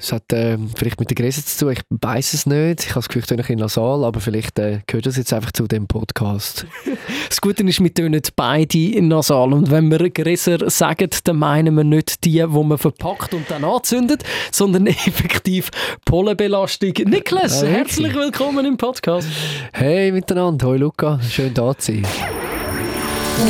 Es 0.00 0.12
hat 0.12 0.32
äh, 0.32 0.56
vielleicht 0.76 1.00
mit 1.00 1.10
der 1.10 1.16
Größe 1.16 1.44
zu 1.44 1.64
tun, 1.64 1.72
ich 1.72 1.80
weiß 1.90 2.32
es 2.32 2.46
nicht. 2.46 2.84
Ich 2.84 2.90
habe 2.90 3.00
das 3.00 3.08
Gefühl, 3.08 3.22
ich 3.36 3.46
bin 3.48 3.58
in 3.58 3.68
Saal, 3.68 4.04
aber 4.04 4.20
vielleicht 4.20 4.56
äh, 4.60 4.78
gehört 4.86 5.06
das 5.06 5.16
jetzt 5.16 5.32
einfach 5.32 5.50
zu 5.50 5.66
dem 5.66 5.88
Podcast. 5.88 6.66
das 7.28 7.40
Gute 7.40 7.64
ist, 7.64 7.82
wir 7.82 7.92
tönen 7.92 8.22
beide 8.36 8.78
in 8.78 9.08
nasal 9.08 9.52
und 9.52 9.72
wenn 9.72 9.90
wir 9.90 10.08
Gräser 10.10 10.70
sagen, 10.70 11.10
dann 11.24 11.38
meinen 11.38 11.74
wir 11.74 11.82
nicht 11.82 12.24
die, 12.24 12.30
die 12.30 12.46
man 12.46 12.78
verpackt 12.78 13.34
und 13.34 13.50
dann 13.50 13.64
anzündet, 13.64 14.22
sondern 14.52 14.86
effektiv 15.06 15.68
Pollenbelastung. 16.04 16.92
Niklas, 17.06 17.62
ja, 17.62 17.66
herzlich 17.68 18.14
willkommen 18.14 18.64
im 18.66 18.76
Podcast. 18.76 19.26
Hey 19.72 20.12
miteinander, 20.12 20.68
hoi 20.68 20.76
Luca, 20.76 21.18
schön 21.28 21.52
da 21.52 21.76
zu 21.76 21.94
sein. 21.94 22.06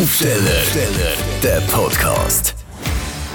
Aufsteller, 0.00 0.62
der 1.42 1.60
Podcast. 1.70 2.54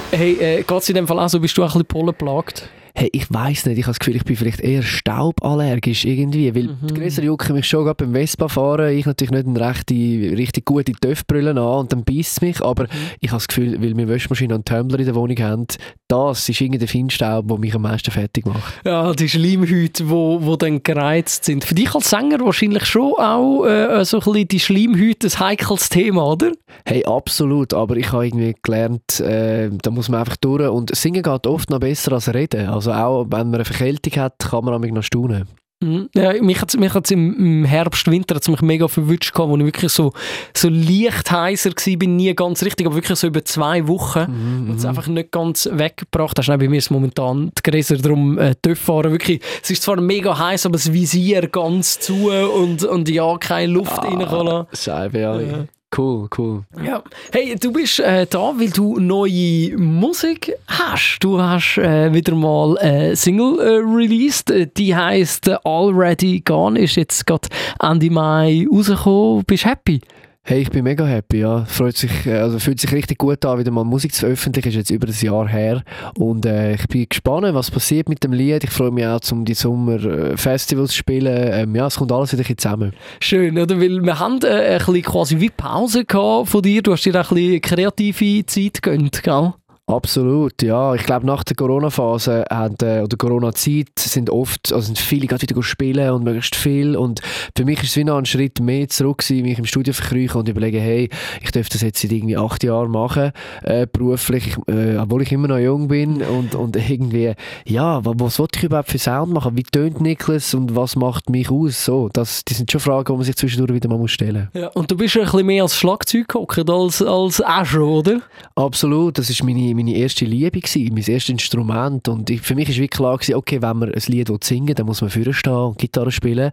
Hey, 0.10 0.34
äh, 0.34 0.64
geht 0.64 0.82
es 0.82 0.90
in 0.90 0.96
dem 0.96 1.08
Fall 1.08 1.20
auch 1.20 1.30
so, 1.30 1.40
bist 1.40 1.56
du 1.56 1.64
auch 1.64 1.68
ein 1.68 1.74
bisschen 1.74 1.86
pollenplagt? 1.86 2.70
Hey, 2.96 3.10
ich 3.12 3.32
weiß 3.34 3.66
nicht, 3.66 3.80
ich 3.80 3.86
habe 3.86 3.92
das 3.92 4.00
Gefühl, 4.00 4.18
ich 4.18 4.24
bin 4.24 4.36
vielleicht 4.36 4.60
eher 4.60 4.84
stauballergisch 4.84 6.06
irgendwie, 6.06 6.54
weil 6.54 6.64
mhm. 6.64 6.88
die 6.88 6.94
Gräser 6.94 7.24
jucken 7.24 7.56
mich 7.56 7.68
schon 7.68 7.86
gerade 7.86 8.06
beim 8.06 8.14
Vespa 8.14 8.48
fahren, 8.48 8.96
ich 8.96 9.08
natürlich 9.08 9.32
nicht 9.32 9.48
eine 9.48 9.60
rechte, 9.60 9.94
richtig 9.94 10.66
gute 10.66 10.92
Töffbrille 10.92 11.52
an 11.52 11.58
und 11.58 11.92
dann 11.92 12.04
beißt 12.04 12.34
es 12.34 12.42
mich, 12.42 12.62
aber 12.62 12.84
mhm. 12.84 12.90
ich 13.20 13.32
habe 13.32 13.40
das 13.40 13.48
Gefühl, 13.48 13.82
weil 13.82 13.98
wir 13.98 14.08
Wäschmaschine 14.08 14.54
und 14.54 14.68
Tumblr 14.68 15.00
in 15.00 15.06
der 15.06 15.16
Wohnung 15.16 15.38
haben, 15.40 15.66
das 16.08 16.48
ist 16.48 16.62
irgendwie 16.62 16.78
der 16.78 16.88
Feinstaub, 16.88 17.48
der 17.48 17.58
mich 17.58 17.74
am 17.74 17.82
meisten 17.82 18.12
fertig 18.12 18.46
macht. 18.46 18.86
Ja, 18.86 19.12
die 19.14 19.28
Schleimhäute, 19.28 20.08
wo, 20.08 20.40
wo 20.44 20.56
dann 20.56 20.84
gereizt 20.84 21.46
sind. 21.46 21.64
Für 21.64 21.74
dich 21.74 21.96
als 21.96 22.12
Sänger 22.12 22.42
wahrscheinlich 22.42 22.86
schon 22.86 23.14
auch 23.14 23.66
äh, 23.66 24.06
so 24.06 24.18
ein 24.18 24.24
bisschen 24.24 24.48
die 24.50 24.60
Schleimhäute 24.60 25.28
ein 25.28 25.40
heikles 25.40 25.90
Thema, 25.90 26.26
oder? 26.26 26.52
Hey, 26.86 27.04
absolut, 27.06 27.74
aber 27.74 27.98
ich 27.98 28.12
habe 28.12 28.28
irgendwie 28.28 28.56
gelernt, 28.62 29.20
äh, 29.20 29.72
da 29.82 29.90
muss 29.90 30.10
man 30.10 30.20
einfach 30.20 30.38
durch 30.38 30.70
und 30.70 30.96
singen 30.96 31.24
geht 31.24 31.48
oft 31.48 31.72
noch 31.72 31.80
besser 31.80 32.14
als 32.14 32.32
reden. 32.32 32.68
Also 32.70 32.83
auch 32.92 33.26
wenn 33.30 33.48
man 33.48 33.56
eine 33.56 33.66
Verkältung 33.66 34.22
hat, 34.22 34.40
kann 34.40 34.66
man 34.66 34.82
noch 34.82 35.04
staunen. 35.04 35.48
Mhm. 35.84 36.10
Ja, 36.16 36.34
mich 36.42 36.62
hat 36.62 36.70
es 36.70 36.80
mich 36.80 37.12
im 37.12 37.66
Herbst, 37.66 38.10
Winter 38.10 38.36
hat's 38.36 38.48
mich 38.48 38.62
mega 38.62 38.88
verwünscht, 38.88 39.34
wo 39.36 39.58
ich 39.58 39.66
wirklich 39.66 39.92
so, 39.92 40.14
so 40.56 40.70
leicht 40.70 41.30
heiser 41.30 41.72
war, 41.72 41.98
bin 41.98 42.16
nie 42.16 42.34
ganz 42.34 42.64
richtig, 42.64 42.88
aber 42.88 42.96
wirklich 42.96 43.20
so 43.20 43.28
über 43.28 43.44
zwei 43.44 43.88
Wochen 43.88 44.26
mhm, 44.30 44.70
und 44.70 44.78
es 44.78 44.84
mhm. 44.84 44.90
einfach 44.90 45.08
nicht 45.08 45.32
ganz 45.32 45.70
weggebracht 45.72 46.38
hast. 46.40 46.48
Bei 46.48 46.58
mir 46.58 46.78
ist 46.78 46.90
momentan 46.90 47.52
die 47.58 47.70
Gräser 47.70 47.98
darum 47.98 48.38
äh, 48.38 48.56
fahren. 48.76 49.12
Wirklich, 49.12 49.42
es 49.62 49.72
ist 49.72 49.84
zwar 49.84 50.00
mega 50.00 50.38
heiß, 50.38 50.66
aber 50.66 50.74
das 50.74 50.94
Visier 50.94 51.48
ganz 51.48 52.00
zu 52.00 52.32
und, 52.32 52.84
und 52.84 53.10
ja, 53.10 53.38
keine 53.38 53.74
Luft 53.74 54.00
ah, 54.00 54.08
reinkommen. 54.08 54.68
Scheibe, 54.74 55.20
ja. 55.20 55.40
ja. 55.40 55.66
Cool, 55.96 56.28
cool. 56.38 56.64
Ja. 56.84 57.04
Hey, 57.32 57.56
du 57.56 57.72
bist 57.72 58.00
äh, 58.00 58.26
da, 58.26 58.54
weil 58.58 58.72
du 58.72 59.00
neue 59.00 59.78
Musik 59.78 60.54
hast. 60.68 61.20
Du 61.20 61.40
hast 61.40 61.78
äh, 61.78 62.12
wieder 62.12 62.34
mal 62.34 62.78
eine 62.80 63.16
Single 63.16 63.60
äh, 63.60 63.96
released. 63.96 64.52
Die 64.78 64.96
heißt 64.96 65.50
Already 65.64 66.42
Gone. 66.44 66.80
Ist 66.80 66.96
jetzt 66.96 67.26
gerade 67.28 67.48
Ende 67.80 68.10
Mai 68.10 68.66
rausgekommen. 68.72 69.44
Bist 69.46 69.66
happy? 69.66 70.02
Hey, 70.46 70.60
ich 70.60 70.72
bin 70.72 70.84
mega 70.84 71.06
happy, 71.06 71.40
ja. 71.40 71.64
Freut 71.64 71.96
sich, 71.96 72.26
äh, 72.26 72.34
also 72.34 72.60
fühlt 72.60 72.78
sich 72.78 72.92
richtig 72.92 73.18
gut 73.18 73.46
an, 73.46 73.60
wieder 73.60 73.72
mal 73.72 73.86
Musik 73.86 74.14
zu 74.14 74.26
veröffentlichen. 74.26 74.68
Ist 74.68 74.76
jetzt 74.76 74.90
über 74.90 75.08
ein 75.08 75.14
Jahr 75.14 75.48
her. 75.48 75.84
Und 76.18 76.46
äh, 76.46 76.74
ich 76.74 76.86
bin 76.90 77.08
gespannt, 77.08 77.48
was 77.54 77.72
passiert 77.72 78.10
mit 78.10 78.26
dem 78.26 78.34
Lied. 78.34 78.66
Ich 78.66 78.70
freue 78.70 78.92
mich 78.92 79.06
auch, 79.06 79.22
um 79.32 79.46
die 79.46 79.54
Sommer 79.54 80.04
äh, 80.04 80.36
Festivals 80.36 80.92
zu 80.92 80.98
spielen. 80.98 81.34
Ähm, 81.34 81.74
ja, 81.74 81.88
es 81.88 81.96
kommt 81.96 82.12
alles 82.12 82.38
wieder 82.38 82.58
zusammen. 82.58 82.92
Schön, 83.22 83.58
oder? 83.58 83.80
Weil 83.80 84.02
wir 84.02 84.20
haben 84.20 84.42
äh, 84.44 84.74
ein 84.74 84.80
bisschen 84.80 85.02
quasi 85.04 85.40
wie 85.40 85.50
Pause 85.50 86.04
gehabt 86.04 86.50
von 86.50 86.62
dir. 86.62 86.82
Du 86.82 86.92
hast 86.92 87.06
dir 87.06 87.16
auch 87.16 87.32
ein 87.32 87.36
bisschen 87.36 87.62
kreative 87.62 88.46
Zeit 88.46 88.84
gegönnt, 88.84 89.24
gell? 89.24 89.54
Absolut, 89.86 90.64
ja. 90.64 90.96
Ich 90.96 91.04
glaube, 91.04 91.26
nach 91.26 91.44
der 91.44 91.58
Corona-Phase 91.58 92.46
äh, 92.50 93.02
oder 93.02 93.18
Corona-Zeit 93.18 93.90
sind 93.98 94.30
oft, 94.30 94.72
also 94.72 94.86
sind 94.86 94.98
viele 94.98 95.28
gerade 95.28 95.42
wieder 95.42 95.62
spielen 95.62 96.10
und 96.12 96.24
möglichst 96.24 96.56
viel. 96.56 96.96
Und 96.96 97.22
für 97.56 97.66
mich 97.66 97.84
ist 97.84 97.90
es 97.90 97.98
wie 97.98 98.06
noch 98.06 98.18
ein 98.18 98.26
Schritt 98.26 98.62
mehr 98.62 98.88
zurück 98.88 99.18
gewesen, 99.18 99.44
mich 99.44 99.60
im 99.60 99.66
Studio 99.66 99.94
verkriechen 99.94 100.40
und 100.40 100.48
überlegen, 100.48 100.80
hey, 100.80 101.10
ich 101.42 101.52
dürfte 101.52 101.74
das 101.74 101.82
jetzt 101.82 102.02
seit 102.02 102.14
irgendwie 102.14 102.38
acht 102.38 102.64
Jahren 102.64 102.92
machen, 102.92 103.34
äh, 103.64 103.86
beruflich, 103.92 104.56
äh, 104.68 104.96
obwohl 104.96 105.24
ich 105.24 105.34
immer 105.34 105.50
noch 105.50 105.58
jung 105.58 105.90
bin 105.90 106.22
und, 106.22 106.56
und 106.56 106.78
irgendwie, 106.78 107.34
ja, 107.66 108.06
was, 108.06 108.14
was 108.18 108.40
wollte 108.40 108.60
ich 108.60 108.64
überhaupt 108.64 108.90
für 108.90 109.00
Sound 109.00 109.34
machen? 109.34 109.58
Wie 109.58 109.64
tönt 109.64 110.00
Niklas 110.00 110.54
und 110.54 110.78
was 110.78 110.96
macht 110.96 111.30
mich 111.30 111.52
aus? 111.52 111.84
So, 111.84 112.10
das, 112.14 112.46
das 112.46 112.56
sind 112.56 112.72
schon 112.72 112.80
Fragen, 112.80 113.12
die 113.12 113.18
man 113.18 113.24
sich 113.24 113.36
zwischendurch 113.36 113.74
wieder 113.74 113.90
mal 113.90 114.08
stellen 114.08 114.50
muss. 114.54 114.62
Ja, 114.62 114.70
und 114.70 114.90
du 114.90 114.96
bist 114.96 115.18
ein 115.18 115.24
bisschen 115.24 115.46
mehr 115.46 115.64
als 115.64 115.76
Schlagzeug 115.76 116.34
als, 116.36 117.02
als 117.02 117.44
Azure, 117.44 117.86
oder? 117.86 118.22
Absolut, 118.56 119.18
das 119.18 119.30
ist 119.30 119.44
meine 119.44 119.73
meine 119.76 119.96
erste 119.96 120.26
Liebe, 120.26 120.60
gewesen, 120.60 120.94
mein 120.94 121.04
erstes 121.04 121.30
Instrument. 121.30 122.08
Und 122.08 122.30
ich, 122.30 122.42
für 122.42 122.56
mich 122.56 122.70
war 122.70 122.76
wirklich 122.76 122.90
klar, 122.90 123.18
gewesen, 123.18 123.36
okay, 123.36 123.62
wenn 123.62 123.78
man 123.78 123.94
ein 123.94 124.02
Lied 124.08 124.44
singen 124.44 124.68
will, 124.68 124.76
dann 124.76 124.86
muss 124.86 125.02
man 125.02 125.10
vorne 125.10 125.34
stehen 125.34 125.54
und 125.54 125.78
Gitarre 125.78 126.12
spielen. 126.12 126.52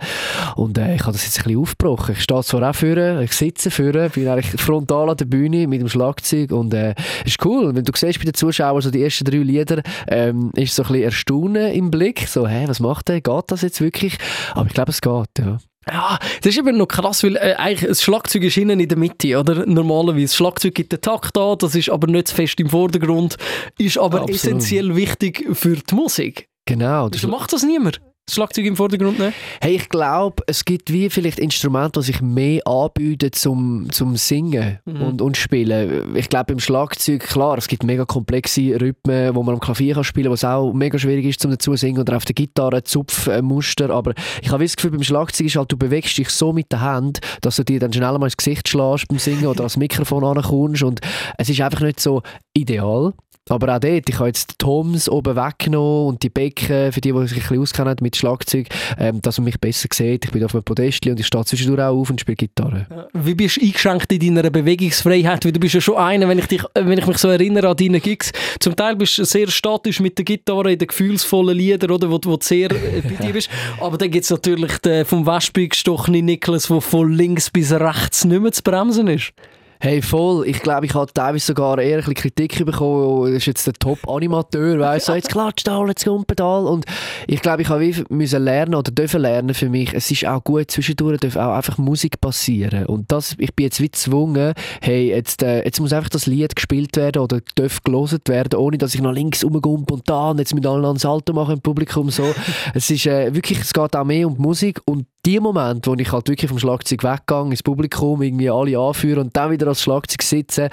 Und 0.56 0.78
äh, 0.78 0.94
ich 0.94 1.02
habe 1.02 1.12
das 1.12 1.24
jetzt 1.24 1.38
ein 1.38 1.44
bisschen 1.44 1.60
aufgebrochen. 1.60 2.14
Ich 2.16 2.22
stehe 2.22 2.42
zwar 2.42 2.70
auch 2.70 2.74
vorne, 2.74 3.22
ich 3.24 3.32
sitze 3.32 3.70
vorne, 3.70 4.10
bin 4.10 4.28
eigentlich 4.28 4.60
frontal 4.60 5.10
an 5.10 5.16
der 5.16 5.24
Bühne 5.24 5.66
mit 5.66 5.80
dem 5.80 5.88
Schlagzeug 5.88 6.52
und 6.52 6.74
äh, 6.74 6.94
ist 7.24 7.44
cool. 7.44 7.74
Wenn 7.74 7.84
du 7.84 7.92
siehst 7.94 8.18
bei 8.18 8.24
den 8.24 8.34
Zuschauern 8.34 8.82
so 8.82 8.90
die 8.90 9.02
ersten 9.02 9.24
drei 9.24 9.38
Lieder, 9.38 9.82
ähm, 10.08 10.50
ist 10.54 10.74
so 10.74 10.82
ein 10.82 10.88
bisschen 10.88 11.04
Erstaunen 11.04 11.72
im 11.72 11.90
Blick. 11.90 12.26
So, 12.26 12.46
hä, 12.46 12.64
was 12.66 12.80
macht 12.80 13.08
der? 13.08 13.20
Geht 13.20 13.44
das 13.48 13.62
jetzt 13.62 13.80
wirklich? 13.80 14.16
Aber 14.54 14.66
ich 14.66 14.74
glaube, 14.74 14.90
es 14.90 15.00
geht, 15.00 15.38
ja. 15.38 15.58
Ja, 15.88 16.18
das 16.42 16.52
ist 16.52 16.58
eben 16.58 16.76
noch 16.76 16.86
krass, 16.86 17.22
weil 17.24 17.36
äh, 17.36 17.54
eigentlich 17.56 17.88
das 17.88 18.02
Schlagzeug 18.02 18.44
ist 18.44 18.56
innen 18.56 18.80
in 18.80 18.88
der 18.88 18.98
Mitte, 18.98 19.38
oder? 19.38 19.64
Normalerweise. 19.66 20.26
Das 20.26 20.36
Schlagzeug 20.36 20.74
gibt 20.74 20.92
den 20.92 21.00
Takt 21.00 21.36
an, 21.38 21.56
das 21.58 21.74
ist 21.74 21.90
aber 21.90 22.06
nicht 22.06 22.28
fest 22.28 22.60
im 22.60 22.68
Vordergrund, 22.68 23.36
ist 23.78 23.98
aber 23.98 24.22
Absolut. 24.22 24.30
essentiell 24.30 24.94
wichtig 24.94 25.46
für 25.52 25.76
die 25.76 25.94
Musik. 25.94 26.48
Genau. 26.66 27.08
Das 27.08 27.26
macht 27.26 27.52
das 27.52 27.62
niemand 27.62 28.00
das 28.30 28.36
Schlagzeug 28.36 28.64
im 28.64 28.76
Vordergrund 28.76 29.18
nehmen? 29.18 29.34
Hey, 29.60 29.76
ich 29.76 29.88
glaube, 29.88 30.42
es 30.46 30.64
gibt 30.64 30.92
wie 30.92 31.10
vielleicht 31.10 31.38
Instrumente, 31.38 32.00
die 32.00 32.06
sich 32.06 32.20
mehr 32.20 32.66
anbieten 32.66 33.32
zum, 33.32 33.88
zum 33.90 34.16
Singen 34.16 34.78
mhm. 34.84 35.02
und, 35.02 35.22
und 35.22 35.36
Spielen. 35.36 36.16
Ich 36.16 36.28
glaube, 36.28 36.46
beim 36.46 36.60
Schlagzeug, 36.60 37.20
klar, 37.20 37.58
es 37.58 37.68
gibt 37.68 37.82
mega 37.82 38.04
komplexe 38.04 38.80
Rhythmen, 38.80 39.34
wo 39.34 39.42
man 39.42 39.54
am 39.54 39.60
Klavier 39.60 39.94
kann 39.94 40.04
spielen 40.04 40.24
kann, 40.24 40.32
was 40.32 40.44
auch 40.44 40.72
mega 40.72 40.98
schwierig 40.98 41.26
ist, 41.26 41.40
zum 41.40 41.50
dazu 41.50 41.74
singen 41.74 42.00
oder 42.00 42.16
auf 42.16 42.24
der 42.24 42.34
Gitarre 42.34 42.82
Zupfmuster. 42.84 43.90
Aber 43.90 44.14
ich 44.42 44.50
habe 44.50 44.64
das 44.64 44.76
Gefühl, 44.76 44.92
beim 44.92 45.02
Schlagzeug 45.02 45.46
ist 45.46 45.56
halt, 45.56 45.72
du 45.72 45.76
bewegst 45.76 46.16
dich 46.16 46.28
so 46.30 46.52
mit 46.52 46.70
der 46.70 46.80
Hand, 46.80 47.20
dass 47.40 47.56
du 47.56 47.64
dir 47.64 47.80
dann 47.80 47.92
schnell 47.92 48.16
mal 48.18 48.26
ins 48.26 48.36
Gesicht 48.36 48.68
schlägst 48.68 49.08
beim 49.08 49.18
Singen 49.18 49.46
oder 49.46 49.60
ans 49.60 49.76
Mikrofon 49.76 50.24
ankommst 50.24 50.82
und 50.82 51.00
es 51.36 51.48
ist 51.48 51.60
einfach 51.60 51.80
nicht 51.80 52.00
so 52.00 52.22
ideal. 52.54 53.12
Aber 53.48 53.74
auch 53.74 53.80
dort, 53.80 54.08
ich 54.08 54.18
habe 54.18 54.28
jetzt 54.28 54.50
die 54.50 54.54
Toms 54.58 55.08
oben 55.08 55.34
weggenommen 55.34 56.08
und 56.08 56.22
die 56.22 56.28
Becken, 56.28 56.92
für 56.92 57.00
die, 57.00 57.12
die 57.12 57.26
sich 57.26 57.38
ein 57.38 57.40
bisschen 57.40 57.60
auskennen 57.60 57.96
mit 58.00 58.16
Schlagzeug, 58.16 58.68
ähm, 58.96 59.20
dass 59.22 59.38
man 59.38 59.46
mich 59.46 59.58
besser 59.58 59.88
sieht. 59.92 60.26
Ich 60.26 60.30
bin 60.30 60.44
auf 60.44 60.54
einem 60.54 60.62
Podest 60.62 61.04
und 61.06 61.18
ich 61.18 61.26
stehe 61.26 61.44
zwischendurch 61.44 61.80
auch 61.80 61.96
auf 61.96 62.10
und 62.10 62.20
spiele 62.20 62.36
Gitarre. 62.36 63.08
Wie 63.12 63.34
bist 63.34 63.56
du 63.56 63.62
eingeschränkt 63.62 64.12
in 64.12 64.36
deiner 64.36 64.50
Bewegungsfreiheit? 64.50 65.44
Weil 65.44 65.52
du 65.52 65.58
bist 65.58 65.74
ja 65.74 65.80
schon 65.80 65.96
einer, 65.96 66.28
wenn 66.28 66.38
ich, 66.38 66.46
dich, 66.46 66.62
wenn 66.74 66.98
ich 66.98 67.06
mich 67.06 67.18
so 67.18 67.28
erinnere 67.28 67.70
an 67.70 67.76
deine 67.76 67.98
Gigs, 68.00 68.30
zum 68.60 68.76
Teil 68.76 68.94
bist 68.94 69.18
du 69.18 69.24
sehr 69.24 69.48
statisch 69.48 69.98
mit 69.98 70.16
der 70.18 70.24
Gitarre 70.24 70.72
in 70.72 70.78
den 70.78 70.88
gefühlsvollen 70.88 71.56
Liedern, 71.56 71.90
oder, 71.90 72.08
wo, 72.08 72.14
wo 72.14 72.18
du 72.18 72.38
sehr 72.40 72.70
äh, 72.70 73.02
bei 73.02 73.24
dir 73.24 73.32
bist. 73.32 73.50
Aber 73.80 73.98
dann 73.98 74.10
gibt 74.10 74.24
es 74.24 74.30
natürlich 74.30 74.78
den 74.78 75.04
vom 75.04 75.26
Wespe 75.26 75.66
gestochenen 75.66 76.26
Niklas, 76.26 76.68
der 76.68 76.80
von 76.80 77.12
links 77.12 77.50
bis 77.50 77.72
rechts 77.72 78.24
nicht 78.24 78.42
mehr 78.42 78.52
zu 78.52 78.62
bremsen 78.62 79.08
ist. 79.08 79.32
Hey, 79.82 80.02
voll. 80.02 80.46
Ich 80.46 80.60
glaube, 80.60 80.84
ich 80.84 80.92
habe 80.92 81.10
teilweise 81.10 81.46
sogar 81.46 81.78
eher 81.78 81.96
ein 81.96 82.00
bisschen 82.00 82.12
Kritik 82.12 82.66
bekommen. 82.66 83.32
Das 83.32 83.38
ist 83.38 83.46
jetzt 83.46 83.66
der 83.66 83.72
Top-Animateur, 83.72 84.78
weißt 84.78 85.08
du, 85.08 85.12
jetzt 85.14 85.30
klatscht 85.30 85.66
da, 85.66 85.82
jetzt 85.86 86.04
kommt 86.04 86.26
Pedal. 86.26 86.66
Und 86.66 86.84
ich 87.26 87.40
glaube, 87.40 87.62
ich 87.62 87.70
habe 87.70 87.80
wie 87.80 88.04
müssen 88.10 88.44
lernen 88.44 88.74
oder 88.74 88.92
dürfen 88.92 89.22
lernen 89.22 89.54
für 89.54 89.70
mich, 89.70 89.94
es 89.94 90.10
ist 90.10 90.26
auch 90.26 90.44
gut, 90.44 90.70
zwischendurch 90.70 91.18
darf 91.20 91.36
auch 91.36 91.54
einfach 91.54 91.78
Musik 91.78 92.20
passieren. 92.20 92.84
Und 92.84 93.10
das, 93.10 93.34
ich 93.38 93.54
bin 93.54 93.64
jetzt 93.64 93.80
wie 93.80 93.88
gezwungen, 93.88 94.52
hey, 94.82 95.08
jetzt, 95.08 95.42
äh, 95.42 95.64
jetzt 95.64 95.80
muss 95.80 95.94
einfach 95.94 96.10
das 96.10 96.26
Lied 96.26 96.54
gespielt 96.54 96.94
werden 96.98 97.22
oder 97.22 97.40
darf 97.54 97.82
gelesen 97.82 98.20
werden, 98.26 98.60
ohne 98.60 98.76
dass 98.76 98.94
ich 98.94 99.00
nach 99.00 99.14
links 99.14 99.42
rumgumpe 99.42 99.94
und 99.94 100.06
da 100.10 100.32
und 100.32 100.40
jetzt 100.40 100.54
mit 100.54 100.66
allen 100.66 100.84
ein 100.84 100.98
Salto 100.98 101.32
mache 101.32 101.54
im 101.54 101.62
Publikum. 101.62 102.10
So. 102.10 102.34
es 102.74 102.90
ist 102.90 103.06
äh, 103.06 103.34
wirklich, 103.34 103.58
es 103.60 103.72
geht 103.72 103.96
auch 103.96 104.04
mehr 104.04 104.26
um 104.26 104.34
die 104.34 104.42
Musik 104.42 104.82
und 104.84 105.06
die 105.26 105.40
Momente, 105.40 105.90
wo 105.90 105.94
ich 105.94 106.12
halt 106.12 106.28
wirklich 106.28 106.48
vom 106.48 106.58
Schlagzeug 106.58 107.02
weggegangen 107.04 107.52
ins 107.52 107.62
Publikum, 107.62 108.22
irgendwie 108.22 108.50
alle 108.50 108.78
anführen 108.78 109.26
und 109.26 109.36
dann 109.36 109.50
wieder 109.50 109.68
als 109.68 109.82
Schlagzeug 109.82 110.22
sitzen, 110.22 110.68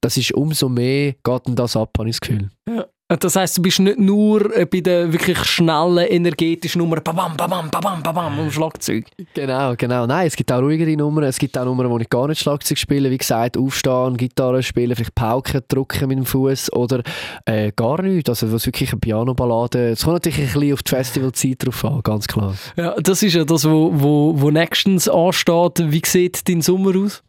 das 0.00 0.16
ist 0.16 0.32
umso 0.32 0.68
mehr, 0.68 1.14
geht 1.22 1.46
denn 1.46 1.56
das 1.56 1.76
ab, 1.76 1.90
habe 1.98 2.08
ich 2.08 2.16
das 2.16 2.20
Gefühl. 2.20 2.50
Ja. 2.68 2.86
Das 3.18 3.34
heißt, 3.34 3.58
du 3.58 3.62
bist 3.62 3.80
nicht 3.80 3.98
nur 3.98 4.56
äh, 4.56 4.66
bei 4.66 4.80
den 4.80 5.12
wirklich 5.12 5.38
schnellen, 5.44 6.06
energetischen 6.06 6.80
Nummern 6.80 7.02
babam, 7.02 7.36
babam, 7.36 7.68
babam, 7.68 8.02
babam 8.02 8.38
am 8.38 8.50
Schlagzeug. 8.50 9.06
Genau, 9.34 9.74
genau. 9.76 10.06
Nein, 10.06 10.28
es 10.28 10.36
gibt 10.36 10.52
auch 10.52 10.60
ruhigere 10.60 10.96
Nummern. 10.96 11.24
Es 11.24 11.38
gibt 11.38 11.58
auch 11.58 11.64
Nummern, 11.64 11.90
wo 11.90 11.98
ich 11.98 12.08
gar 12.08 12.28
nicht 12.28 12.40
Schlagzeug 12.40 12.78
spiele. 12.78 13.10
Wie 13.10 13.18
gesagt, 13.18 13.56
aufstehen, 13.56 14.16
Gitarre 14.16 14.62
spielen, 14.62 14.94
vielleicht 14.94 15.14
Pauken 15.14 15.62
drücken 15.66 16.08
mit 16.08 16.18
dem 16.18 16.24
Fuß 16.24 16.72
oder 16.72 17.02
äh, 17.46 17.72
gar 17.74 18.00
nichts. 18.00 18.28
Also 18.28 18.52
was 18.52 18.66
wirklich 18.66 18.92
eine 18.92 19.00
Piano-Ballade. 19.00 19.90
Es 19.90 20.04
kommt 20.04 20.14
natürlich 20.14 20.38
ein 20.38 20.52
bisschen 20.52 20.72
auf 20.74 20.82
die 20.84 20.90
Festivalzeit 20.90 21.66
drauf 21.66 21.84
an, 21.84 22.00
ganz 22.02 22.28
klar. 22.28 22.54
Ja, 22.76 22.94
das 23.00 23.22
ist 23.24 23.34
ja 23.34 23.44
das, 23.44 23.68
wo, 23.68 23.90
wo, 23.92 24.34
wo 24.36 24.50
nächstens 24.50 25.08
ansteht. 25.08 25.82
Wie 25.90 26.02
sieht 26.04 26.48
dein 26.48 26.62
Sommer 26.62 26.96
aus? 26.96 27.24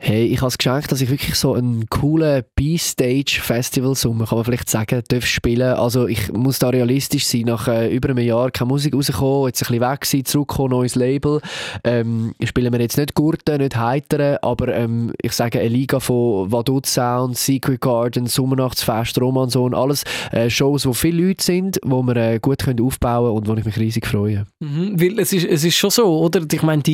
Hey, 0.00 0.26
ich 0.26 0.38
habe 0.38 0.46
es 0.46 0.56
geschenkt, 0.56 0.92
dass 0.92 1.00
ich 1.00 1.10
wirklich 1.10 1.34
so 1.34 1.54
einen 1.54 1.88
coolen 1.88 2.44
B-Stage-Festival-Sommer, 2.54 4.26
kann 4.26 4.38
man 4.38 4.44
vielleicht 4.44 4.70
sagen, 4.70 5.02
darf 5.08 5.26
spielen. 5.26 5.74
Also 5.74 6.06
ich 6.06 6.32
muss 6.32 6.60
da 6.60 6.68
realistisch 6.68 7.26
sein, 7.26 7.42
nach 7.42 7.66
äh, 7.66 7.92
über 7.92 8.10
einem 8.10 8.24
Jahr 8.24 8.52
keine 8.52 8.68
Musik 8.68 8.94
rausgekommen, 8.94 9.48
jetzt 9.48 9.60
ein 9.60 9.66
bisschen 9.66 9.90
weg 9.90 10.04
sein, 10.04 10.24
zurückkommen, 10.24 10.70
neues 10.70 10.94
Label. 10.94 11.40
Ähm, 11.82 12.32
spielen 12.44 12.72
wir 12.72 12.80
jetzt 12.80 12.96
nicht 12.96 13.14
Gurten, 13.14 13.58
nicht 13.58 13.76
Heiteren, 13.76 14.36
aber 14.40 14.72
ähm, 14.72 15.12
ich 15.20 15.32
sage 15.32 15.58
eine 15.58 15.68
Liga 15.68 15.98
von 15.98 16.50
Vaduz 16.52 16.94
Sound, 16.94 17.36
Secret 17.36 17.80
Garden, 17.80 18.26
Sommernachtsfest, 18.26 19.20
Romanson, 19.20 19.74
alles 19.74 20.04
äh, 20.30 20.48
Shows, 20.48 20.86
wo 20.86 20.92
viele 20.92 21.26
Leute 21.26 21.42
sind, 21.42 21.80
wo 21.84 22.04
wir 22.04 22.16
äh, 22.16 22.38
gut 22.38 22.58
können 22.60 22.80
aufbauen 22.80 23.32
und 23.32 23.48
wo 23.48 23.54
ich 23.54 23.64
mich 23.64 23.76
riesig 23.76 24.06
freue. 24.06 24.46
Mhm, 24.60 25.00
weil 25.00 25.18
es 25.18 25.32
ist, 25.32 25.44
es 25.44 25.64
ist 25.64 25.74
schon 25.74 25.90
so, 25.90 26.20
oder? 26.20 26.40
Ich 26.52 26.62
meine, 26.62 26.84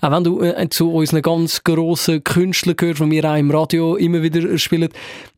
auch 0.00 0.10
wenn 0.10 0.24
du 0.24 0.40
äh, 0.40 0.66
zu 0.70 0.90
unseren 0.90 1.20
ganz 1.20 1.62
grossen 1.62 2.24
Künstler 2.46 2.74
gehört, 2.74 3.00
die 3.00 3.10
wir 3.10 3.24
auch 3.24 3.36
im 3.36 3.50
Radio 3.50 3.96
immer 3.96 4.22
wieder 4.22 4.56
spielen, 4.56 4.88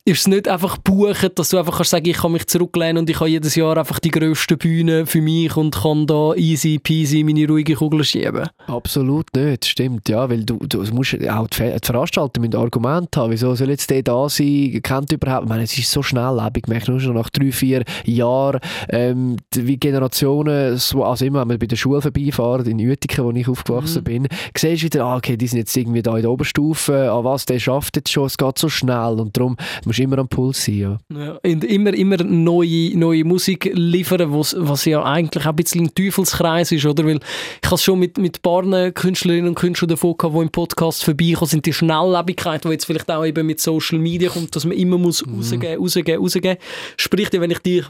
ist 0.08 0.20
es 0.20 0.26
nicht 0.26 0.48
einfach 0.48 0.78
buchen, 0.78 1.28
dass 1.34 1.50
du 1.50 1.58
einfach 1.58 1.76
kannst 1.76 1.90
sagen, 1.90 2.08
ich 2.08 2.16
kann 2.16 2.32
mich 2.32 2.46
zurücklehnen 2.46 2.96
und 2.96 3.10
ich 3.10 3.20
habe 3.20 3.28
jedes 3.28 3.54
Jahr 3.54 3.76
einfach 3.76 3.98
die 3.98 4.10
grösste 4.10 4.56
Bühne 4.56 5.04
für 5.04 5.20
mich 5.20 5.54
und 5.54 5.74
kann 5.74 6.06
da 6.06 6.32
easy 6.34 6.78
peasy 6.78 7.22
meine 7.22 7.46
ruhige 7.46 7.74
Kugel 7.74 8.02
schieben. 8.04 8.48
Absolut 8.66 9.26
nicht, 9.36 9.66
stimmt, 9.66 10.08
ja, 10.08 10.30
weil 10.30 10.44
du, 10.44 10.56
du 10.66 10.82
musst 10.94 11.14
auch 11.28 11.48
die, 11.48 11.62
die 11.62 11.86
Veranstalter 11.86 12.40
mit 12.40 12.54
Argument 12.54 13.14
haben, 13.16 13.32
wieso 13.32 13.54
soll 13.54 13.68
jetzt 13.68 13.90
der 13.90 14.02
da 14.02 14.30
sein, 14.30 14.80
kennt 14.82 15.12
überhaupt, 15.12 15.44
ich 15.44 15.48
meine, 15.50 15.64
es 15.64 15.76
ist 15.76 15.90
so 15.90 16.02
schnelllebig, 16.02 16.64
ich 16.64 16.68
merke 16.68 16.90
nur 16.90 17.00
schon 17.00 17.14
nach 17.14 17.28
drei, 17.28 17.52
vier 17.52 17.84
Jahren, 18.06 18.60
ähm, 18.88 19.36
wie 19.54 19.76
Generationen, 19.76 20.78
so, 20.78 21.04
also 21.04 21.26
immer, 21.26 21.42
wenn 21.42 21.50
wir 21.50 21.58
bei 21.58 21.66
der 21.66 21.76
Schule 21.76 22.00
vorbeifahren, 22.00 22.64
in 22.64 22.80
Uetiken, 22.80 23.24
wo 23.24 23.30
ich 23.32 23.46
aufgewachsen 23.46 24.00
mhm. 24.00 24.04
bin, 24.04 24.28
siehst 24.56 24.82
du 24.82 24.86
wieder, 24.86 25.04
ah, 25.04 25.16
okay, 25.16 25.36
die 25.36 25.46
sind 25.46 25.58
jetzt 25.58 25.76
irgendwie 25.76 26.00
da 26.00 26.16
in 26.16 26.22
der 26.22 26.30
Oberstufe, 26.30 27.12
an 27.12 27.24
was, 27.24 27.44
der 27.44 27.58
schafft 27.58 27.96
jetzt 27.96 28.10
schon, 28.10 28.24
es 28.24 28.38
geht 28.38 28.56
so 28.56 28.70
schnell 28.70 29.20
und 29.20 29.36
darum 29.36 29.58
musst 29.84 29.97
musst 29.98 30.12
immer 30.12 30.18
am 30.18 30.28
Puls 30.28 30.64
sein. 30.64 30.78
Ja. 30.78 30.98
ja 31.14 31.38
immer, 31.42 31.92
immer 31.94 32.22
neue, 32.22 32.96
neue 32.96 33.24
Musik 33.24 33.70
liefern, 33.74 34.32
was, 34.32 34.54
was 34.58 34.84
ja 34.84 35.02
eigentlich 35.02 35.44
auch 35.44 35.50
ein 35.50 35.56
bisschen 35.56 35.86
ein 35.86 35.94
Teufelskreis 35.94 36.72
ist, 36.72 36.86
oder? 36.86 37.04
Weil 37.04 37.20
ich 37.62 37.66
habe 37.66 37.74
es 37.74 37.82
schon 37.82 37.98
mit, 37.98 38.18
mit 38.18 38.38
ein 38.38 38.42
paar 38.42 38.90
Künstlerinnen 38.92 39.48
und 39.48 39.54
Künstlern 39.54 39.88
davon 39.88 40.16
gehabt, 40.16 40.36
die 40.36 40.42
im 40.42 40.50
Podcast 40.50 41.04
vorbeikommen, 41.04 41.48
sind 41.48 41.66
die 41.66 41.72
Schnelllebigkeit, 41.72 42.64
die 42.64 42.68
jetzt 42.68 42.86
vielleicht 42.86 43.10
auch 43.10 43.24
eben 43.24 43.46
mit 43.46 43.60
Social 43.60 43.98
Media 43.98 44.30
kommt, 44.30 44.54
dass 44.54 44.64
man 44.64 44.76
immer 44.76 44.98
muss 44.98 45.24
mhm. 45.24 45.36
rausgeben, 45.36 45.78
rausgeben, 45.78 46.20
rausgeben. 46.20 46.56
Sprich, 46.96 47.28
wenn 47.32 47.50
ich 47.50 47.58
dich 47.60 47.84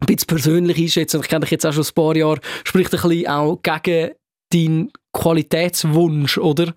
ein 0.00 0.06
bisschen 0.06 0.26
persönlich 0.26 0.78
einschätze, 0.78 1.16
und 1.16 1.24
ich 1.24 1.30
kenne 1.30 1.40
dich 1.40 1.50
jetzt 1.50 1.66
auch 1.66 1.72
schon 1.72 1.84
ein 1.84 1.94
paar 1.94 2.16
Jahre, 2.16 2.40
spricht 2.64 2.94
ein 2.94 3.00
bisschen 3.00 3.28
auch 3.28 3.60
gegen 3.62 4.10
deinen 4.54 4.92
Qualitätswunsch, 5.12 6.38
oder? 6.38 6.74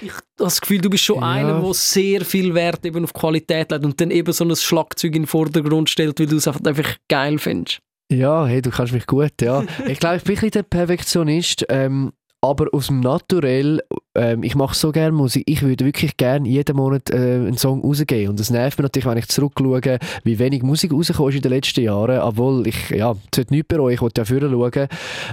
Ich 0.00 0.10
habe 0.10 0.22
das 0.36 0.60
Gefühl, 0.60 0.80
du 0.80 0.90
bist 0.90 1.04
schon 1.04 1.20
ja. 1.20 1.28
einer, 1.28 1.60
der 1.60 1.74
sehr 1.74 2.24
viel 2.24 2.54
Wert 2.54 2.84
eben 2.84 3.04
auf 3.04 3.12
Qualität 3.12 3.70
legt 3.70 3.84
und 3.84 4.00
dann 4.00 4.10
eben 4.10 4.32
so 4.32 4.44
ein 4.44 4.54
Schlagzeug 4.56 5.14
in 5.14 5.22
den 5.22 5.26
Vordergrund 5.26 5.90
stellt, 5.90 6.18
weil 6.18 6.26
du 6.26 6.36
es 6.36 6.48
einfach, 6.48 6.64
einfach 6.64 6.96
geil 7.08 7.38
findest. 7.38 7.80
Ja, 8.10 8.46
hey, 8.46 8.60
du 8.60 8.70
kannst 8.70 8.92
mich 8.92 9.06
gut, 9.06 9.40
ja. 9.40 9.64
ich 9.86 10.00
glaube, 10.00 10.16
ich 10.16 10.24
bin 10.24 10.36
ein 10.36 10.40
bisschen 10.40 10.50
der 10.50 10.62
Perfektionist. 10.64 11.66
Ähm, 11.68 12.12
aber 12.42 12.68
aus 12.72 12.86
dem 12.86 13.00
Naturell, 13.00 13.82
ähm, 14.14 14.42
ich 14.42 14.54
mache 14.54 14.74
so 14.74 14.92
gerne 14.92 15.12
Musik, 15.12 15.44
ich 15.46 15.62
würde 15.62 15.84
wirklich 15.84 16.16
gerne 16.16 16.48
jeden 16.48 16.76
Monat 16.76 17.10
äh, 17.10 17.16
einen 17.16 17.58
Song 17.58 17.82
rausgeben. 17.82 18.30
Und 18.30 18.40
das 18.40 18.50
nervt 18.50 18.78
mich 18.78 18.84
natürlich, 18.84 19.06
wenn 19.06 19.18
ich 19.18 19.28
zurückschaue, 19.28 19.98
wie 20.24 20.38
wenig 20.38 20.62
Musik 20.62 20.92
rausgekommen 20.92 21.30
ist 21.30 21.36
in 21.36 21.42
den 21.42 21.52
letzten 21.52 21.82
Jahren, 21.82 22.18
obwohl 22.20 22.66
ich, 22.66 22.90
ja, 22.90 23.14
sollte 23.34 23.52
nichts 23.52 23.68
bereuen, 23.68 23.94
ich 23.94 24.00
wollte 24.00 24.22
ja 24.22 24.24
vorher 24.24 24.50
schauen. 24.50 24.88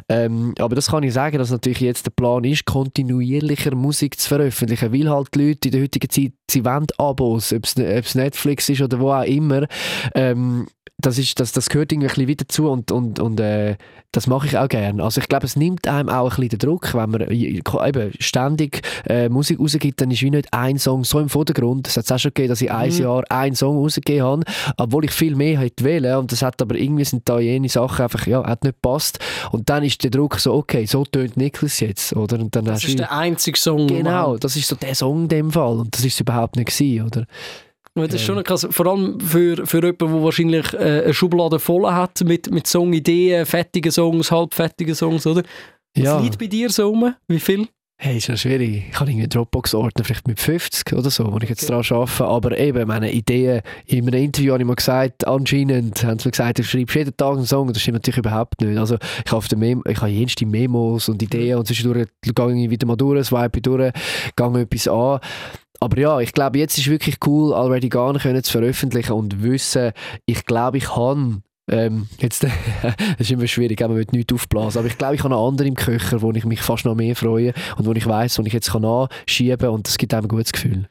Ähm, 0.09 0.53
aber 0.59 0.75
das 0.75 0.87
kann 0.87 1.03
ich 1.03 1.13
sagen, 1.13 1.37
dass 1.37 1.49
natürlich 1.49 1.79
jetzt 1.79 2.05
der 2.05 2.11
Plan 2.11 2.43
ist, 2.43 2.65
kontinuierlicher 2.65 3.73
Musik 3.75 4.19
zu 4.19 4.27
veröffentlichen, 4.27 4.91
weil 4.91 5.09
halt 5.09 5.29
die 5.33 5.47
Leute 5.47 5.69
in 5.69 5.71
der 5.71 5.81
heutigen 5.83 6.09
Zeit, 6.09 6.33
sie 6.51 6.65
wollen 6.65 6.87
Abos, 6.97 7.53
ob 7.53 7.63
es 7.63 8.15
Netflix 8.15 8.67
ist 8.69 8.81
oder 8.81 8.99
wo 8.99 9.11
auch 9.11 9.23
immer. 9.23 9.65
Ähm, 10.13 10.67
das, 10.99 11.19
ist, 11.19 11.39
das, 11.39 11.51
das 11.51 11.69
gehört 11.69 11.91
irgendwie 11.91 12.21
ein 12.23 12.27
wieder 12.27 12.47
zu 12.47 12.69
und, 12.69 12.91
und, 12.91 13.19
und 13.19 13.39
äh, 13.39 13.75
das 14.11 14.25
mache 14.25 14.47
ich 14.47 14.57
auch 14.57 14.67
gerne. 14.67 15.03
Also 15.03 15.21
ich 15.21 15.27
glaube, 15.27 15.45
es 15.45 15.55
nimmt 15.55 15.87
einem 15.87 16.09
auch 16.09 16.23
ein 16.23 16.29
bisschen 16.29 16.49
den 16.49 16.59
Druck, 16.59 16.93
wenn 16.95 17.11
man 17.11 17.29
eben 17.29 18.13
ständig 18.19 18.81
äh, 19.07 19.29
Musik 19.29 19.59
rausgibt, 19.59 20.01
dann 20.01 20.09
ist 20.09 20.23
wie 20.23 20.31
nicht 20.31 20.51
ein 20.51 20.79
Song 20.79 21.03
so 21.03 21.19
im 21.19 21.29
Vordergrund. 21.29 21.87
Es 21.87 21.97
hat 21.97 22.11
auch 22.11 22.17
schon 22.17 22.31
gegeben, 22.33 22.49
dass 22.49 22.61
ich 22.61 22.69
mhm. 22.69 22.75
ein 22.75 22.91
Jahr 22.91 23.23
einen 23.29 23.55
Song 23.55 23.77
rausgegeben 23.77 24.23
habe, 24.23 24.43
obwohl 24.77 25.05
ich 25.05 25.11
viel 25.11 25.35
mehr 25.35 25.59
hätte 25.59 25.83
wählen 25.83 26.17
und 26.17 26.31
das 26.31 26.41
hat 26.41 26.59
aber 26.63 26.75
irgendwie 26.75 27.05
sind 27.05 27.29
da 27.29 27.39
jene 27.39 27.69
Sachen 27.69 28.01
einfach, 28.01 28.25
ja, 28.25 28.43
hat 28.43 28.63
nicht 28.63 28.81
gepasst 28.81 29.19
und 29.51 29.69
dann 29.69 29.83
ist 29.83 30.03
der 30.03 30.09
Druck 30.09 30.39
so, 30.39 30.55
okay, 30.55 30.85
so 30.87 31.05
tönt 31.05 31.37
Niklas 31.37 31.79
jetzt, 31.79 32.15
oder? 32.15 32.39
Und 32.39 32.55
dann 32.55 32.65
das 32.65 32.83
ist 32.83 32.97
der 32.97 33.11
einzige 33.11 33.59
Song. 33.59 33.85
Genau, 33.85 34.37
das 34.37 34.55
ist 34.55 34.67
so 34.67 34.75
der 34.75 34.95
Song 34.95 35.23
in 35.23 35.27
dem 35.27 35.51
Fall 35.51 35.77
und 35.77 35.93
das 35.95 36.03
ist 36.03 36.15
es 36.15 36.19
überhaupt 36.21 36.55
nicht 36.55 36.75
gewesen, 36.75 37.05
oder? 37.05 37.27
Das 38.05 38.15
ist 38.15 38.23
schon 38.23 38.43
krass, 38.43 38.67
vor 38.69 38.85
allem 38.87 39.19
für, 39.19 39.65
für 39.65 39.77
jemanden, 39.77 40.13
der 40.13 40.23
wahrscheinlich 40.23 40.73
äh, 40.73 41.03
eine 41.03 41.13
Schublade 41.13 41.59
voll 41.59 41.91
hat 41.91 42.23
mit, 42.23 42.51
mit 42.51 42.67
Songideen, 42.67 43.45
fertigen 43.45 43.91
Songs, 43.91 44.31
halbfertigen 44.31 44.95
Songs, 44.95 45.25
oder? 45.25 45.43
Was 45.95 46.03
ja. 46.03 46.19
liegt 46.19 46.37
bei 46.37 46.47
dir 46.47 46.69
so 46.69 46.91
um? 46.91 47.13
Wie 47.27 47.39
viel? 47.39 47.67
Hey, 47.99 48.17
ist 48.17 48.27
ja 48.27 48.37
schwierig. 48.37 48.83
Ich 48.91 48.99
habe 48.99 49.09
irgendwie 49.09 49.27
Dropbox-Ordner 49.27 50.05
vielleicht 50.05 50.27
mit 50.27 50.39
50 50.39 50.93
oder 50.93 51.09
so, 51.09 51.33
wo 51.33 51.39
ich 51.39 51.49
jetzt 51.49 51.67
okay. 51.67 51.81
dran 51.81 51.97
arbeite. 51.97 52.25
Aber 52.25 52.55
eben, 52.55 52.87
meine 52.87 53.11
Ideen, 53.11 53.63
in 53.87 54.07
einem 54.07 54.23
Interview 54.23 54.53
habe 54.53 54.61
ich 54.61 54.67
mal 54.67 54.75
gesagt, 54.75 55.25
anscheinend 55.25 56.03
haben 56.03 56.19
sie 56.19 56.27
mir 56.27 56.31
gesagt, 56.31 56.59
du 56.59 56.63
schreibst 56.63 56.95
jeden 56.95 57.17
Tag 57.17 57.37
einen 57.37 57.47
Song. 57.47 57.73
Das 57.73 57.81
stimmt 57.81 57.95
natürlich 57.95 58.19
überhaupt 58.19 58.61
nicht. 58.61 58.77
Also 58.77 58.97
ich 59.25 59.31
habe, 59.31 59.55
Mem 59.55 59.81
ich 59.89 59.97
habe 59.97 60.11
jenste 60.11 60.45
Memos 60.45 61.09
und 61.09 61.23
Ideen 61.23 61.57
und 61.57 61.65
zwischendurch 61.65 62.07
gehe 62.21 62.63
ich 62.63 62.69
wieder 62.69 62.85
mal 62.85 62.97
durch, 62.97 63.25
swipe 63.25 63.61
durch, 63.61 63.91
gehe 64.35 64.61
etwas 64.61 64.87
an 64.87 65.19
aber 65.79 65.99
ja, 65.99 66.19
ich 66.19 66.33
glaube, 66.33 66.59
jetzt 66.59 66.77
ist 66.77 66.89
wirklich 66.89 67.17
cool, 67.25 67.53
Already 67.53 67.89
Gone 67.89 68.19
können 68.19 68.43
zu 68.43 68.51
veröffentlichen 68.51 69.13
und 69.13 69.43
wissen, 69.43 69.91
ich 70.25 70.45
glaube, 70.45 70.77
ich 70.77 70.85
kann 70.85 71.43
ähm, 71.69 72.07
jetzt, 72.19 72.43
das 72.81 72.95
ist 73.19 73.31
immer 73.31 73.47
schwierig, 73.47 73.79
man 73.81 73.95
will 73.95 74.05
nichts 74.11 74.33
aufblasen, 74.33 74.79
aber 74.79 74.87
ich 74.87 74.97
glaube, 74.97 75.15
ich 75.15 75.23
habe 75.23 75.31
noch 75.33 75.47
andere 75.47 75.67
im 75.67 75.75
Köcher, 75.75 76.21
wo 76.21 76.31
ich 76.31 76.45
mich 76.45 76.61
fast 76.61 76.85
noch 76.85 76.95
mehr 76.95 77.15
freue 77.15 77.53
und 77.77 77.85
wo 77.85 77.91
ich 77.91 78.07
weiß, 78.07 78.39
wo 78.39 78.43
ich 78.43 78.53
jetzt 78.53 78.71
kann 78.71 78.85
anschieben 78.85 79.57
kann 79.57 79.69
und 79.69 79.87
das 79.87 79.97
gibt 79.97 80.13
einem 80.13 80.25
ein 80.25 80.29
gutes 80.29 80.53
Gefühl. 80.53 80.87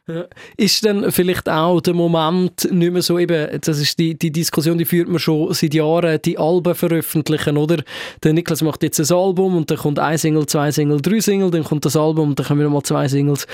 Ist 0.57 0.85
dann 0.85 1.11
vielleicht 1.13 1.49
auch 1.49 1.81
der 1.81 1.95
Moment 1.95 2.69
nicht 2.71 2.93
mehr 2.93 3.03
so 3.03 3.19
eben, 3.19 3.59
das 3.61 3.79
ist 3.79 3.99
die, 3.99 4.19
die 4.19 4.31
Diskussion, 4.31 4.77
die 4.77 4.85
führt 4.85 5.09
man 5.09 5.19
schon 5.19 5.53
seit 5.55 5.73
Jahren, 5.73 6.21
die 6.23 6.39
Alben 6.39 6.75
veröffentlichen, 6.75 7.57
oder? 7.57 7.83
Der 8.23 8.35
Niklas 8.35 8.63
macht 8.63 8.83
jetzt 8.83 9.01
ein 9.01 9.17
Album 9.17 9.57
und 9.57 9.71
dann 9.71 9.79
kommt 9.79 9.99
ein 9.99 10.19
Single, 10.19 10.47
zwei 10.47 10.71
Single, 10.73 11.01
drei 11.01 11.21
Single, 11.21 11.51
dann 11.51 11.65
kommt 11.65 11.87
das 11.87 11.97
Album 11.97 12.31
und 12.31 12.39
dann 12.39 12.47
kommen 12.47 12.61
wieder 12.61 12.71
mal 12.71 12.83
zwei 12.83 13.09
Singles. 13.09 13.47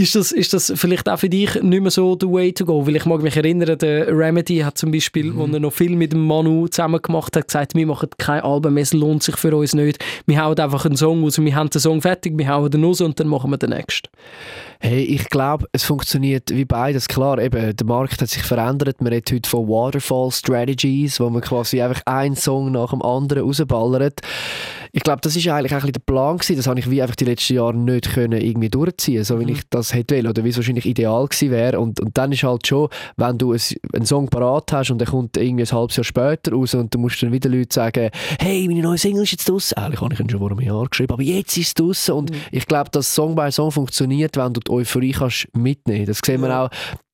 Ist 0.00 0.14
das, 0.14 0.32
ist 0.32 0.54
das 0.54 0.72
vielleicht 0.76 1.10
auch 1.10 1.18
für 1.18 1.28
dich 1.28 1.62
nicht 1.62 1.82
mehr 1.82 1.90
so 1.90 2.16
the 2.18 2.26
way 2.26 2.54
to 2.54 2.64
go? 2.64 2.86
Weil 2.86 2.96
ich 2.96 3.04
mag 3.04 3.20
mich 3.20 3.36
erinnern, 3.36 3.76
der 3.76 4.08
Remedy 4.08 4.60
hat 4.60 4.78
zum 4.78 4.90
Beispiel, 4.90 5.26
mhm. 5.26 5.36
wo 5.36 5.44
er 5.44 5.60
noch 5.60 5.74
viel 5.74 5.94
mit 5.94 6.14
dem 6.14 6.26
Manu 6.26 6.68
zusammen 6.68 7.02
gemacht 7.02 7.36
hat, 7.36 7.48
gesagt, 7.48 7.74
wir 7.74 7.86
machen 7.86 8.08
kein 8.16 8.40
Album 8.40 8.78
es 8.78 8.94
lohnt 8.94 9.22
sich 9.22 9.36
für 9.36 9.54
uns 9.54 9.74
nicht. 9.74 10.02
Wir 10.24 10.42
hauen 10.42 10.58
einfach 10.58 10.86
einen 10.86 10.96
Song 10.96 11.22
raus, 11.22 11.38
wir 11.38 11.54
haben 11.54 11.68
den 11.68 11.80
Song 11.82 12.00
fertig, 12.00 12.38
wir 12.38 12.48
hauen 12.48 12.70
den 12.70 12.82
raus 12.82 13.02
und 13.02 13.20
dann 13.20 13.28
machen 13.28 13.50
wir 13.50 13.58
den 13.58 13.70
nächsten. 13.70 14.08
Hey, 14.78 15.02
ich 15.02 15.28
glaube, 15.28 15.66
es 15.72 15.84
funktioniert 15.84 16.48
wie 16.48 16.64
beides. 16.64 17.06
Klar, 17.06 17.38
eben, 17.38 17.76
der 17.76 17.86
Markt 17.86 18.22
hat 18.22 18.30
sich 18.30 18.42
verändert. 18.42 19.02
Man 19.02 19.12
redet 19.12 19.30
heute 19.30 19.50
von 19.50 19.68
Waterfall 19.68 20.30
Strategies, 20.30 21.20
wo 21.20 21.28
man 21.28 21.42
quasi 21.42 21.82
einfach 21.82 22.00
einen 22.06 22.36
Song 22.36 22.72
nach 22.72 22.88
dem 22.88 23.02
anderen 23.02 23.42
rausballert. 23.42 24.22
Ich 24.92 25.02
glaube, 25.02 25.20
das 25.22 25.36
ist 25.36 25.46
eigentlich 25.48 25.74
auch 25.74 25.84
ein 25.84 25.92
der 25.92 26.00
Plan 26.00 26.38
gewesen. 26.38 26.56
Das 26.56 26.66
habe 26.66 26.80
ich 26.80 26.90
wie 26.90 27.02
einfach 27.02 27.16
die 27.16 27.24
letzten 27.24 27.54
Jahre 27.54 27.76
nicht 27.76 28.12
können 28.12 28.40
irgendwie 28.40 28.68
durchziehen, 28.68 29.24
so 29.24 29.38
wie 29.38 29.44
mhm. 29.44 29.52
ich 29.52 29.62
das 29.70 29.94
hätte 29.94 30.16
will 30.16 30.26
oder 30.26 30.44
wie 30.44 30.48
es 30.48 30.56
wahrscheinlich 30.56 30.86
ideal 30.86 31.26
gewesen 31.26 31.50
wäre. 31.50 31.80
Und, 31.80 32.00
und 32.00 32.16
dann 32.16 32.32
ist 32.32 32.42
halt 32.42 32.66
schon, 32.66 32.88
wenn 33.16 33.38
du 33.38 33.52
einen 33.52 34.06
Song 34.06 34.28
parat 34.28 34.72
hast 34.72 34.90
und 34.90 34.98
der 34.98 35.08
kommt 35.08 35.36
irgendwie 35.36 35.64
ein 35.64 35.72
halbes 35.72 35.96
Jahr 35.96 36.04
später 36.04 36.52
raus 36.52 36.74
und 36.74 36.92
du 36.94 36.98
musst 36.98 37.22
dann 37.22 37.32
wieder 37.32 37.48
Leute 37.48 37.74
sagen, 37.74 38.10
hey, 38.38 38.66
meine 38.66 38.82
neue 38.82 38.98
Single 38.98 39.22
ist 39.22 39.32
jetzt 39.32 39.48
draußen. 39.48 39.76
Eigentlich 39.76 40.00
habe 40.00 40.14
ich 40.14 40.20
ihn 40.20 40.30
schon 40.30 40.40
vor 40.40 40.50
einem 40.50 40.60
Jahr 40.60 40.86
geschrieben, 40.88 41.12
aber 41.12 41.22
jetzt 41.22 41.56
ist 41.56 41.68
es 41.68 41.74
draußen. 41.74 42.14
Und 42.14 42.30
mhm. 42.30 42.36
ich 42.50 42.66
glaube, 42.66 42.90
dass 42.90 43.14
Song 43.14 43.34
by 43.34 43.50
Song 43.50 43.70
funktioniert, 43.70 44.36
wenn 44.36 44.52
du 44.52 44.60
die 44.60 44.70
Euphorie 44.70 45.12
kannst 45.12 45.48
mitnehmen. 45.56 46.06
Das 46.06 46.20
sehen 46.24 46.40
wir 46.42 46.58
auch 46.58 46.70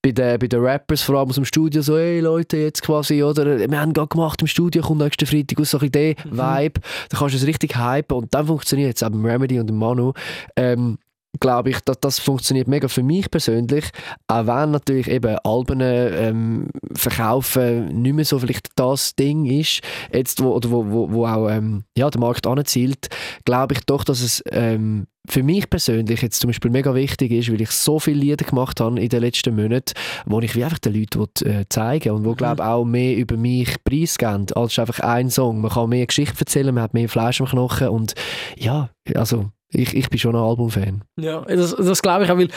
bei 0.06 0.12
den, 0.12 0.38
bei 0.38 0.46
den 0.46 0.60
Rappers, 0.60 1.02
vor 1.02 1.16
allem 1.16 1.28
aus 1.28 1.34
dem 1.34 1.44
Studio, 1.44 1.82
so, 1.82 1.96
hey 1.96 2.20
Leute, 2.20 2.58
jetzt 2.58 2.82
quasi, 2.82 3.22
oder, 3.22 3.58
wir 3.58 3.80
haben 3.80 3.92
gerade 3.92 4.08
gemacht 4.08 4.40
im 4.40 4.46
Studio, 4.46 4.82
kommt 4.82 5.00
nächsten 5.00 5.26
Freitag 5.26 5.58
aus, 5.60 5.70
so 5.70 5.78
ein 5.78 5.90
bisschen 5.90 6.16
mhm. 6.24 6.38
Vibe, 6.38 6.80
da 7.08 7.18
kannst 7.18 7.34
du 7.34 7.38
es 7.38 7.46
richtig 7.46 7.76
hypen 7.76 8.16
und 8.16 8.32
dann 8.32 8.46
funktioniert 8.46 8.96
es 8.96 9.02
auch 9.02 9.10
beim 9.10 9.24
Remedy 9.24 9.58
und 9.58 9.66
dem 9.66 9.78
Manu. 9.78 10.12
Ähm, 10.54 10.98
glaube 11.40 11.70
ich, 11.70 11.80
dass 11.80 12.00
das 12.00 12.18
funktioniert 12.18 12.68
mega 12.68 12.88
für 12.88 13.02
mich 13.02 13.30
persönlich, 13.30 13.90
auch 14.26 14.46
wenn 14.46 14.70
natürlich 14.70 15.08
eben 15.08 15.36
Alben 15.44 15.80
ähm, 15.80 16.68
verkaufen 16.94 18.02
nicht 18.02 18.14
mehr 18.14 18.24
so 18.24 18.38
vielleicht 18.38 18.70
das 18.76 19.14
Ding 19.14 19.44
ist, 19.46 19.80
jetzt 20.12 20.42
wo, 20.42 20.52
oder 20.52 20.70
wo, 20.70 20.86
wo, 20.90 21.10
wo 21.10 21.26
auch 21.26 21.48
ähm, 21.48 21.84
ja, 21.96 22.10
der 22.10 22.20
Markt 22.20 22.46
anzielt, 22.46 23.08
glaube 23.44 23.74
ich 23.74 23.80
doch, 23.86 24.04
dass 24.04 24.20
es 24.20 24.42
ähm, 24.50 25.06
für 25.28 25.42
mich 25.42 25.68
persönlich 25.68 26.22
jetzt 26.22 26.40
zum 26.40 26.48
Beispiel 26.48 26.70
mega 26.70 26.94
wichtig 26.94 27.32
ist, 27.32 27.50
weil 27.50 27.60
ich 27.60 27.70
so 27.70 27.98
viele 27.98 28.20
Lieder 28.20 28.44
gemacht 28.44 28.80
habe 28.80 29.00
in 29.00 29.08
den 29.08 29.20
letzten 29.20 29.54
Monaten, 29.54 29.92
wo 30.24 30.40
ich 30.40 30.54
wie 30.54 30.64
einfach 30.64 30.78
den 30.78 30.94
Leuten 30.94 31.20
will, 31.20 31.48
äh, 31.48 31.64
zeigen 31.68 32.12
und 32.12 32.24
wo 32.24 32.30
mhm. 32.32 32.36
glaube 32.36 32.64
auch 32.64 32.84
mehr 32.84 33.16
über 33.16 33.36
mich 33.36 33.82
preisgeben 33.84 34.46
als 34.54 34.78
einfach 34.78 35.00
ein 35.00 35.30
Song. 35.30 35.60
Man 35.60 35.70
kann 35.70 35.88
mehr 35.88 36.06
Geschichte 36.06 36.38
erzählen, 36.38 36.74
man 36.74 36.84
hat 36.84 36.94
mehr 36.94 37.08
Fleisch 37.08 37.40
am 37.40 37.48
Knochen 37.48 37.88
und 37.88 38.14
ja, 38.56 38.90
also 39.14 39.50
ich, 39.72 39.94
ich 39.94 40.08
bin 40.10 40.18
schon 40.18 40.34
ein 40.36 40.42
Albumfan. 40.42 41.02
Ja, 41.18 41.40
das, 41.42 41.74
das 41.76 42.02
glaube 42.02 42.24
ich 42.24 42.30
auch, 42.30 42.38
weil 42.38 42.48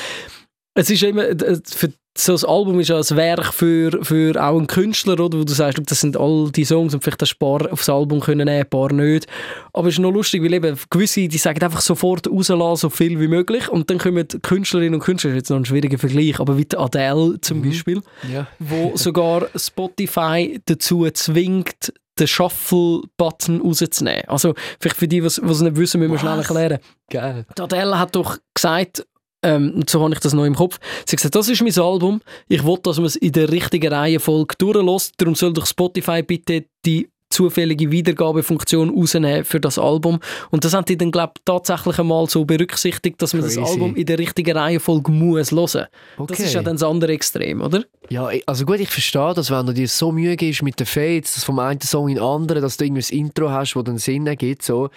Es 0.76 0.90
ist 0.90 1.04
immer, 1.04 1.24
für 1.66 1.92
so 2.18 2.36
ein 2.36 2.44
Album 2.46 2.80
ist 2.80 2.90
ja 2.90 2.98
ein 2.98 3.18
Werk 3.18 3.54
für, 3.54 4.04
für 4.04 4.36
auch 4.44 4.58
einen 4.58 4.68
Künstler, 4.68 5.14
oder, 5.20 5.38
wo 5.40 5.44
du 5.44 5.54
sagst, 5.54 5.80
das 5.90 6.02
sind 6.02 6.18
all 6.18 6.52
die 6.52 6.66
Songs 6.66 6.94
und 6.94 7.02
vielleicht 7.04 7.24
ein 7.24 7.30
paar 7.40 7.72
aufs 7.72 7.88
Album 7.88 8.20
können 8.20 8.46
nehmen, 8.46 8.62
ein 8.62 8.70
paar 8.70 8.92
nicht. 8.92 9.26
Aber 9.74 9.88
es 9.88 9.96
ist 9.96 10.00
noch 10.00 10.12
lustig, 10.12 10.44
weil 10.44 10.54
eben 10.54 10.78
gewisse, 10.90 11.28
die 11.28 11.38
sagen 11.38 11.62
einfach 11.64 11.82
sofort 11.82 12.28
rauslassen, 12.30 12.82
so 12.82 12.90
viel 12.90 13.20
wie 13.20 13.28
möglich 13.28 13.70
und 13.70 13.90
dann 13.90 14.00
kommen 14.00 14.28
Künstlerinnen 14.28 14.96
und 14.96 15.00
Künstler, 15.02 15.30
das 15.32 15.36
ist 15.38 15.42
jetzt 15.44 15.50
noch 15.50 15.58
ein 15.58 15.66
schwieriger 15.66 15.98
Vergleich, 15.98 16.40
aber 16.40 16.58
wie 16.58 16.68
Adele 16.76 17.40
zum 17.42 17.62
Beispiel, 17.62 18.02
Ja. 18.32 18.48
wo 18.60 18.92
sogar 18.96 19.48
Spotify 19.56 20.60
dazu 20.66 21.10
zwingt, 21.12 21.94
den 22.20 22.28
Shuffle-Button 22.28 23.62
rauszunehmen. 23.62 24.24
Also 24.28 24.54
vielleicht 24.80 24.98
für 24.98 25.08
die, 25.08 25.22
die 25.22 25.26
es 25.26 25.42
nicht 25.42 25.76
wissen, 25.76 26.00
müssen 26.00 26.12
wir 26.12 26.20
schnell 26.20 26.38
erklären. 26.38 26.80
Geil. 27.10 27.46
Die 27.58 27.62
Adele 27.62 27.98
hat 27.98 28.16
doch 28.16 28.38
gesagt, 28.54 29.06
ähm, 29.44 29.74
und 29.76 29.90
so 29.90 30.02
habe 30.02 30.14
ich 30.14 30.20
das 30.20 30.34
noch 30.34 30.46
im 30.46 30.56
Kopf, 30.56 30.80
sie 31.06 31.14
hat 31.14 31.18
gesagt, 31.18 31.36
das 31.36 31.50
ist 31.50 31.62
mein 31.62 31.78
Album, 31.78 32.22
ich 32.48 32.64
will, 32.66 32.78
dass 32.84 32.98
man 32.98 33.06
es 33.06 33.16
in 33.16 33.32
der 33.32 33.50
richtigen 33.50 33.94
Reihenfolge 33.94 34.56
durchlässt, 34.58 35.14
darum 35.18 35.36
soll 35.36 35.54
doch 35.54 35.66
Spotify 35.66 36.22
bitte 36.24 36.66
die 36.86 37.10
zufällige 37.30 37.92
Wiedergabefunktion 37.92 38.90
rausnehmen 38.90 39.46
für 39.46 39.60
das 39.60 39.78
Album. 39.78 40.20
Und 40.50 40.66
das 40.66 40.74
haben 40.74 40.86
die 40.86 40.98
dann, 40.98 41.12
glaube 41.12 41.34
ich, 41.38 41.44
tatsächlich 41.46 42.00
einmal 42.00 42.28
so 42.28 42.46
berücksichtigt, 42.46 43.22
dass 43.22 43.34
man 43.34 43.44
Crazy. 43.44 43.60
das 43.60 43.72
Album 43.72 43.96
in 43.96 44.06
der 44.06 44.20
richtigen 44.20 44.58
Reihenfolge 44.58 45.12
muss 45.12 45.52
hören. 45.52 45.88
Okay. 46.18 46.34
Das 46.34 46.40
ist 46.40 46.54
ja 46.54 46.62
dann 46.62 46.76
das 46.76 46.84
andere 46.84 47.14
Extrem, 47.14 47.62
oder? 47.62 47.84
Ja, 48.10 48.30
also 48.46 48.66
gut, 48.66 48.80
ich 48.80 48.90
verstehe 48.90 49.34
das, 49.34 49.52
wenn 49.52 49.66
du 49.66 49.74
dir 49.74 49.88
so 49.88 50.12
Mühe 50.12 50.36
gibst 50.36 50.64
mit 50.64 50.80
den 50.80 50.88
Fades, 50.88 51.36
dass 51.36 51.44
vom 51.44 51.60
einen 51.60 51.82
Song 51.82 52.10
in 52.10 52.16
den 52.16 52.24
anderen, 52.24 52.62
dass 52.62 52.78
du 52.78 52.86
irgendwie 52.86 53.06
ein 53.14 53.20
Intro 53.20 53.50
hast, 53.52 53.76
das 53.76 53.84
dann 53.84 53.98
Sinn 53.98 54.26
ergibt, 54.26 54.64
so. 54.64 54.90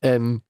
Ähm, 0.00 0.42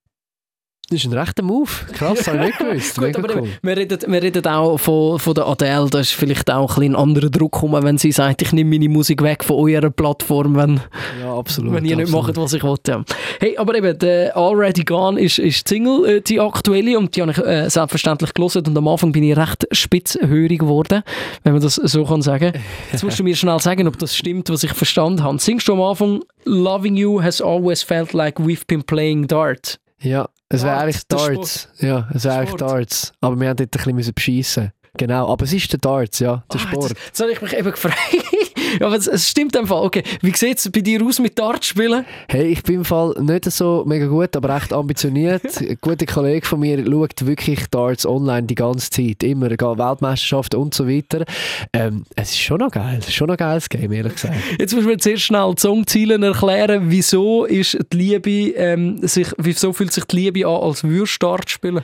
das 0.89 0.99
ist 0.99 1.05
ein 1.11 1.17
rechter 1.17 1.43
Move. 1.43 1.69
Krass, 1.93 2.27
habe 2.27 2.37
ich 2.39 2.43
nicht 2.45 2.57
gewusst. 2.59 2.95
Gut, 2.95 3.05
Mega 3.05 3.19
aber 3.19 3.41
cool. 3.41 3.49
wir, 3.61 3.77
reden, 3.77 3.99
wir 4.05 4.21
reden 4.21 4.45
auch 4.45 4.77
von, 4.77 5.17
von 5.17 5.33
der 5.33 5.47
Adele, 5.47 5.89
da 5.89 5.99
ist 5.99 6.11
vielleicht 6.11 6.51
auch 6.51 6.77
ein, 6.77 6.83
ein 6.91 6.95
anderer 6.95 7.29
Druck 7.29 7.53
gekommen, 7.53 7.81
wenn 7.83 7.97
sie 7.97 8.11
sagt, 8.11 8.41
ich 8.41 8.51
nehme 8.51 8.69
meine 8.71 8.89
Musik 8.89 9.23
weg 9.23 9.43
von 9.43 9.55
eurer 9.57 9.89
Plattform, 9.89 10.55
wenn, 10.55 10.81
Ja, 11.21 11.35
absolut. 11.35 11.73
wenn 11.73 11.85
ihr 11.85 11.95
nicht 11.95 12.07
absolut. 12.13 12.27
macht, 12.27 12.37
was 12.37 12.53
ich 12.53 12.63
wollte. 12.63 12.91
Ja. 12.91 13.03
Hey, 13.39 13.57
aber 13.57 13.75
eben, 13.75 13.97
der 13.97 14.35
Already 14.37 14.83
Gone 14.83 15.19
ist, 15.19 15.39
ist 15.39 15.67
die 15.69 15.75
Single, 15.75 16.05
äh, 16.05 16.21
die 16.21 16.39
aktuelle, 16.39 16.97
und 16.99 17.15
die 17.15 17.21
habe 17.21 17.31
ich 17.31 17.37
äh, 17.39 17.69
selbstverständlich 17.69 18.33
gelesen 18.33 18.63
und 18.67 18.77
am 18.77 18.87
Anfang 18.87 19.11
bin 19.11 19.23
ich 19.23 19.35
recht 19.37 19.65
spitzhörig 19.71 20.59
geworden, 20.59 21.01
wenn 21.43 21.53
man 21.53 21.61
das 21.61 21.75
so 21.75 22.03
kann 22.03 22.21
sagen. 22.21 22.53
Jetzt 22.91 23.03
musst 23.03 23.17
du 23.17 23.23
mir 23.23 23.35
schnell 23.35 23.59
sagen, 23.59 23.87
ob 23.87 23.97
das 23.97 24.15
stimmt, 24.15 24.49
was 24.49 24.63
ich 24.63 24.73
verstanden 24.73 25.23
habe. 25.23 25.39
Singst 25.39 25.67
du 25.67 25.73
am 25.73 25.81
Anfang, 25.81 26.21
Loving 26.45 26.95
You 26.97 27.21
has 27.21 27.41
always 27.41 27.81
felt 27.81 28.13
like 28.13 28.37
we've 28.37 28.65
been 28.67 28.83
playing 28.83 29.27
dart. 29.27 29.79
Ja, 30.03 30.29
es 30.49 30.63
wäre 30.63 30.77
eigentlich 30.77 31.07
Darts. 31.07 31.69
Ja, 31.79 32.09
es 32.13 32.25
wäre 32.25 32.35
eigentlich. 32.39 32.55
Darts. 32.57 33.13
Aber 33.21 33.39
wir 33.39 33.49
haben 33.49 33.57
dort 33.57 33.87
ein 33.87 33.95
bisschen 33.95 34.13
beschissen. 34.13 34.71
Genau, 34.95 35.27
aber 35.27 35.45
es 35.45 35.53
ist 35.53 35.71
der 35.71 35.79
Darts, 35.79 36.19
ja, 36.19 36.43
der 36.53 36.61
Ah, 36.61 36.63
Sport. 36.67 36.89
Jetzt, 36.89 37.01
jetzt 37.07 37.21
habe 37.21 37.31
ich 37.31 37.41
mich 37.41 37.53
eben 37.57 37.71
gefragt. 37.71 37.97
ja, 38.79 38.85
aber 38.85 38.95
es, 38.95 39.07
es 39.07 39.27
stimmt 39.27 39.55
im 39.55 39.65
Fall. 39.65 39.83
Okay, 39.83 40.03
wie 40.21 40.31
sieht 40.35 40.59
es 40.59 40.71
bei 40.71 40.81
dir 40.81 41.03
aus 41.03 41.17
mit 41.17 41.39
Dart 41.39 41.65
spielen? 41.65 42.05
Hey, 42.29 42.49
ich 42.49 42.61
bin 42.61 42.75
im 42.75 42.85
Fall 42.85 43.15
nicht 43.19 43.45
so 43.51 43.83
mega 43.87 44.05
gut, 44.05 44.35
aber 44.35 44.53
recht 44.53 44.71
ambitioniert. 44.71 45.41
Ein 45.59 45.79
guter 45.81 46.05
Kollege 46.05 46.45
von 46.45 46.59
mir 46.59 46.85
schaut 46.85 47.25
wirklich 47.25 47.65
Darts 47.71 48.05
online 48.05 48.43
die 48.43 48.53
ganze 48.53 48.91
Zeit. 48.91 49.23
Immer, 49.23 49.49
geht 49.49 49.61
Weltmeisterschaften 49.61 50.59
und 50.59 50.75
so 50.75 50.87
weiter. 50.87 51.25
Ähm, 51.73 52.03
es 52.15 52.29
ist 52.29 52.41
schon 52.41 52.59
noch 52.59 52.69
geil. 52.69 52.97
Es 52.99 53.07
ist 53.07 53.15
schon 53.15 53.27
noch 53.27 53.33
ein 53.33 53.37
geiles 53.37 53.69
Game, 53.69 53.91
ehrlich 53.91 54.13
gesagt. 54.13 54.35
Jetzt 54.59 54.75
muss 54.75 54.85
man 54.85 54.99
zuerst 54.99 55.23
schnell 55.23 55.55
die 55.55 55.61
Songziele 55.61 56.23
erklären. 56.23 56.83
Wieso 56.91 57.45
ist 57.45 57.79
die 57.91 57.97
Liebe, 57.97 58.55
ähm, 58.57 58.99
sich, 59.07 59.29
wieso 59.39 59.73
fühlt 59.73 59.91
sich 59.91 60.03
die 60.05 60.17
Liebe 60.17 60.47
an, 60.47 60.61
als 60.61 60.83
würdest 60.83 61.19
du 61.19 61.25
Dart 61.25 61.49
spielen? 61.49 61.83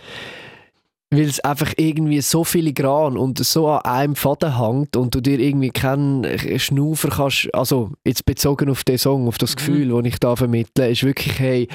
Weil 1.12 1.26
es 1.26 1.40
einfach 1.40 1.74
irgendwie 1.78 2.22
so 2.22 2.44
filigran 2.44 3.18
und 3.18 3.44
so 3.44 3.68
an 3.68 3.82
einem 3.82 4.16
Faden 4.16 4.60
hängt 4.60 4.96
und 4.96 5.16
du 5.16 5.22
dir 5.22 5.40
irgendwie 5.40 5.72
keinen 5.72 6.38
Schnaufer 6.60 7.10
kannst, 7.10 7.50
also 7.54 7.92
jetzt 8.06 8.26
bezogen 8.26 8.70
auf 8.70 8.84
den 8.84 9.00
Song, 9.00 9.28
auf 9.28 9.40
das 9.40 9.56
Gefühl, 9.56 9.90
das 9.90 10.06
ich 10.06 10.20
da 10.20 10.36
vermittle, 10.36 10.90
ist 10.90 11.04
wirklich, 11.04 11.40
hey, 11.40 11.68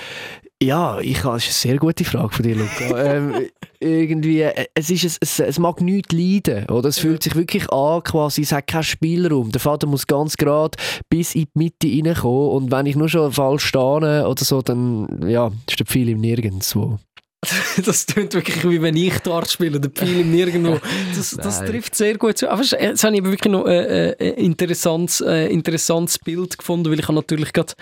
ja, 0.62 0.98
ich 1.00 1.20
das 1.20 1.46
ist 1.48 1.64
eine 1.64 1.72
sehr 1.72 1.78
gute 1.78 2.04
Frage 2.04 2.34
von 2.34 2.42
dir, 2.42 2.56
Luca. 2.56 3.04
ähm, 3.04 3.34
irgendwie, 3.80 4.42
äh, 4.42 4.66
es, 4.74 4.90
ist, 4.90 5.04
es, 5.04 5.18
es, 5.20 5.40
es 5.40 5.58
mag 5.58 5.80
nichts 5.80 6.12
leiden, 6.12 6.68
oder? 6.70 6.88
Es 6.88 6.98
fühlt 6.98 7.22
sich 7.22 7.34
wirklich 7.34 7.70
an, 7.70 8.02
quasi, 8.02 8.42
es 8.42 8.52
hat 8.52 8.66
keinen 8.66 8.84
Spielraum. 8.84 9.50
Der 9.50 9.60
Vater 9.60 9.86
muss 9.86 10.06
ganz 10.06 10.36
gerade 10.36 10.76
bis 11.10 11.34
in 11.34 11.46
die 11.54 11.58
Mitte 11.58 11.88
reinkommen 11.88 12.50
und 12.50 12.70
wenn 12.70 12.86
ich 12.86 12.96
nur 12.96 13.08
schon 13.08 13.32
falsch 13.32 13.66
stehe 13.66 14.26
oder 14.26 14.44
so, 14.44 14.62
dann, 14.62 15.28
ja, 15.28 15.50
ist 15.68 15.78
der 15.78 15.86
Pfeil 15.86 16.08
im 16.08 16.20
Nirgendwo. 16.20 16.98
das 17.84 18.06
klingt 18.06 18.34
wirklich 18.34 18.62
wie 18.68 18.80
wenn 18.82 18.96
ich 18.96 19.18
Dart 19.20 19.50
spiele, 19.50 19.80
der 19.80 19.90
Pfeil 19.90 20.20
im 20.20 20.30
Nirgendwo. 20.30 20.78
Das, 21.16 21.30
das 21.32 21.60
trifft 21.64 21.94
sehr 21.94 22.16
gut 22.18 22.38
zu. 22.38 22.50
Aber 22.50 22.60
es- 22.62 22.70
jetzt 22.72 23.04
habe 23.04 23.14
ich 23.14 23.20
aber 23.20 23.30
wirklich 23.30 23.52
noch 23.52 23.66
äh, 23.66 24.10
äh, 24.12 24.32
ein 24.32 24.34
interessantes, 24.44 25.20
äh, 25.20 25.46
interessantes 25.48 26.18
Bild 26.18 26.56
gefunden, 26.58 26.90
weil 26.90 26.98
ich 26.98 27.04
habe 27.06 27.14
natürlich 27.14 27.52
gerade, 27.52 27.72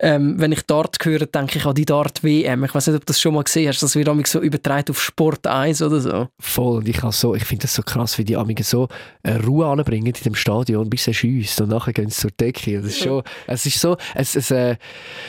ähm, 0.00 0.34
wenn 0.38 0.52
ich 0.52 0.62
Dart 0.62 0.96
höre, 1.02 1.26
denke 1.26 1.58
ich 1.58 1.66
an 1.66 1.74
die 1.74 1.84
Dart-WM. 1.84 2.64
Ich 2.64 2.74
weiß 2.74 2.86
nicht, 2.88 2.96
ob 2.96 3.02
du 3.02 3.06
das 3.06 3.20
schon 3.20 3.34
mal 3.34 3.42
gesehen 3.44 3.68
hast, 3.68 3.82
das 3.82 3.94
wird 3.94 4.08
damals 4.08 4.30
so 4.30 4.40
übertragen 4.40 4.90
auf 4.90 5.02
Sport 5.02 5.46
1 5.46 5.82
oder 5.82 6.00
so. 6.00 6.28
Voll. 6.40 6.78
Und 6.78 6.88
ich, 6.88 7.00
so, 7.10 7.34
ich 7.34 7.44
finde 7.44 7.62
das 7.62 7.74
so 7.74 7.82
krass, 7.82 8.18
wie 8.18 8.24
die 8.24 8.36
Amigen 8.36 8.64
so 8.64 8.88
äh, 9.22 9.32
Ruhe 9.34 9.66
anbringen 9.66 10.06
in 10.06 10.12
dem 10.12 10.34
Stadion, 10.34 10.88
bis 10.90 11.06
er 11.06 11.14
schiesst 11.14 11.60
und 11.60 11.68
nachher 11.68 11.92
gehen 11.92 12.08
sie 12.10 12.20
zur 12.20 12.30
Decke. 12.30 12.76
Das 12.80 12.86
ist 12.92 12.98
schon, 13.00 13.22
es 13.46 13.66
ist 13.66 13.80
so, 13.80 13.96
es, 14.14 14.36
es, 14.36 14.50
äh, 14.50 14.76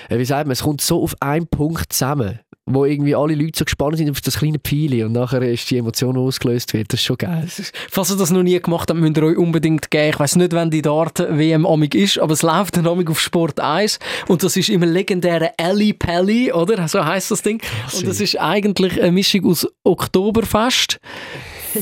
wie 0.10 0.25
sagt 0.25 0.48
man, 0.48 0.52
es 0.54 0.62
kommt 0.63 0.82
so 0.82 1.04
auf 1.04 1.16
einen 1.20 1.48
Punkt 1.48 1.92
zusammen, 1.94 2.40
wo 2.65 2.86
irgendwie 2.86 3.15
alle 3.15 3.36
Leute 3.36 3.60
so 3.60 3.65
gespannt 3.65 3.98
sind 3.98 4.10
auf 4.10 4.22
das 4.22 4.38
kleine 4.38 4.60
Pfeil 4.60 5.03
und 5.05 5.12
nachher 5.12 5.41
ist 5.41 5.70
die 5.70 5.77
Emotion 5.77 6.17
ausgelöst 6.17 6.74
wird. 6.74 6.93
Das 6.93 7.00
ist 7.00 7.05
schon 7.05 7.17
geil. 7.17 7.48
Falls 7.89 8.12
ihr 8.12 8.17
das 8.17 8.32
noch 8.32 8.43
nie 8.43 8.60
gemacht 8.60 8.89
habt, 8.89 9.00
müsst 9.00 9.17
ihr 9.17 9.24
euch 9.24 9.38
unbedingt 9.38 9.91
geben. 9.91 10.10
Ich 10.10 10.20
weiß 10.20 10.38
nicht, 10.38 10.53
wann 10.53 10.72
die 10.72 10.82
Dart-WM 10.82 11.65
amig 11.65 11.93
ist, 11.93 12.20
aber 12.20 12.34
es 12.34 12.41
läuft 12.41 12.77
dann 12.77 12.88
amig 12.88 13.10
auf 13.10 13.20
Sport 13.20 13.60
1 13.60 14.00
und 14.27 14.43
das 14.43 14.55
ist 14.55 14.70
immer 14.70 14.86
legendäre 14.86 15.51
Ali 15.58 15.93
Pelli, 15.93 16.53
oder? 16.53 16.88
So 16.88 17.03
heißt 17.03 17.32
das 17.32 17.41
Ding. 17.41 17.62
Und 17.93 18.08
das 18.08 18.22
ist 18.22 18.39
eigentlich 18.39 19.01
eine 19.01 19.12
Mischung 19.12 19.46
aus 19.46 19.67
Oktoberfest, 19.84 21.00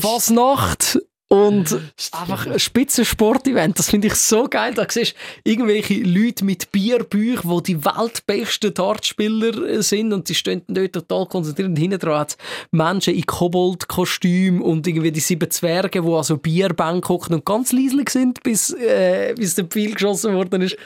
Fasnacht 0.00 0.98
und 1.32 1.80
einfach 2.12 2.46
ein 2.46 2.58
Spitzensportevent. 2.58 3.78
Das 3.78 3.88
finde 3.90 4.08
ich 4.08 4.14
so 4.16 4.48
geil. 4.48 4.74
Da 4.74 4.86
siehst 4.88 5.14
du 5.44 5.50
irgendwelche 5.50 5.94
Leute 6.02 6.44
mit 6.44 6.70
Bierbüchern, 6.72 7.50
die 7.64 7.74
die 7.74 7.84
weltbesten 7.84 8.74
Dartspieler 8.74 9.56
äh, 9.68 9.82
sind 9.82 10.12
und 10.12 10.28
die 10.28 10.34
stehen 10.34 10.62
dort 10.68 10.92
total 10.92 11.26
konzentriert. 11.26 11.68
Und 11.68 11.76
hinten 11.76 11.98
dran 11.98 12.20
hat 12.20 12.36
Menschen 12.70 13.14
in 13.14 13.24
Kobold-Kostüm 13.24 14.60
und 14.62 14.86
irgendwie 14.86 15.10
die 15.12 15.20
sieben 15.20 15.50
Zwerge, 15.50 16.02
die 16.02 16.08
an 16.08 16.22
so 16.22 16.36
Bierbänken 16.36 17.08
hocken 17.08 17.34
und 17.34 17.44
ganz 17.44 17.72
leislich 17.72 18.10
sind, 18.10 18.42
bis, 18.42 18.70
äh, 18.70 19.34
bis 19.36 19.54
der 19.54 19.64
Pfeil 19.64 19.92
geschossen 19.92 20.34
worden 20.34 20.62
ist. 20.62 20.76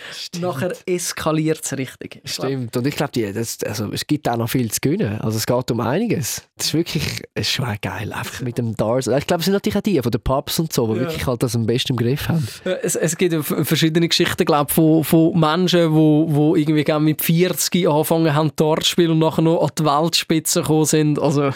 Nachher 0.41 0.73
eskaliert 0.87 1.61
es 1.65 1.77
richtig. 1.77 2.21
Stimmt. 2.25 2.77
Und 2.77 2.87
ich 2.87 2.95
glaube, 2.97 3.33
das- 3.33 3.59
also, 3.65 3.91
es 3.93 4.07
gibt 4.07 4.29
auch 4.29 4.37
noch 4.37 4.49
viel 4.51 4.71
zu 4.71 4.81
gewinnen. 4.81 5.21
Also 5.21 5.39
es 5.39 5.47
geht 5.47 5.71
um 5.71 5.81
einiges. 5.81 6.43
Das 6.57 6.69
ist 6.69 6.75
wirklich 6.75 7.23
es 7.35 7.49
ist 7.49 7.53
schon 7.53 7.67
geil. 7.83 8.13
Einfach 8.13 8.41
mit 8.43 8.59
dem 8.59 8.75
Darts. 8.77 9.07
Ich 9.09 9.27
glaube, 9.27 9.41
es 9.41 9.47
sind 9.47 9.55
natürlich 9.55 9.77
auch 9.77 9.83
die 9.83 10.01
von 10.01 10.11
den 10.13 10.21
Pubs 10.37 10.59
und 10.59 10.73
so, 10.73 10.87
die 10.93 11.01
Ja. 11.01 11.07
wirklich 11.07 11.27
halt 11.27 11.43
das 11.43 11.57
am 11.57 11.67
besten 11.67 11.93
im 11.93 11.97
Griff 11.97 12.29
haben. 12.29 12.47
Es, 12.83 12.95
es 12.97 13.17
gibt 13.17 13.33
ja 13.33 13.43
verschiedene 13.43 14.09
Geschichten, 14.09 14.45
glaube 14.45 14.73
von, 14.73 15.05
von 15.05 15.39
Menschen, 15.39 15.93
wo, 15.95 16.27
wo 16.29 16.57
irgendwie 16.57 16.85
gerne 16.85 17.05
mit 17.05 17.23
40 17.23 17.89
angefangen 17.89 18.35
haben, 18.35 18.51
Dart 18.57 18.85
zu 18.85 18.91
spielen 18.91 19.13
und 19.13 19.19
nachher 19.19 19.43
noch 19.43 19.63
an 19.63 19.71
die 19.79 19.85
Weltspitze 19.85 20.61
gekommen 20.63 20.85
sind. 20.85 21.19
Also, 21.19 21.51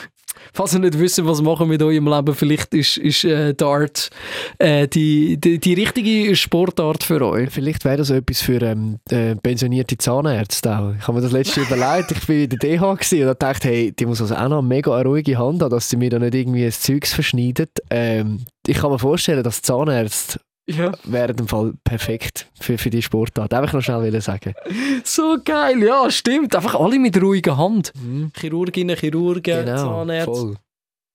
falls 0.52 0.74
ihr 0.74 0.80
nicht 0.80 0.98
wisst, 0.98 1.24
was 1.24 1.42
machen 1.42 1.68
mit 1.68 1.82
eurem 1.82 2.06
Leben, 2.06 2.34
vielleicht 2.34 2.74
ist, 2.74 2.96
ist 2.96 3.24
äh, 3.24 3.54
Dart 3.54 4.10
äh, 4.58 4.88
die, 4.88 5.38
die, 5.38 5.58
die 5.58 5.74
richtige 5.74 6.34
Sportart 6.36 7.02
für 7.02 7.24
euch. 7.24 7.50
Vielleicht 7.50 7.84
wäre 7.84 7.98
das 7.98 8.10
etwas 8.10 8.40
für 8.40 8.60
ähm, 8.62 8.98
äh, 9.10 9.36
pensionierte 9.36 9.98
Zahnärzte 9.98 10.78
auch. 10.78 10.94
Ich 10.98 11.06
habe 11.06 11.18
mir 11.18 11.22
das 11.22 11.32
letzte 11.32 11.60
überlegt. 11.62 12.12
Ich 12.12 12.28
war 12.28 12.36
in 12.36 12.48
der 12.48 12.58
DH 12.58 12.94
gewesen 12.94 13.28
und 13.28 13.42
dachte, 13.42 13.68
hey, 13.68 13.92
die 13.92 14.06
muss 14.06 14.20
also 14.20 14.34
auch 14.34 14.48
noch 14.48 14.62
mega 14.62 14.94
eine 14.94 15.08
ruhige 15.08 15.38
Hand 15.38 15.62
haben, 15.62 15.70
dass 15.70 15.88
sie 15.88 15.96
mir 15.96 16.10
da 16.10 16.18
nicht 16.18 16.34
irgendwie 16.34 16.64
ein 16.64 16.72
Zeugs 16.72 17.12
verschneidet. 17.12 17.70
Ähm, 17.90 18.44
ich 18.66 18.78
kann 18.78 18.90
mir 18.90 18.98
vorstellen, 18.98 19.42
dass 19.42 19.62
Zahnärzte 19.62 20.40
Ja. 20.76 20.92
wären 21.04 21.36
im 21.38 21.48
Fall 21.48 21.72
perfekt 21.84 22.48
für, 22.60 22.78
für 22.78 22.90
die 22.90 23.02
Sportart. 23.02 23.52
Einfach 23.54 23.72
noch 23.72 23.80
schnell 23.82 23.98
wollen 24.02 24.20
sagen. 24.20 24.54
So 25.04 25.36
geil, 25.44 25.82
ja, 25.82 26.10
stimmt. 26.10 26.54
Einfach 26.54 26.74
alle 26.74 26.98
mit 26.98 27.20
ruhiger 27.20 27.56
Hand. 27.56 27.92
Chirurginnen, 28.38 28.96
Chirurgen, 28.96 29.64
Genau, 29.64 29.76
Zahnärzte. 29.76 30.30
voll. 30.32 30.56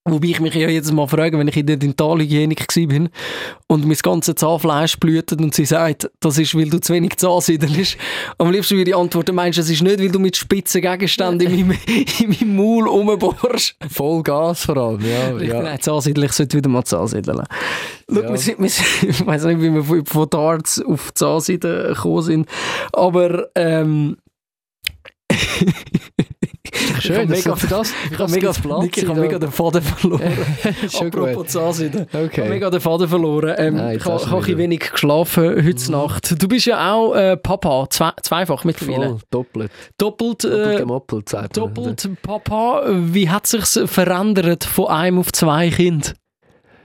Wobei 0.07 0.27
ich 0.27 0.39
mich 0.39 0.53
ja 0.53 0.69
jetzt 0.69 0.93
mal 0.93 1.07
frage, 1.07 1.39
wenn 1.39 1.47
ich 1.47 1.57
in 1.57 1.65
der 1.65 1.77
Dentalhygienik 1.77 2.59
war 2.59 3.09
und 3.67 3.88
mein 3.88 3.97
ganzes 3.97 4.35
Zahnfleisch 4.35 5.00
blutet 5.00 5.41
und 5.41 5.55
sie 5.55 5.65
sagt, 5.65 6.12
das 6.19 6.38
ist, 6.38 6.53
weil 6.53 6.69
du 6.69 6.79
zu 6.79 6.93
wenig 6.93 7.17
Zahnseidel 7.17 7.75
hast. 7.75 7.97
Am 8.38 8.51
liebsten 8.51 8.77
würde 8.77 8.91
ich 8.91 8.95
antworten, 8.95 9.33
meinst 9.33 9.57
du, 9.57 9.63
es 9.63 9.69
ist 9.71 9.81
nicht, 9.81 9.97
weil 10.00 10.12
du 10.12 10.19
mit 10.19 10.38
spitzen 10.38 10.81
Gegenständen 10.81 11.51
in 11.51 11.67
meinem, 11.69 11.79
in 12.19 12.29
meinem 12.29 12.55
Maul 12.55 12.88
rumbohrst? 12.88 13.77
Voll 13.89 14.21
Gas 14.21 14.65
vor 14.65 14.77
allem, 14.77 15.01
ja. 15.01 15.38
Ich 15.39 15.50
ja. 15.50 15.62
bin 15.62 15.81
Zahnseidel, 15.81 16.25
ich 16.25 16.33
sollte 16.33 16.57
wieder 16.57 16.69
mal 16.69 16.83
Zahnseideln. 16.83 17.41
Schau, 18.07 18.21
Ja. 18.21 18.29
wir 18.29 18.38
sind, 18.38 18.59
wir 18.59 18.69
sind, 18.69 18.85
ich 19.09 19.25
weiß 19.25 19.45
nicht, 19.45 19.59
wie 19.59 19.74
wir 19.74 19.83
von, 19.83 20.05
von 20.05 20.29
Darts 20.29 20.79
auf 20.83 21.15
Zahnseide 21.15 21.88
gekommen 21.95 22.21
sind, 22.21 22.50
aber 22.93 23.47
ähm, 23.55 24.17
schön. 27.01 27.15
hab 27.18 27.27
das- 27.27 27.46
mega- 27.46 27.77
das, 27.77 27.94
Ich 28.12 28.20
habe 28.20 28.32
mega, 28.32 28.54
Nick, 28.82 28.98
ich 28.98 29.08
hab 29.08 29.18
mega 29.18 29.39
den 29.39 29.51
Faden 29.51 29.82
verloren. 29.82 30.22
Apropos 31.00 31.48
Zahnseide. 31.48 32.08
Ich 32.12 32.38
habe 32.38 32.50
mega 32.50 32.70
den 32.70 32.80
Faden 32.82 33.08
verloren. 33.08 33.56
Ähm, 33.58 33.75
Nein, 33.75 33.98
ich 33.98 34.06
habe 34.06 34.42
ich 34.42 34.48
ein 34.51 34.58
wenig 34.58 34.92
geschlafen 34.92 35.65
heute 35.65 35.92
Nacht. 35.92 36.42
Du 36.42 36.48
bist 36.48 36.65
ja 36.65 36.94
auch 36.94 37.13
äh, 37.15 37.38
Papa, 37.38 37.88
zwei, 37.89 38.12
zweifach 38.22 38.63
mittlerweile. 38.63 39.10
Voll, 39.10 39.20
doppelt. 39.32 39.72
Doppelt, 39.98 40.44
Doppelt 40.44 40.77
gemoppelt, 40.77 41.30
sagt 41.30 41.58
man. 41.58 41.74
doppelt 41.74 42.10
Papa. 42.22 42.84
Wie 42.88 43.30
hat 43.30 43.48
sich's 43.48 43.80
verändert 43.86 44.63
von 44.63 44.88
einem 44.88 45.20
auf 45.20 45.32
zwei 45.32 45.70
Kinder? 45.70 46.10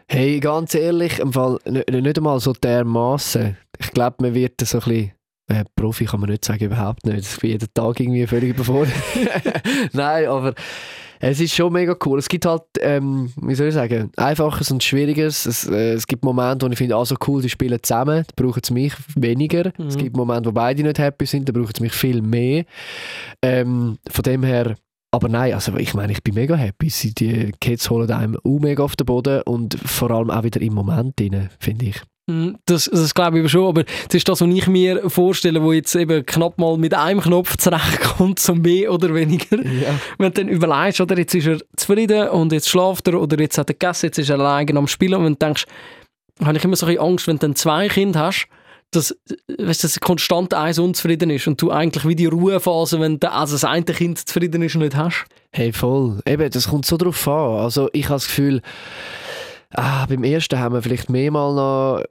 Hey, 0.08 0.40
ganz 0.40 0.74
ehrlich, 0.74 1.20
im 1.20 1.32
Fall 1.32 1.58
nicht 1.66 2.18
einmal 2.18 2.40
so 2.40 2.52
dermaßen. 2.52 3.56
Ich 3.78 3.92
glaube, 3.92 4.16
man 4.20 4.34
wird 4.34 4.60
so 4.62 4.78
ein 4.78 4.84
bisschen. 4.84 5.12
Äh, 5.50 5.64
Profi 5.74 6.04
kann 6.04 6.20
man 6.20 6.30
nicht 6.30 6.44
sagen, 6.44 6.64
überhaupt 6.64 7.04
nicht. 7.04 7.26
Ich 7.26 7.40
bin 7.40 7.50
jeden 7.50 7.68
Tag 7.74 7.98
irgendwie 7.98 8.26
völlig 8.26 8.50
überfordert. 8.50 8.94
Nein, 9.92 10.26
aber 10.26 10.54
es 11.18 11.40
ist 11.40 11.54
schon 11.54 11.72
mega 11.72 11.96
cool. 12.06 12.20
Es 12.20 12.28
gibt 12.28 12.46
halt, 12.46 12.62
ähm, 12.80 13.32
wie 13.42 13.56
soll 13.56 13.66
ich 13.68 13.74
sagen, 13.74 14.12
Einfaches 14.16 14.70
und 14.70 14.84
Schwieriges. 14.84 15.46
Es, 15.46 15.66
äh, 15.68 15.94
es 15.94 16.06
gibt 16.06 16.24
Momente, 16.24 16.64
wo 16.64 16.70
ich 16.70 16.78
finde, 16.78 16.94
also 16.94 17.16
cool, 17.26 17.42
die 17.42 17.50
spielen 17.50 17.78
zusammen, 17.82 18.24
da 18.26 18.42
brauchen 18.42 18.62
sie 18.64 18.72
mich 18.72 18.94
weniger. 19.16 19.72
Mhm. 19.76 19.88
Es 19.88 19.96
gibt 19.96 20.16
Momente, 20.16 20.50
wo 20.50 20.52
beide 20.52 20.84
nicht 20.84 21.00
happy 21.00 21.26
sind, 21.26 21.48
da 21.48 21.52
brauchen 21.52 21.72
sie 21.76 21.82
mich 21.82 21.92
viel 21.92 22.22
mehr. 22.22 22.64
Ähm, 23.42 23.98
von 24.08 24.22
dem 24.22 24.44
her, 24.44 24.76
aber 25.10 25.28
nein, 25.28 25.52
also 25.52 25.76
ich 25.76 25.94
meine, 25.94 26.12
ich 26.12 26.22
bin 26.22 26.34
mega 26.34 26.54
happy. 26.54 26.88
Sie, 26.88 27.12
die 27.12 27.50
Kids 27.60 27.90
holen 27.90 28.10
einem 28.12 28.36
auch 28.36 28.60
mega 28.60 28.84
auf 28.84 28.94
den 28.94 29.06
Boden 29.06 29.42
und 29.42 29.74
vor 29.74 30.12
allem 30.12 30.30
auch 30.30 30.44
wieder 30.44 30.62
im 30.62 30.74
Moment 30.74 31.18
drin, 31.18 31.50
finde 31.58 31.86
ich. 31.86 32.00
Mm, 32.30 32.56
Das, 32.66 32.84
das 32.92 33.14
glaube 33.14 33.40
ich 33.40 33.50
schon, 33.50 33.66
aber 33.68 33.84
das 33.84 34.14
ist 34.14 34.28
das, 34.28 34.40
was 34.40 34.48
ich 34.48 34.66
mir 34.66 35.08
vorstelle, 35.10 35.62
wo 35.62 35.72
jetzt 35.72 35.94
eben 35.96 36.24
knapp 36.24 36.58
mal 36.58 36.76
mit 36.78 36.94
einem 36.94 37.20
Knopf 37.20 37.56
zurechtkommt, 37.56 38.38
so 38.38 38.54
mehr 38.54 38.92
oder 38.92 39.14
weniger. 39.14 39.56
Ja. 39.56 39.94
Wenn 40.18 40.32
du 40.32 40.42
dann 40.42 40.48
überlegst, 40.48 41.00
oder 41.00 41.18
jetzt 41.18 41.34
ist 41.34 41.46
er 41.46 41.58
zufrieden 41.76 42.28
und 42.28 42.52
jetzt 42.52 42.68
schlaft 42.68 43.08
er 43.08 43.20
oder 43.20 43.38
jetzt 43.40 43.58
hat 43.58 43.70
er 43.70 43.74
gegessen, 43.74 44.06
jetzt 44.06 44.18
ist 44.18 44.30
er 44.30 44.38
alleine 44.38 44.78
am 44.78 44.86
Spielen 44.86 45.14
und 45.14 45.24
wenn 45.24 45.32
du 45.34 45.38
denkst, 45.38 45.64
habe 46.44 46.56
ich 46.56 46.64
immer 46.64 46.76
so 46.76 46.86
ein 46.86 46.94
bisschen 46.94 47.06
Angst, 47.06 47.26
wenn 47.26 47.36
du 47.36 47.40
dann 47.40 47.56
zwei 47.56 47.88
Kinder 47.88 48.20
hast, 48.20 48.46
dass, 48.92 49.16
weißt, 49.58 49.84
dass 49.84 50.00
konstant 50.00 50.52
eins 50.54 50.78
unzufrieden 50.78 51.30
ist 51.30 51.46
und 51.46 51.60
du 51.62 51.70
eigentlich 51.70 52.06
wie 52.06 52.16
die 52.16 52.26
Ruhephase, 52.26 52.98
wenn 52.98 53.20
du, 53.20 53.30
also 53.30 53.54
das 53.54 53.64
eine 53.64 53.84
Kind 53.84 54.18
zufrieden 54.26 54.62
ist, 54.62 54.74
nicht 54.74 54.96
hast. 54.96 55.26
Hey, 55.52 55.72
voll. 55.72 56.20
Eben, 56.26 56.50
das 56.50 56.68
kommt 56.68 56.86
so 56.86 56.96
drauf 56.96 57.28
an. 57.28 57.60
Also 57.60 57.88
ich 57.92 58.06
habe 58.06 58.16
das 58.16 58.26
Gefühl, 58.26 58.62
ah, 59.70 60.06
beim 60.06 60.24
ersten 60.24 60.58
haben 60.58 60.74
wir 60.74 60.82
vielleicht 60.82 61.08
mehrmal 61.08 61.54
noch 61.54 62.04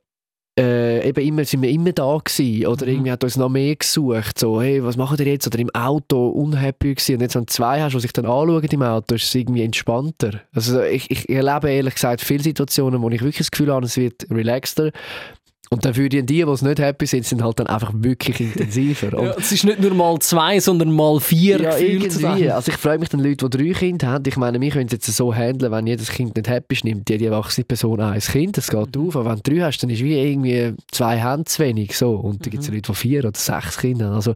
äh, 0.59 1.07
eben 1.07 1.25
immer, 1.25 1.45
sind 1.45 1.61
wir 1.61 1.69
immer 1.69 1.91
da 1.93 2.17
gewesen 2.23 2.67
oder 2.67 2.85
Mhm. 2.85 2.91
irgendwie 2.91 3.11
hat 3.11 3.23
uns 3.23 3.37
noch 3.37 3.49
mehr 3.49 3.75
gesucht, 3.75 4.37
so, 4.37 4.61
hey, 4.61 4.83
was 4.83 4.97
machen 4.97 5.17
ihr 5.19 5.27
jetzt? 5.27 5.47
Oder 5.47 5.59
im 5.59 5.69
Auto 5.73 6.27
unhappy 6.29 6.95
gewesen. 6.95 7.15
Und 7.15 7.21
jetzt, 7.21 7.35
wenn 7.35 7.45
du 7.45 7.53
zwei 7.53 7.81
hast, 7.81 7.93
die 7.93 7.99
sich 7.99 8.13
dann 8.13 8.25
anschauen 8.25 8.63
im 8.63 8.83
Auto, 8.83 9.15
ist 9.15 9.23
es 9.23 9.35
irgendwie 9.35 9.63
entspannter. 9.63 10.41
Also 10.53 10.81
ich, 10.81 11.09
ich 11.09 11.29
erlebe 11.29 11.69
ehrlich 11.69 11.95
gesagt 11.95 12.21
viele 12.21 12.43
Situationen, 12.43 13.01
wo 13.01 13.09
ich 13.09 13.21
wirklich 13.21 13.37
das 13.37 13.51
Gefühl 13.51 13.71
habe, 13.73 13.85
es 13.85 13.97
wird 13.97 14.25
relaxter. 14.29 14.91
Und 15.71 15.85
dann 15.85 15.93
für 15.93 16.09
die, 16.09 16.25
die, 16.25 16.41
es 16.41 16.63
nicht 16.63 16.79
happy 16.79 17.05
sind, 17.05 17.25
sind 17.25 17.43
halt 17.43 17.59
dann 17.59 17.67
einfach 17.67 17.91
wirklich 17.93 18.39
intensiver. 18.39 19.09
Ja, 19.23 19.35
es 19.37 19.51
ist 19.51 19.65
nicht 19.65 19.79
nur 19.79 19.93
mal 19.93 20.17
zwei, 20.19 20.59
sondern 20.59 20.91
mal 20.91 21.19
vier 21.19 21.61
ja, 21.61 21.77
irgendwie. 21.77 22.49
Also 22.49 22.71
ich 22.71 22.77
freue 22.77 22.97
mich 22.97 23.09
dann 23.09 23.19
Leute, 23.19 23.47
die 23.47 23.57
drei 23.57 23.73
Kinder 23.77 24.07
haben. 24.07 24.23
Ich 24.27 24.35
meine, 24.35 24.59
wir 24.59 24.71
können 24.71 24.87
es 24.87 24.93
jetzt 24.93 25.05
so 25.05 25.31
handeln, 25.33 25.71
wenn 25.71 25.85
jedes 25.85 26.09
Kind 26.09 26.35
nicht 26.35 26.49
happy 26.49 26.73
ist, 26.73 26.85
nimmt 26.85 27.07
jede 27.07 27.25
erwachsene 27.27 27.65
Person 27.65 27.99
ein 28.01 28.19
Kind. 28.19 28.57
Das 28.57 28.67
geht 28.69 28.95
Mhm. 28.95 29.07
auf. 29.09 29.15
Aber 29.15 29.29
wenn 29.29 29.41
du 29.43 29.51
drei 29.53 29.61
hast, 29.61 29.77
dann 29.83 29.91
ist 29.91 30.01
wie 30.03 30.15
irgendwie 30.17 30.73
zwei 30.91 31.17
Hände 31.17 31.43
zu 31.45 31.61
wenig. 31.63 31.95
So. 31.95 32.13
Und 32.15 32.43
dann 32.45 32.49
gibt 32.49 32.63
es 32.63 32.69
Mhm. 32.69 32.75
Leute, 32.75 32.91
die 32.91 32.97
vier 32.97 33.19
oder 33.25 33.37
sechs 33.37 33.77
Kinder 33.77 34.05
haben. 34.07 34.15
Also 34.15 34.33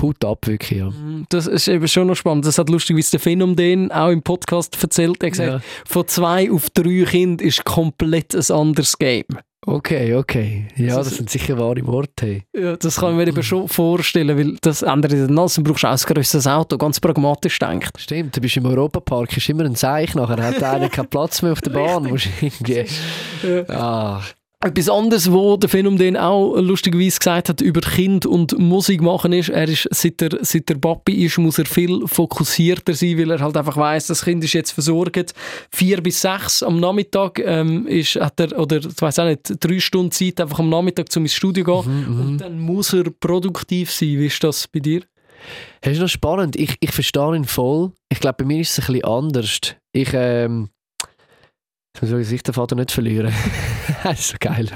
Hut 0.00 0.24
ab, 0.24 0.46
wirklich. 0.46 0.78
Ja. 0.78 0.92
Das 1.30 1.48
ist 1.48 1.66
eben 1.66 1.88
schon 1.88 2.06
noch 2.06 2.14
spannend. 2.16 2.46
Das 2.46 2.58
hat 2.58 2.70
lustigerweise 2.70 3.10
der 3.12 3.20
Finn 3.20 3.42
um 3.42 3.56
den 3.56 3.90
auch 3.90 4.10
im 4.10 4.22
Podcast 4.22 4.80
erzählt. 4.80 5.16
Er 5.20 5.26
hat 5.26 5.32
gesagt, 5.32 5.50
Ja. 5.52 5.60
von 5.84 6.06
zwei 6.06 6.48
auf 6.52 6.70
drei 6.70 7.04
Kinder 7.10 7.44
ist 7.44 7.64
komplett 7.64 8.36
ein 8.36 8.54
anderes 8.54 8.96
Game. 8.98 9.24
Okay, 9.68 10.14
okay. 10.14 10.68
Ja, 10.76 10.94
Das- 10.96 11.08
das 11.08 11.16
sind 11.16 11.28
sicher 11.28 11.58
wahre 11.58 11.84
Worte. 11.86 12.42
Ja, 12.56 12.76
das 12.76 12.96
kann 13.00 13.10
ich 13.10 13.16
mir 13.16 13.26
eben 13.26 13.42
schon 13.42 13.66
vorstellen, 13.68 14.38
weil 14.38 14.56
das 14.60 14.82
ändert 14.82 15.12
alles. 15.12 15.54
Dann 15.54 15.64
brauchst 15.64 15.82
du 15.82 15.88
auch 15.88 15.92
ein 15.92 16.14
grösseres 16.14 16.46
Auto, 16.46 16.78
ganz 16.78 17.00
pragmatisch 17.00 17.58
denkt. 17.58 17.90
Stimmt, 17.98 18.36
du 18.36 18.40
bist 18.40 18.56
im 18.56 18.66
Europapark, 18.66 19.36
ist 19.36 19.48
immer 19.48 19.64
ein 19.64 19.74
Seich. 19.74 20.14
Nachher 20.14 20.40
hat 20.40 20.62
einer 20.62 20.88
keinen 20.88 21.08
Platz 21.08 21.42
mehr 21.42 21.50
auf 21.52 21.60
der 21.62 21.70
Bahn. 21.78 22.04
Musst 22.04 22.28
irgendwie... 22.40 22.84
Ah, 23.68 24.20
Etwas 24.64 24.88
anderes, 24.88 25.30
wo 25.30 25.58
der 25.58 25.68
den 25.68 26.16
auch 26.16 26.56
lustigerweise 26.56 27.18
gesagt 27.18 27.50
hat 27.50 27.60
über 27.60 27.82
Kind 27.82 28.24
und 28.24 28.58
Musik 28.58 29.02
machen 29.02 29.34
ist, 29.34 29.50
er 29.50 29.68
ist, 29.68 29.86
seit 29.90 30.22
er, 30.22 30.38
seit 30.40 30.68
der 30.70 30.76
Papi 30.76 31.26
ist, 31.26 31.36
muss 31.36 31.58
er 31.58 31.66
viel 31.66 32.06
fokussierter 32.06 32.94
sein, 32.94 33.18
weil 33.18 33.32
er 33.32 33.40
halt 33.40 33.54
einfach 33.56 33.76
weiß, 33.76 34.06
das 34.06 34.24
Kind 34.24 34.42
ist 34.44 34.54
jetzt 34.54 34.70
versorgt. 34.70 35.34
Vier 35.70 36.02
bis 36.02 36.22
sechs 36.22 36.62
am 36.62 36.80
Nachmittag 36.80 37.38
ähm, 37.38 37.86
ist, 37.86 38.16
hat 38.16 38.40
er, 38.40 38.58
oder 38.58 38.78
ich 38.78 39.00
weiß 39.00 39.18
auch 39.18 39.26
nicht, 39.26 39.52
drei 39.60 39.78
Stunden 39.78 40.10
Zeit 40.10 40.40
einfach 40.40 40.58
am 40.58 40.70
Nachmittag 40.70 41.12
zum 41.12 41.24
ins 41.24 41.34
Studio 41.34 41.64
gehen 41.64 42.06
Mhm, 42.06 42.20
und 42.20 42.38
dann 42.38 42.58
muss 42.58 42.94
er 42.94 43.04
produktiv 43.10 43.92
sein. 43.92 44.18
Wie 44.18 44.26
ist 44.26 44.42
das 44.42 44.66
bei 44.68 44.80
dir? 44.80 45.02
Das 45.82 45.92
ist 45.92 46.00
noch 46.00 46.08
spannend. 46.08 46.56
Ich, 46.56 46.76
ich 46.80 46.92
verstehe 46.92 47.36
ihn 47.36 47.44
voll. 47.44 47.92
Ich 48.08 48.20
glaube, 48.20 48.36
bei 48.38 48.44
mir 48.44 48.60
ist 48.60 48.70
es 48.70 48.88
ein 48.88 48.94
bisschen 48.94 49.04
anders. 49.04 49.60
Ich, 49.92 50.10
ähm, 50.14 50.70
jetzt 52.02 52.12
ich 52.12 52.28
sich 52.28 52.42
den 52.42 52.54
Vater 52.54 52.76
nicht 52.76 52.92
verlieren. 52.92 53.32
das 54.02 54.20
ist 54.20 54.28
so 54.28 54.36
geil. 54.40 54.68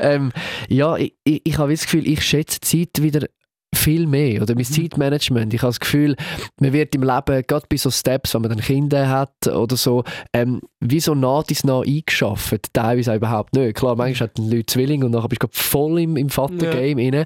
Ähm, 0.00 0.32
ja, 0.68 0.96
ich, 0.96 1.14
ich, 1.24 1.42
ich 1.44 1.58
habe 1.58 1.72
das 1.72 1.82
Gefühl, 1.82 2.06
ich 2.06 2.22
schätze 2.22 2.60
Zeit 2.60 3.02
wieder 3.02 3.26
viel 3.74 4.06
mehr. 4.06 4.42
Oder 4.42 4.54
mein 4.54 4.64
Zeitmanagement. 4.64 5.52
Ich 5.54 5.62
habe 5.62 5.70
das 5.70 5.80
Gefühl, 5.80 6.16
man 6.60 6.72
wird 6.72 6.94
im 6.94 7.02
Leben, 7.02 7.42
gerade 7.46 7.66
bei 7.68 7.76
so 7.76 7.90
Steps, 7.90 8.34
wenn 8.34 8.42
man 8.42 8.50
dann 8.50 8.60
Kinder 8.60 9.08
hat 9.08 9.46
oder 9.46 9.76
so, 9.76 10.04
ähm, 10.32 10.60
wie 10.80 11.00
so 11.00 11.14
nah 11.14 11.42
dies 11.42 11.64
nah 11.64 11.80
eingeschafft. 11.80 12.72
Teilweise 12.72 13.12
auch 13.12 13.16
überhaupt 13.16 13.54
nicht. 13.54 13.76
Klar, 13.76 13.96
manchmal 13.96 14.28
hat 14.28 14.38
ein 14.38 14.50
Leute 14.50 14.66
Zwilling 14.66 15.04
und 15.04 15.12
nachher 15.12 15.28
bist 15.28 15.42
du 15.42 15.48
voll 15.50 16.00
im, 16.00 16.16
im 16.16 16.28
Vater-Game 16.28 16.98
rein. 16.98 17.24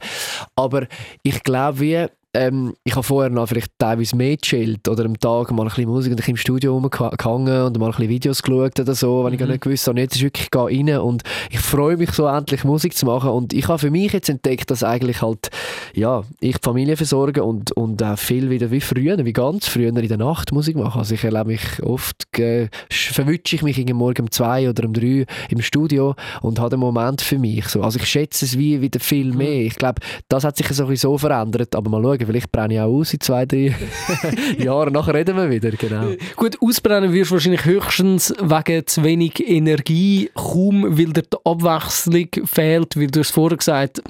Aber 0.55 0.87
ich 1.23 1.43
glaube, 1.43 1.81
wie 1.81 2.07
ähm, 2.37 2.75
ich 2.85 2.93
habe 2.95 3.03
vorher 3.03 3.31
noch 3.31 3.49
vielleicht 3.49 3.73
teilweise 3.79 4.15
mehr 4.17 4.37
gechillt 4.37 4.87
oder 4.89 5.05
am 5.05 5.19
Tag 5.19 5.51
mal 5.51 5.63
ein 5.63 5.69
bisschen 5.69 5.89
Musik 5.89 6.13
und 6.13 6.21
ich 6.21 6.29
im 6.29 6.37
Studio 6.37 6.75
rumgehangen 6.75 7.63
und 7.63 7.79
mal 7.79 7.87
ein 7.87 7.91
bisschen 7.93 8.09
Videos 8.09 8.43
geschaut 8.43 8.79
oder 8.79 8.95
so, 8.95 9.25
wenn 9.25 9.33
ich 9.33 9.39
gar 9.39 9.47
Mhm. 9.47 9.53
nicht 9.53 9.63
gewusst 9.63 9.87
habe, 9.89 9.99
jetzt 10.01 10.17
ist 10.17 10.23
wirklich 10.23 10.51
gehe 10.51 10.63
rein 10.63 10.99
und 10.99 11.23
ich 11.51 11.59
freue 11.61 11.97
mich 11.97 12.11
so 12.13 12.27
endlich 12.27 12.63
Musik 12.65 12.95
zu 12.97 13.07
machen 13.07 13.31
und 13.31 13.53
ich 13.53 13.69
habe 13.69 13.79
für 13.79 13.91
mich 13.91 14.13
jetzt 14.13 14.29
entdeckt, 14.29 14.71
dass 14.71 14.83
eigentlich 14.83 15.23
halt, 15.23 15.49
ja, 15.95 16.23
ich 16.41 16.57
die 16.59 16.63
Familie 16.63 16.97
versorge 16.97 17.43
und, 17.43 17.73
und 17.73 18.03
auch 18.03 18.19
viel 18.19 18.51
wieder 18.51 18.71
wie 18.71 18.81
früher, 18.81 19.17
wie 19.25 19.33
ganz 19.33 19.67
früher 19.67 19.89
in 19.89 19.95
der 19.95 20.17
Nacht 20.19 20.53
Musik 20.53 20.77
mache. 20.77 20.99
Also 20.99 21.15
ich 21.15 21.25
erlebe 21.25 21.47
mich 21.47 21.83
oft, 21.83 22.27
äh, 22.39 22.69
sch- 22.91 23.13
verwünsche 23.13 23.57
ich 23.57 23.63
mich 23.63 23.79
irgendwie 23.79 23.95
morgen 23.95 24.23
um 24.23 24.31
zwei 24.31 24.69
oder 24.69 24.85
um 24.87 24.93
drei 24.93 25.25
im 25.49 25.63
Studio 25.63 26.15
und 26.43 26.59
habe 26.59 26.75
einen 26.75 26.81
Moment 26.81 27.23
für 27.23 27.39
mich. 27.39 27.67
So. 27.69 27.83
Also 27.83 27.99
ich 27.99 28.07
schätze 28.07 28.45
es 28.45 28.59
wie 28.59 28.81
wieder 28.81 29.01
viel 29.01 29.33
Mhm. 29.33 29.39
mehr. 29.39 29.61
Ich 29.63 29.77
glaube, 29.77 30.01
das 30.29 30.45
hat 30.45 30.57
sich 30.57 30.69
sowieso 30.69 31.17
verändert, 31.19 31.75
aber 31.75 31.91
mal 31.91 32.03
schauen, 32.03 32.26
vielleicht 32.27 32.53
brenne 32.53 32.75
ich 32.75 32.81
auch 32.81 32.93
aus 32.93 33.13
in 33.15 33.21
zwei, 33.21 33.47
drei 33.47 33.75
Jahren, 34.59 34.93
nachher 34.93 35.15
reden 35.15 35.37
wir 35.37 35.51
wieder, 35.51 35.71
genau. 35.71 36.13
Gut, 36.37 36.57
ausbrennen 36.61 37.13
wirst 37.13 37.31
du 37.31 37.35
wahrscheinlich 37.35 37.65
höchstens 37.65 38.35
wegen 38.41 38.87
zu 38.87 39.05
wenig 39.05 39.47
Energie, 39.47 40.31
kaum 40.35 40.99
weil 40.99 41.13
dir 41.13 41.23
die 41.23 41.37
Abwechslung 41.45 42.29
fehlt, 42.45 42.97
weil 42.97 43.09
du 43.09 43.21
es 43.21 43.31
vorher 43.31 43.57
gesagt 43.57 44.03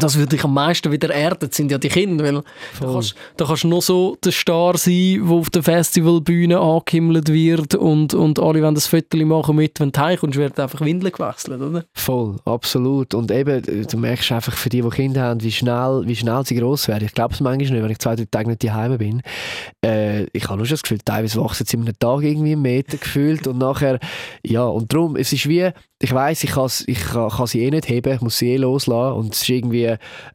das 0.00 0.16
würde 0.16 0.30
dich 0.36 0.42
am 0.44 0.54
meisten 0.54 0.90
wieder 0.90 1.10
erden, 1.14 1.50
sind 1.52 1.70
ja 1.70 1.76
die 1.76 1.88
Kinder, 1.90 2.24
weil 2.24 2.42
da 2.80 2.92
kannst, 2.92 3.14
da 3.36 3.44
kannst 3.44 3.64
du 3.64 3.68
noch 3.68 3.82
so 3.82 4.16
der 4.24 4.32
Star 4.32 4.78
sein, 4.78 5.20
der 5.22 5.30
auf 5.30 5.50
der 5.50 5.62
Festivalbühne 5.62 6.58
angehimmelt 6.58 7.28
wird 7.30 7.74
und, 7.74 8.14
und 8.14 8.38
alle 8.40 8.62
wollen 8.62 8.74
das 8.74 8.86
Foto 8.86 9.18
machen 9.26 9.54
mit, 9.56 9.78
wenn 9.80 9.92
du 9.92 10.00
heimkommst, 10.00 10.38
wird 10.38 10.58
einfach 10.58 10.80
Windeln 10.80 11.12
gewechselt, 11.12 11.60
oder? 11.60 11.84
Voll, 11.92 12.36
absolut. 12.46 13.12
Und 13.14 13.30
eben, 13.30 13.86
du 13.86 13.96
merkst 13.98 14.32
einfach 14.32 14.54
für 14.56 14.70
die, 14.70 14.80
die 14.80 14.88
Kinder 14.88 15.22
haben, 15.22 15.42
wie 15.42 15.52
schnell, 15.52 16.02
wie 16.06 16.16
schnell 16.16 16.44
sie 16.46 16.56
gross 16.56 16.88
werden. 16.88 17.04
Ich 17.04 17.12
glaube 17.12 17.34
es 17.34 17.40
manchmal 17.40 17.72
nicht, 17.72 17.82
wenn 17.84 17.90
ich 17.90 17.98
zwei, 17.98 18.16
drei 18.16 18.26
Tage 18.30 18.48
nicht 18.48 18.64
daheim 18.64 18.96
bin. 18.96 19.22
Äh, 19.84 20.24
ich 20.32 20.44
habe 20.48 20.56
nur 20.56 20.66
schon 20.66 20.74
das 20.74 20.82
Gefühl, 20.82 20.98
teilweise 21.04 21.38
wachsen 21.40 21.66
sie 21.66 21.76
in 21.76 21.82
einem 21.82 21.98
Tag 21.98 22.22
irgendwie 22.22 22.52
einen 22.52 22.62
Meter 22.62 22.96
gefühlt 22.96 23.46
und 23.46 23.58
nachher, 23.58 23.98
ja, 24.44 24.64
und 24.64 24.92
darum, 24.92 25.16
es 25.16 25.32
ist 25.34 25.46
wie, 25.48 25.70
ich 26.00 26.12
weiß, 26.12 26.42
ich, 26.44 26.50
kann's- 26.50 26.82
ich 26.86 26.98
kann, 27.00 27.28
kann 27.30 27.46
sie 27.46 27.62
eh 27.62 27.70
nicht 27.70 27.88
heben, 27.88 28.12
ich 28.14 28.20
muss 28.20 28.38
sie 28.38 28.50
eh 28.52 28.56
loslassen 28.56 29.16
und 29.18 29.34
es 29.34 29.42
ist 29.42 29.48
irgendwie 29.48 29.81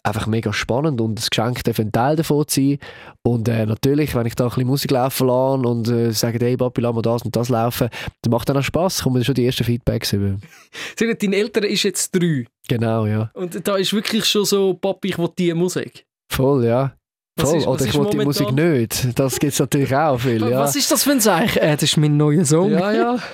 einfach 0.04 0.28
mega 0.28 0.54
spannend 0.54 1.02
und 1.02 1.16
das 1.16 1.30
Geschenk 1.30 1.64
darf 1.64 1.80
ein 1.80 1.92
Teil 1.92 2.16
davon 2.16 2.46
sein. 2.50 2.78
Und 3.24 3.48
äh, 3.50 3.66
natürlich, 3.66 4.16
wenn 4.16 4.26
ich 4.26 4.36
da 4.36 4.46
ein 4.46 4.50
bisschen 4.50 4.68
Musik 4.68 4.92
laufen 4.92 5.28
lasse 5.28 5.68
und 5.68 5.88
äh, 5.90 6.12
sage, 6.12 6.44
hey 6.44 6.58
Papi, 6.58 6.82
lass 6.82 6.94
mal 6.94 7.02
das 7.02 7.22
und 7.24 7.36
das 7.36 7.50
laufen, 7.50 7.90
dann 8.22 8.32
macht 8.32 8.48
dann 8.50 8.58
auch 8.58 8.64
Spass, 8.64 9.04
kommen 9.04 9.24
schon 9.24 9.36
die 9.36 9.46
ersten 9.46 9.64
Feedbacks 9.64 10.14
über. 10.14 10.38
Dein 11.00 11.34
Älterer 11.34 11.66
ist 11.68 11.84
jetzt 11.84 12.12
drei 12.16 12.46
Genau, 12.70 13.06
ja. 13.06 13.32
und 13.34 13.66
da 13.68 13.78
ist 13.78 13.94
wirklich 13.94 14.26
schon 14.26 14.44
so, 14.46 14.74
Papi, 14.74 15.10
ich 15.10 15.18
will 15.18 15.30
die 15.38 15.54
Musik. 15.54 16.06
Voll, 16.32 16.66
ja. 16.66 16.94
Was 17.40 17.50
Voll. 17.52 17.60
ist- 17.60 17.68
Oder 17.68 17.86
ich 17.86 17.94
will 17.98 18.10
die 18.10 18.18
Musik 18.18 18.52
nicht. 18.52 19.18
Das 19.20 19.40
gibt 19.40 19.54
es 19.54 19.60
natürlich 19.60 19.96
auch 19.96 20.18
viel, 20.20 20.42
ja. 20.50 20.60
Was 20.60 20.76
ist 20.76 20.92
das 20.92 21.04
für 21.04 21.12
ein 21.12 21.22
Zeichen? 21.22 21.60
Äh, 21.60 21.74
das 21.76 21.84
ist 21.84 21.98
mein 21.98 22.18
neuer 22.18 22.44
Song. 22.46 22.72
ja, 22.72 22.92
ja. 22.92 23.20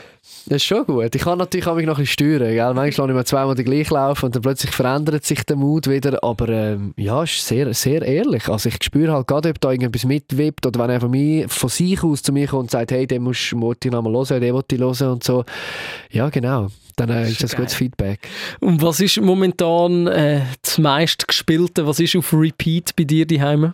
Das 0.45 0.57
ist 0.57 0.63
schon 0.63 0.85
gut. 0.85 1.13
Ich 1.15 1.21
kann 1.21 1.37
natürlich 1.37 1.67
auch 1.67 1.75
noch 1.75 1.81
ein 1.81 1.85
bisschen 1.87 2.05
steuern. 2.05 2.53
Gell? 2.53 2.73
Manchmal 2.73 3.07
lasse 3.07 3.11
ich 3.11 3.17
mir 3.17 3.25
zweimal 3.25 3.55
den 3.55 3.65
gleich 3.65 3.89
laufen 3.89 4.25
und 4.25 4.35
dann 4.35 4.41
plötzlich 4.41 4.71
verändert 4.71 5.25
sich 5.25 5.43
der 5.43 5.57
Mut 5.57 5.87
wieder. 5.87 6.23
Aber 6.23 6.47
ähm, 6.47 6.93
ja, 6.95 7.23
es 7.23 7.31
ist 7.31 7.47
sehr, 7.47 7.73
sehr 7.73 8.01
ehrlich. 8.01 8.47
Also 8.47 8.69
ich 8.69 8.81
spüre 8.81 9.11
halt 9.11 9.27
gerade, 9.27 9.49
ob 9.49 9.59
da 9.59 9.71
irgendetwas 9.71 10.05
mitwippt 10.05 10.65
oder 10.65 10.79
wenn 10.79 10.89
er 10.91 11.01
von, 11.01 11.11
mir, 11.11 11.49
von 11.49 11.69
sich 11.69 12.01
aus 12.03 12.21
zu 12.21 12.31
mir 12.31 12.47
kommt 12.47 12.63
und 12.63 12.71
sagt, 12.71 12.91
hey, 12.91 13.05
den 13.05 13.23
musst 13.23 13.51
du 13.51 13.57
noch 13.57 14.01
mal 14.01 14.13
hören, 14.13 14.41
den 14.41 14.55
will 14.55 14.63
ich 14.71 14.79
hören 14.79 15.11
und 15.11 15.23
so. 15.23 15.43
Ja, 16.09 16.29
genau. 16.29 16.67
Dann 16.95 17.09
äh, 17.09 17.29
ist 17.29 17.43
das 17.43 17.51
geil. 17.51 17.61
gutes 17.61 17.75
Feedback. 17.75 18.19
Und 18.61 18.81
was 18.81 18.99
ist 19.01 19.19
momentan 19.19 20.07
äh, 20.07 20.41
das 20.61 20.77
meistgespielte, 20.77 21.85
was 21.85 21.99
ist 21.99 22.15
auf 22.15 22.33
Repeat 22.33 22.95
bei 22.95 23.03
dir 23.03 23.25
daheim? 23.25 23.73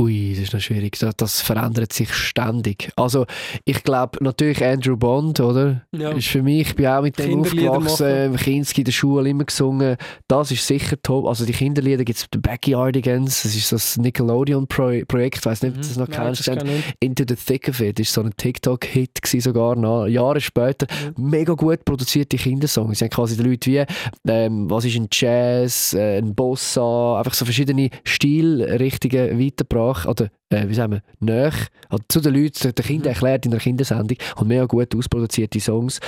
Ui, 0.00 0.27
das 0.38 0.48
ist 0.48 0.54
noch 0.54 0.60
schwierig. 0.60 0.98
Das, 0.98 1.14
das 1.16 1.40
verändert 1.40 1.92
sich 1.92 2.12
ständig. 2.12 2.90
Also, 2.96 3.26
ich 3.64 3.82
glaube, 3.82 4.22
natürlich 4.22 4.64
Andrew 4.64 4.96
Bond, 4.96 5.40
oder? 5.40 5.82
Ja. 5.92 6.10
Ist 6.10 6.28
für 6.28 6.42
mich, 6.42 6.68
ich 6.68 6.76
bin 6.76 6.86
auch 6.86 7.02
mit 7.02 7.18
dem 7.18 7.40
aufgewachsen, 7.40 8.36
Kinski 8.36 8.80
in 8.80 8.84
der 8.86 8.92
Schule 8.92 9.28
immer 9.28 9.44
gesungen. 9.44 9.96
Das 10.28 10.50
ist 10.50 10.66
sicher 10.66 10.96
top. 11.02 11.26
Also, 11.26 11.44
die 11.44 11.52
Kinderlieder 11.52 12.04
gibt 12.04 12.18
es 12.18 12.26
The 12.32 12.38
Backyardigans, 12.38 13.42
das 13.42 13.54
ist 13.54 13.72
das 13.72 13.96
Nickelodeon-Projekt, 13.98 15.38
ich 15.38 15.44
weiß 15.46 15.62
nicht, 15.62 15.76
ob 15.76 15.82
du 15.82 15.88
das 15.88 15.96
noch 15.96 16.08
Mhm. 16.08 16.14
Nein, 16.14 16.34
kennst. 16.34 16.48
das. 16.48 16.64
Into 17.00 17.24
the 17.28 17.34
Thick 17.36 17.68
of 17.68 17.80
It 17.80 18.00
ist 18.00 18.12
so 18.12 18.22
ein 18.22 18.32
TikTok-Hit 18.36 19.18
sogar 19.40 19.76
noch, 19.76 20.06
Jahre 20.06 20.40
später. 20.40 20.86
Mega 21.16 21.52
gut 21.54 21.84
produzierte 21.84 22.36
Kindersongs. 22.36 22.98
Sie 22.98 23.04
haben 23.04 23.10
quasi 23.10 23.36
die 23.36 23.42
Leute 23.42 23.70
wie, 23.70 23.84
ähm, 24.28 24.70
was 24.70 24.84
ist 24.84 24.96
ein 24.96 25.08
Jazz, 25.12 25.92
äh, 25.94 26.18
ein 26.18 26.34
Bossa, 26.34 27.18
einfach 27.18 27.34
so 27.34 27.44
verschiedene 27.44 27.90
Stilrichtungen 28.04 29.38
weitergebracht 29.38 30.06
oder 30.08 30.27
äh, 30.50 30.68
wie 30.68 30.74
sagen 30.74 30.92
wir, 30.92 31.02
näher 31.20 31.52
also 31.88 32.04
zu 32.08 32.20
den 32.20 32.34
Leuten, 32.34 32.74
den 32.74 32.84
Kindern 32.84 33.12
erklärt 33.12 33.44
in 33.44 33.50
der 33.50 33.60
Kindersendung 33.60 34.16
und 34.36 34.48
mega 34.48 34.64
gut 34.64 34.94
ausproduzierte 34.94 35.60
Songs. 35.60 36.00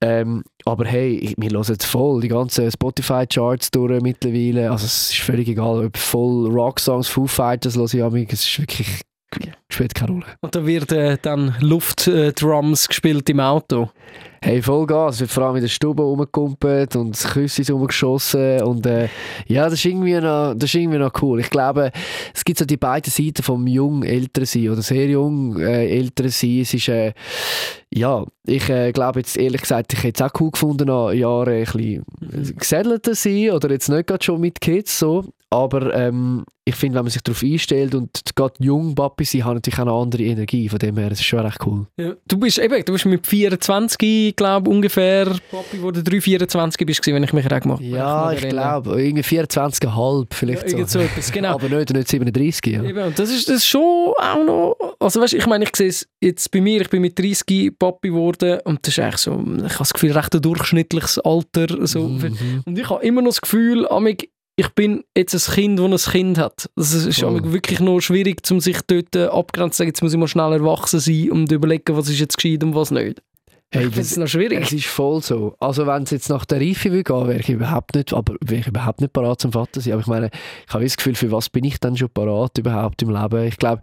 Ähm, 0.00 0.44
aber 0.64 0.84
hey, 0.86 1.34
wir 1.36 1.50
hören 1.50 1.64
jetzt 1.68 1.84
voll 1.84 2.20
die 2.20 2.28
ganzen 2.28 2.70
Spotify-Charts 2.70 3.70
durch 3.70 4.02
mittlerweile. 4.02 4.70
Also 4.70 4.86
es 4.86 5.10
ist 5.10 5.18
völlig 5.18 5.48
egal, 5.48 5.84
ob 5.86 5.96
voll 5.96 6.50
Rock-Songs, 6.50 7.08
Foo 7.08 7.26
Fighters 7.26 7.76
höre 7.76 8.14
ich. 8.14 8.32
Es 8.32 8.42
ist 8.42 8.58
wirklich, 8.58 9.00
spielt 9.68 9.94
keine 9.94 10.12
Rolle. 10.12 10.26
Und 10.40 10.54
da 10.54 10.66
wird 10.66 10.92
äh, 10.92 11.18
dann 11.20 11.54
Luftdrums 11.60 12.88
gespielt 12.88 13.28
im 13.28 13.40
Auto. 13.40 13.90
Hey, 14.42 14.62
voll 14.62 14.86
Gas. 14.86 15.16
Es 15.16 15.20
wird 15.22 15.30
vor 15.30 15.44
allem 15.44 15.56
in 15.56 15.62
der 15.62 15.68
Stube 15.68 16.02
rumgekumpelt 16.02 16.94
und 16.96 17.18
Küsse 17.18 17.72
rumgeschossen. 17.72 18.62
Und 18.62 18.86
äh, 18.86 19.08
ja, 19.48 19.64
das 19.64 19.74
ist, 19.74 19.84
irgendwie 19.84 20.14
noch, 20.20 20.54
das 20.54 20.70
ist 20.70 20.74
irgendwie 20.76 20.98
noch 20.98 21.10
cool. 21.20 21.40
Ich 21.40 21.50
glaube, 21.50 21.90
es 22.32 22.44
gibt 22.44 22.58
so 22.58 22.64
die 22.64 22.76
beiden 22.76 23.10
Seiten 23.10 23.42
vom 23.42 23.66
jung 23.66 24.02
älter 24.02 24.46
sein 24.46 24.70
oder 24.70 24.82
sehr 24.82 25.08
jung 25.08 25.58
äh, 25.58 25.88
älter 25.88 26.28
sein. 26.28 26.60
Es 26.60 26.74
ist, 26.74 26.88
äh, 26.88 27.12
ja, 27.92 28.24
ich 28.46 28.68
äh, 28.68 28.92
glaube 28.92 29.20
jetzt 29.20 29.36
ehrlich 29.36 29.62
gesagt, 29.62 29.92
ich 29.94 30.02
hätte 30.04 30.22
es 30.22 30.30
auch 30.30 30.40
cool 30.40 30.50
gefunden, 30.50 30.86
nach 30.86 31.12
Jahren 31.12 31.54
ein 31.54 31.64
bisschen 31.64 32.04
gesettelter 32.56 33.14
sein 33.14 33.50
oder 33.50 33.70
jetzt 33.70 33.88
nicht 33.88 34.06
gerade 34.06 34.24
schon 34.24 34.40
mit 34.40 34.60
Kids 34.60 34.98
so. 34.98 35.24
Aber 35.50 35.94
ähm, 35.94 36.44
ich 36.64 36.74
finde, 36.74 36.96
wenn 36.96 37.04
man 37.04 37.10
sich 37.10 37.22
darauf 37.22 37.42
einstellt 37.42 37.94
und 37.94 38.20
gerade 38.34 38.54
jung 38.58 38.96
Papi 38.96 39.24
sein, 39.24 39.44
hat 39.44 39.54
natürlich 39.54 39.78
auch 39.78 39.82
eine 39.82 39.92
andere 39.92 40.24
Energie. 40.24 40.68
Von 40.68 40.80
dem 40.80 40.96
her, 40.96 41.10
das 41.10 41.20
ist 41.20 41.26
schon 41.26 41.38
recht 41.38 41.58
cool. 41.64 41.86
Ja. 41.96 42.14
Du 42.26 42.38
bist 42.38 42.58
eben, 42.58 42.84
du 42.84 42.92
bist 42.92 43.06
mit 43.06 43.24
24, 43.24 44.34
glaube 44.34 44.68
ungefähr, 44.68 45.26
Papi, 45.50 45.80
wo 45.80 45.92
du 45.92 46.02
3, 46.02 46.20
24 46.20 46.84
bist, 46.84 47.06
wenn 47.06 47.22
ich 47.22 47.32
mich 47.32 47.48
recht 47.48 47.62
gemacht 47.62 47.80
Ja, 47.80 48.32
ich 48.32 48.48
glaube, 48.48 49.00
irgendwie 49.00 49.22
24,5 49.22 50.26
vielleicht 50.32 50.72
Ja, 50.72 50.86
so 50.86 50.98
etwas, 50.98 51.30
genau. 51.30 51.50
Aber 51.54 51.68
nicht, 51.68 51.92
nicht 51.92 52.08
37, 52.08 52.66
ja. 52.66 52.82
Eben, 52.82 53.04
und 53.04 53.16
das 53.16 53.30
ist, 53.30 53.48
das 53.48 53.64
schon 53.64 54.12
auch 54.18 54.44
noch. 54.44 54.76
Also, 54.98 55.20
weißt, 55.20 55.34
ich 55.34 55.46
meine, 55.46 55.64
ich 55.64 55.76
sehe 55.76 55.88
es 55.88 56.08
jetzt 56.20 56.50
bei 56.50 56.60
mir, 56.60 56.80
ich 56.80 56.90
bin 56.90 57.02
mit 57.02 57.16
30 57.16 57.78
Papi 57.78 58.08
geworden 58.08 58.58
und 58.64 58.84
das 58.84 58.98
ist 58.98 58.98
eigentlich 58.98 59.18
so, 59.18 59.32
ich 59.32 59.62
habe 59.62 59.78
das 59.78 59.92
Gefühl, 59.92 60.12
recht 60.12 60.34
ein 60.34 60.42
durchschnittliches 60.42 61.20
Alter. 61.20 61.86
So. 61.86 62.08
Mhm. 62.08 62.62
Und 62.64 62.76
ich 62.76 62.90
habe 62.90 63.04
immer 63.04 63.22
noch 63.22 63.30
das 63.30 63.40
Gefühl, 63.40 63.86
amig, 63.88 64.30
ich 64.56 64.68
bin 64.70 65.04
jetzt 65.16 65.34
ein 65.34 65.54
Kind, 65.54 65.78
das 65.78 66.06
ein 66.08 66.12
Kind 66.12 66.38
hat. 66.38 66.70
Das 66.76 66.94
ist 66.94 67.22
amig 67.22 67.52
wirklich 67.52 67.80
noch 67.80 68.00
schwierig, 68.00 68.40
um 68.50 68.60
sich 68.60 68.78
dort 68.86 69.14
äh, 69.14 69.26
abgrenzen 69.26 69.72
zu 69.72 69.76
sagen, 69.78 69.88
jetzt 69.88 70.02
muss 70.02 70.12
ich 70.14 70.18
mal 70.18 70.28
schnell 70.28 70.52
erwachsen 70.52 70.98
sein 70.98 71.30
und 71.30 71.52
überlegen, 71.52 71.94
was 71.96 72.08
ist 72.08 72.20
jetzt 72.20 72.36
gescheit 72.36 72.64
und 72.64 72.74
was 72.74 72.90
nicht. 72.90 73.22
Hey, 73.70 73.86
ich 73.86 73.94
finde 73.94 74.00
es 74.00 74.16
noch 74.16 74.28
schwierig. 74.28 74.60
Es 74.62 74.72
ist 74.72 74.86
voll 74.86 75.20
so. 75.22 75.56
Also 75.60 75.86
wenn 75.86 76.04
es 76.04 76.10
jetzt 76.10 76.30
nach 76.30 76.44
der 76.46 76.60
Reife 76.60 76.90
will 76.90 77.02
gehen, 77.02 77.28
wäre 77.28 77.40
ich 77.40 77.50
überhaupt 77.50 77.94
nicht, 77.94 78.14
aber 78.14 78.36
wäre 78.40 78.60
ich 78.60 78.66
überhaupt 78.68 79.00
nicht 79.00 79.12
parat 79.12 79.40
zum 79.40 79.52
Vater 79.52 79.80
sein. 79.80 79.92
Aber 79.92 80.02
ich 80.02 80.06
meine, 80.06 80.30
ich 80.66 80.72
habe 80.72 80.84
das 80.84 80.96
Gefühl, 80.96 81.16
für 81.16 81.32
was 81.32 81.50
bin 81.50 81.64
ich 81.64 81.78
dann 81.78 81.96
schon 81.96 82.08
parat 82.08 82.56
überhaupt 82.56 83.02
im 83.02 83.10
Leben? 83.10 83.46
Ich 83.46 83.58
glaube, 83.58 83.82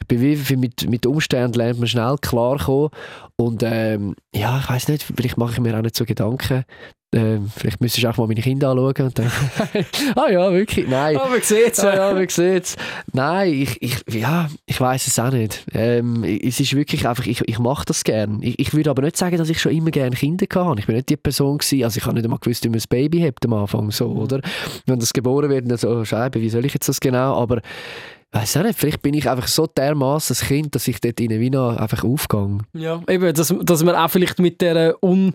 ich 0.00 0.08
bin 0.08 0.20
wie 0.20 0.48
wie 0.48 0.56
mit, 0.56 0.90
mit 0.90 1.06
Umständen 1.06 1.54
lernt 1.54 1.78
man 1.78 1.88
schnell 1.88 2.16
klarkommen. 2.20 2.90
Und 3.36 3.62
ähm, 3.64 4.16
ja, 4.34 4.58
ich 4.58 4.68
weiß 4.68 4.88
nicht, 4.88 5.04
vielleicht 5.04 5.38
mache 5.38 5.52
ich 5.52 5.60
mir 5.60 5.78
auch 5.78 5.82
nicht 5.82 5.96
so 5.96 6.04
Gedanken. 6.04 6.64
Ähm, 7.12 7.50
vielleicht 7.56 7.80
müsstest 7.80 8.04
du 8.04 8.08
auch 8.08 8.16
mal 8.18 8.28
meine 8.28 8.40
Kinder 8.40 8.70
anschauen 8.70 9.06
und 9.06 9.18
dann, 9.18 9.32
ah 10.14 10.30
ja, 10.30 10.52
wirklich, 10.52 10.88
nein. 10.88 11.16
Aber 11.16 11.30
man 11.30 11.42
sieht 11.42 11.72
es. 11.72 11.80
Ah, 11.80 11.94
ja, 11.94 12.20
wie 12.20 12.30
sieht's? 12.30 12.76
Nein, 13.12 13.52
ich, 13.52 13.82
ich, 13.82 14.14
ja, 14.14 14.48
ich 14.66 14.80
weiß 14.80 15.08
es 15.08 15.18
auch 15.18 15.32
nicht. 15.32 15.64
Ähm, 15.72 16.22
es 16.22 16.60
ist 16.60 16.76
wirklich 16.76 17.08
einfach, 17.08 17.26
ich, 17.26 17.42
ich 17.48 17.58
mache 17.58 17.84
das 17.84 18.04
gern. 18.04 18.40
Ich, 18.42 18.60
ich 18.60 18.74
würde 18.74 18.90
aber 18.90 19.02
nicht 19.02 19.16
sagen, 19.16 19.38
dass 19.38 19.50
ich 19.50 19.60
schon 19.60 19.72
immer 19.72 19.90
gerne 19.90 20.14
Kinder 20.14 20.46
hatte. 20.54 20.78
Ich 20.78 20.86
bin 20.86 20.94
nicht 20.94 21.08
die 21.08 21.16
Person 21.16 21.58
gewesen, 21.58 21.82
also 21.82 21.98
ich 21.98 22.04
habe 22.04 22.14
nicht 22.14 22.24
einmal 22.24 22.38
gewusst, 22.38 22.62
wie 22.62 22.68
man 22.68 22.78
ein 22.78 22.84
Baby 22.88 23.22
hat 23.22 23.44
am 23.44 23.54
Anfang, 23.54 23.90
so, 23.90 24.06
oder? 24.06 24.40
Wenn 24.86 25.00
das 25.00 25.12
geboren 25.12 25.50
wird, 25.50 25.68
dann 25.68 25.78
so, 25.78 25.88
oh, 25.88 26.04
Scheibe, 26.04 26.40
wie 26.40 26.48
soll 26.48 26.64
ich 26.64 26.74
jetzt 26.74 26.88
das 26.88 27.00
genau? 27.00 27.34
Aber 27.34 27.60
weiß 28.32 28.58
auch 28.58 28.62
nicht, 28.62 28.78
vielleicht 28.78 29.02
bin 29.02 29.14
ich 29.14 29.28
einfach 29.28 29.48
so 29.48 29.66
dermaßen 29.66 30.36
ein 30.40 30.46
Kind, 30.46 30.74
dass 30.74 30.86
ich 30.86 31.00
dort 31.00 31.18
in 31.18 31.30
Wiener 31.30 31.80
einfach 31.80 32.04
aufgehe. 32.04 32.58
Ja, 32.74 33.02
eben, 33.08 33.34
dass, 33.34 33.52
dass 33.62 33.82
man 33.82 33.96
auch 33.96 34.10
vielleicht 34.10 34.38
mit 34.38 34.60
der 34.60 35.02
Un 35.02 35.34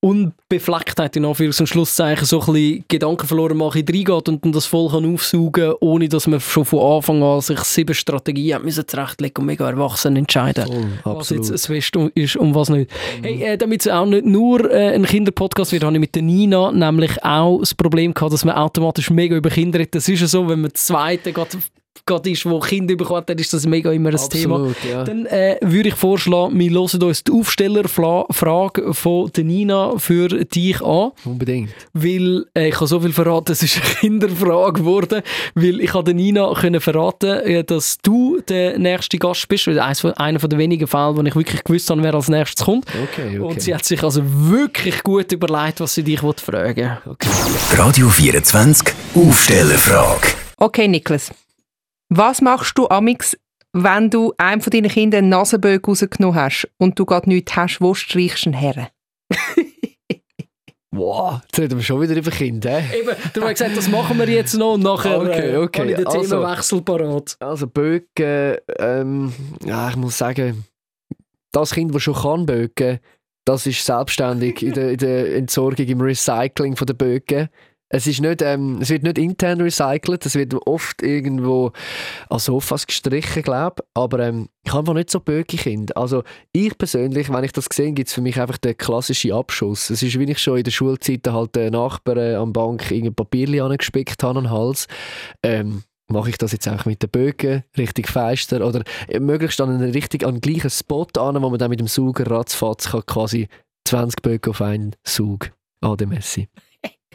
Unbeflecktheit 0.00 1.16
in 1.16 1.24
Anführungs- 1.24 1.58
und 1.58 1.66
Schlusszeichen 1.66 2.26
so 2.26 2.40
ein 2.40 2.52
bisschen 2.52 2.84
Gedanken 2.88 3.26
verloren 3.26 3.56
mache, 3.56 3.78
reingeht 3.78 4.28
und 4.28 4.44
dann 4.44 4.52
das 4.52 4.66
voll 4.66 4.90
kann 4.90 5.12
aufsaugen 5.12 5.74
ohne 5.80 6.08
dass 6.08 6.26
man 6.26 6.38
schon 6.40 6.64
von 6.64 6.96
Anfang 6.96 7.22
an 7.22 7.40
sich 7.40 7.58
sieben 7.60 7.94
Strategien 7.94 8.56
hat 8.56 8.64
müssen 8.64 8.86
zurechtlegen 8.86 9.42
und 9.42 9.46
mega 9.46 9.68
erwachsen 9.68 10.16
entscheiden. 10.16 10.66
Voll, 11.02 11.16
Was 11.16 11.30
jetzt 11.30 11.50
das 11.50 11.66
Beste 11.66 12.10
ist 12.14 12.36
und 12.36 12.54
was 12.54 12.68
nicht. 12.68 12.90
Hey, 13.22 13.42
äh, 13.42 13.56
damit 13.56 13.80
es 13.80 13.88
auch 13.88 14.06
nicht 14.06 14.26
nur 14.26 14.70
äh, 14.70 14.94
ein 14.94 15.04
Kinderpodcast 15.04 15.72
wird, 15.72 15.82
habe 15.82 15.94
ich 15.94 16.00
mit 16.00 16.14
der 16.14 16.22
Nina 16.22 16.70
nämlich 16.72 17.22
auch 17.24 17.60
das 17.60 17.74
Problem 17.74 18.14
gehabt, 18.14 18.32
dass 18.32 18.44
man 18.44 18.54
automatisch 18.54 19.10
mega 19.10 19.34
über 19.34 19.50
Kinder 19.50 19.78
redet. 19.78 19.94
Das 19.94 20.08
ist 20.08 20.20
ja 20.20 20.26
so, 20.26 20.48
wenn 20.48 20.60
man 20.60 20.74
zweite 20.74 21.32
gerade 21.32 21.58
gerade 22.04 22.30
ist, 22.30 22.44
wo 22.46 22.60
Kinder 22.60 22.96
bekommen, 22.96 23.22
dann 23.26 23.38
ist 23.38 23.52
das 23.52 23.66
mega 23.66 23.90
immer 23.92 24.10
ein 24.10 24.30
Thema. 24.30 24.72
Ja. 24.88 25.04
Dann 25.04 25.26
äh, 25.26 25.56
würde 25.62 25.88
ich 25.88 25.94
vorschlagen, 25.94 26.58
wir 26.58 26.70
hören 26.70 27.02
uns 27.02 27.24
die 27.24 27.32
Aufstellerfrage 27.32 28.94
von 28.94 29.30
der 29.32 29.44
Nina 29.44 29.98
für 29.98 30.28
dich 30.28 30.82
an, 30.82 31.12
Unbedingt. 31.24 31.70
weil 31.92 32.44
äh, 32.56 32.68
ich 32.68 32.76
habe 32.76 32.86
so 32.86 33.00
viel 33.00 33.12
verraten, 33.12 33.52
es 33.52 33.62
ist 33.62 33.76
eine 33.76 33.94
Kinderfrage 33.94 34.80
geworden, 34.80 35.22
weil 35.54 35.80
ich 35.80 35.94
habe 35.94 36.04
der 36.04 36.14
Nina 36.14 36.52
können 36.54 36.80
verraten, 36.80 37.40
äh, 37.40 37.64
dass 37.64 37.98
du 38.02 38.40
der 38.48 38.78
nächste 38.78 39.18
Gast 39.18 39.48
bist, 39.48 39.66
weil 39.66 39.78
eines 39.80 40.00
von, 40.00 40.12
einer 40.12 40.40
von 40.40 40.50
den 40.50 40.58
wenigen 40.58 40.86
Fällen, 40.86 41.16
wo 41.16 41.22
ich 41.22 41.36
wirklich 41.36 41.64
gewusst 41.64 41.88
habe, 41.90 42.02
wer 42.02 42.14
als 42.14 42.28
nächstes 42.28 42.64
kommt. 42.64 42.86
Okay, 42.88 43.38
okay. 43.38 43.38
Und 43.38 43.62
sie 43.62 43.74
hat 43.74 43.84
sich 43.84 44.02
also 44.02 44.22
wirklich 44.24 45.02
gut 45.02 45.32
überlegt, 45.32 45.80
was 45.80 45.94
sie 45.94 46.02
dich 46.02 46.22
will 46.22 46.34
fragen 46.36 46.98
okay. 47.06 47.28
Radio 47.76 48.08
24 48.08 48.94
Aufstellerfrage. 49.14 50.28
Okay, 50.58 50.88
Niklas. 50.88 51.30
Was 52.08 52.40
machst 52.40 52.78
du 52.78 52.88
amix, 52.88 53.36
wenn 53.72 54.10
du 54.10 54.32
einem 54.38 54.60
von 54.60 54.70
deinen 54.70 54.88
Kindern 54.90 55.18
einen 55.24 55.28
Nasenbögen 55.30 55.84
rausgenommen 55.84 56.34
hast 56.40 56.68
und 56.78 56.98
du 56.98 57.04
gerade 57.04 57.28
nichts 57.28 57.56
hast, 57.56 57.80
wo 57.80 57.94
streichst 57.94 58.46
du 58.46 58.50
ihn 58.50 58.54
her? 58.54 58.88
Wow, 60.92 61.40
jetzt 61.42 61.58
reden 61.58 61.76
wir 61.78 61.82
schon 61.84 62.00
wieder 62.00 62.16
über 62.16 62.30
Kinder. 62.30 62.78
hä? 62.78 63.00
Eben, 63.00 63.10
du 63.34 63.42
hast 63.42 63.50
gesagt, 63.50 63.76
das 63.76 63.88
machen 63.88 64.18
wir 64.18 64.26
jetzt 64.30 64.54
noch 64.54 64.74
und 64.74 64.82
nachher 64.82 65.20
Okay, 65.20 65.50
äh, 65.52 65.56
okay. 65.58 65.80
habe 65.80 65.90
ich 65.90 65.96
den 65.96 66.06
Also- 66.06 66.20
Themenwechsel 66.36 66.80
parat. 66.82 67.36
Also 67.40 67.66
Bögen, 67.66 68.56
ähm, 68.78 69.32
ja, 69.64 69.90
ich 69.90 69.96
muss 69.96 70.16
sagen, 70.16 70.64
das 71.52 71.72
Kind, 71.74 71.94
das 71.94 72.02
schon 72.02 72.14
kann 72.14 72.46
bögen, 72.46 73.00
das 73.44 73.66
ist 73.66 73.84
selbstständig 73.84 74.62
in 74.62 74.72
der, 74.72 74.92
in 74.92 74.96
der 74.98 75.36
Entsorgung, 75.36 75.84
im 75.86 76.00
Recycling 76.00 76.76
von 76.76 76.86
der 76.86 76.94
Bögen. 76.94 77.48
Es, 77.88 78.06
ist 78.06 78.20
nicht, 78.20 78.42
ähm, 78.42 78.78
es 78.80 78.90
wird 78.90 79.04
nicht 79.04 79.16
intern 79.16 79.60
recycelt, 79.60 80.26
es 80.26 80.34
wird 80.34 80.54
oft 80.66 81.02
irgendwo 81.02 81.72
an 82.28 82.40
Sofas 82.40 82.86
gestrichen, 82.86 83.42
glaube 83.42 83.76
ich. 83.78 83.86
Aber 83.94 84.18
ähm, 84.20 84.48
ich 84.64 84.72
habe 84.72 84.80
einfach 84.80 84.94
nicht 84.94 85.10
so 85.10 85.20
böge 85.20 85.56
Kinder. 85.56 85.96
Also 85.96 86.24
ich 86.52 86.76
persönlich, 86.76 87.32
wenn 87.32 87.44
ich 87.44 87.52
das 87.52 87.66
sehe, 87.72 87.92
gibt 87.92 88.08
es 88.08 88.14
für 88.14 88.22
mich 88.22 88.40
einfach 88.40 88.58
den 88.58 88.76
klassischen 88.76 89.32
Abschuss. 89.32 89.90
Es 89.90 90.02
ist, 90.02 90.18
wie 90.18 90.24
ich 90.24 90.38
schon 90.38 90.58
in 90.58 90.64
der 90.64 90.72
Schulzeit 90.72 91.26
halt 91.28 91.54
den 91.54 91.72
Nachbarn 91.72 92.18
äh, 92.18 92.34
am 92.34 92.52
Bank 92.52 92.90
irgendein 92.90 93.14
Papierchen 93.14 93.60
angespickt 93.60 94.22
habe 94.22 94.38
an 94.38 94.44
den 94.44 94.50
Hals. 94.50 94.88
Ähm, 95.44 95.84
mache 96.08 96.30
ich 96.30 96.38
das 96.38 96.52
jetzt 96.52 96.68
auch 96.68 96.84
mit 96.84 97.02
den 97.02 97.10
Bögen 97.10 97.64
richtig 97.76 98.08
feister 98.08 98.66
oder 98.66 98.82
äh, 99.08 99.20
möglichst 99.20 99.60
an 99.60 99.70
einen 99.70 99.90
richtig 99.92 100.24
an 100.24 100.36
den 100.36 100.40
gleichen 100.40 100.70
Spot 100.70 101.06
an, 101.18 101.40
wo 101.40 101.50
man 101.50 101.58
dann 101.58 101.70
mit 101.70 101.80
dem 101.80 101.88
Sauger 101.88 102.28
ratzfatz 102.30 102.90
kann 102.90 103.06
quasi 103.06 103.48
20 103.84 104.22
Bögen 104.22 104.50
auf 104.50 104.60
einen 104.60 104.96
Saug 105.04 105.52
an 105.80 105.96
dem 105.96 106.10
Messi. 106.10 106.48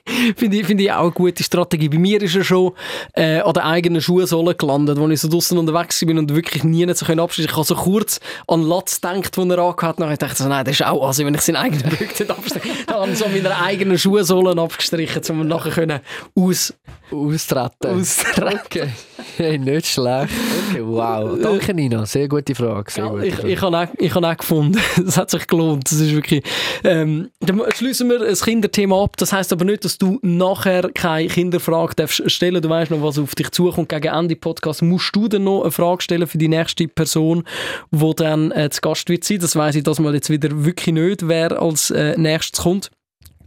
Finde 0.35 0.57
ich, 0.57 0.65
finde 0.65 0.83
ich 0.83 0.91
auch 0.91 1.03
eine 1.03 1.11
gute 1.11 1.43
Strategie. 1.43 1.89
Bei 1.89 1.97
mir 1.97 2.21
ist 2.21 2.35
er 2.35 2.43
schon 2.43 2.73
äh, 3.13 3.39
an 3.39 3.53
der 3.53 3.65
eigenen 3.65 4.01
Schuhsohle 4.01 4.55
gelandet, 4.55 4.97
als 4.97 5.11
ich 5.11 5.21
so 5.21 5.27
draußen 5.27 5.57
unterwegs 5.57 5.99
bin 5.99 6.17
und 6.17 6.33
wirklich 6.35 6.63
nie 6.63 6.85
so 6.93 7.05
abschließen 7.05 7.49
Ich 7.49 7.55
habe 7.55 7.65
so 7.65 7.75
kurz 7.75 8.19
an 8.47 8.63
Latz 8.63 9.01
gedacht, 9.01 9.37
den 9.37 9.51
er 9.51 9.59
angehört 9.59 9.81
hat. 9.83 9.99
Dann 9.99 10.09
dachte 10.09 10.25
ich 10.25 10.37
so, 10.37 10.47
nein, 10.47 10.65
das 10.65 10.75
ist 10.75 10.85
auch, 10.85 11.05
also 11.05 11.25
wenn 11.25 11.33
ich 11.33 11.41
seinen 11.41 11.57
eigenen 11.57 11.89
Rücken 11.91 12.31
abstriche, 12.31 12.69
dann 12.87 12.95
habe 12.97 13.11
ich 13.11 13.17
so 13.17 13.27
meine 13.27 13.57
eigenen 13.61 13.97
Schuhsohlen 13.97 14.59
abgestrichen, 14.59 15.21
um 15.29 15.47
nachher 15.47 15.71
können 15.71 15.99
aus 16.35 16.73
austreten. 17.11 17.99
austreten. 17.99 18.59
Okay. 18.65 18.89
Hey, 19.37 19.57
nicht 19.57 19.87
schlecht. 19.87 20.33
Okay, 20.69 20.83
wow. 20.83 21.37
Danke 21.41 21.73
Nina, 21.73 22.05
sehr 22.05 22.27
gute 22.27 22.53
Frage. 22.53 22.91
Sehr 22.91 23.07
gute 23.07 23.25
ich, 23.25 23.35
Frage. 23.35 23.49
ich 23.51 23.61
habe 23.61 23.77
auch, 23.77 23.87
ich 23.97 24.15
habe 24.15 24.27
auch 24.27 24.37
gefunden, 24.37 24.79
es 25.07 25.17
hat 25.17 25.29
sich 25.31 25.47
gelohnt. 25.47 25.91
Das 25.91 25.99
ist 25.99 26.13
wirklich. 26.13 26.43
Ähm, 26.83 27.29
dann 27.39 27.61
schließen 27.73 28.09
wir 28.09 28.19
das 28.19 28.43
Kinderthema 28.43 29.03
ab. 29.03 29.17
Das 29.17 29.33
heißt 29.33 29.51
aber 29.53 29.65
nicht, 29.65 29.85
dass 29.85 29.97
du 29.97 30.19
nachher 30.21 30.89
keine 30.93 31.27
Kinderfrage 31.27 31.95
darfst 31.95 32.29
stellen. 32.29 32.61
Du 32.61 32.69
weißt 32.69 32.91
noch, 32.91 33.01
was 33.01 33.17
auf 33.17 33.35
dich 33.35 33.51
zukommt. 33.51 33.89
Gegen 33.89 34.13
Ende 34.13 34.35
Podcast 34.35 34.81
musst 34.81 35.15
du 35.15 35.27
dann 35.27 35.43
noch 35.43 35.61
eine 35.61 35.71
Frage 35.71 36.01
stellen 36.01 36.27
für 36.27 36.37
die 36.37 36.47
nächste 36.47 36.87
Person, 36.87 37.43
wo 37.89 38.13
dann 38.13 38.51
äh, 38.51 38.69
zu 38.69 38.81
Gast 38.81 39.09
wird 39.09 39.23
sein. 39.23 39.39
Das 39.39 39.55
weiß 39.55 39.75
ich 39.75 39.83
das 39.83 39.99
mal 39.99 40.13
jetzt 40.13 40.29
wieder 40.29 40.63
wirklich 40.65 40.93
nicht, 40.93 41.27
wer 41.27 41.61
als 41.61 41.91
äh, 41.91 42.17
nächstes 42.17 42.61
kommt. 42.61 42.91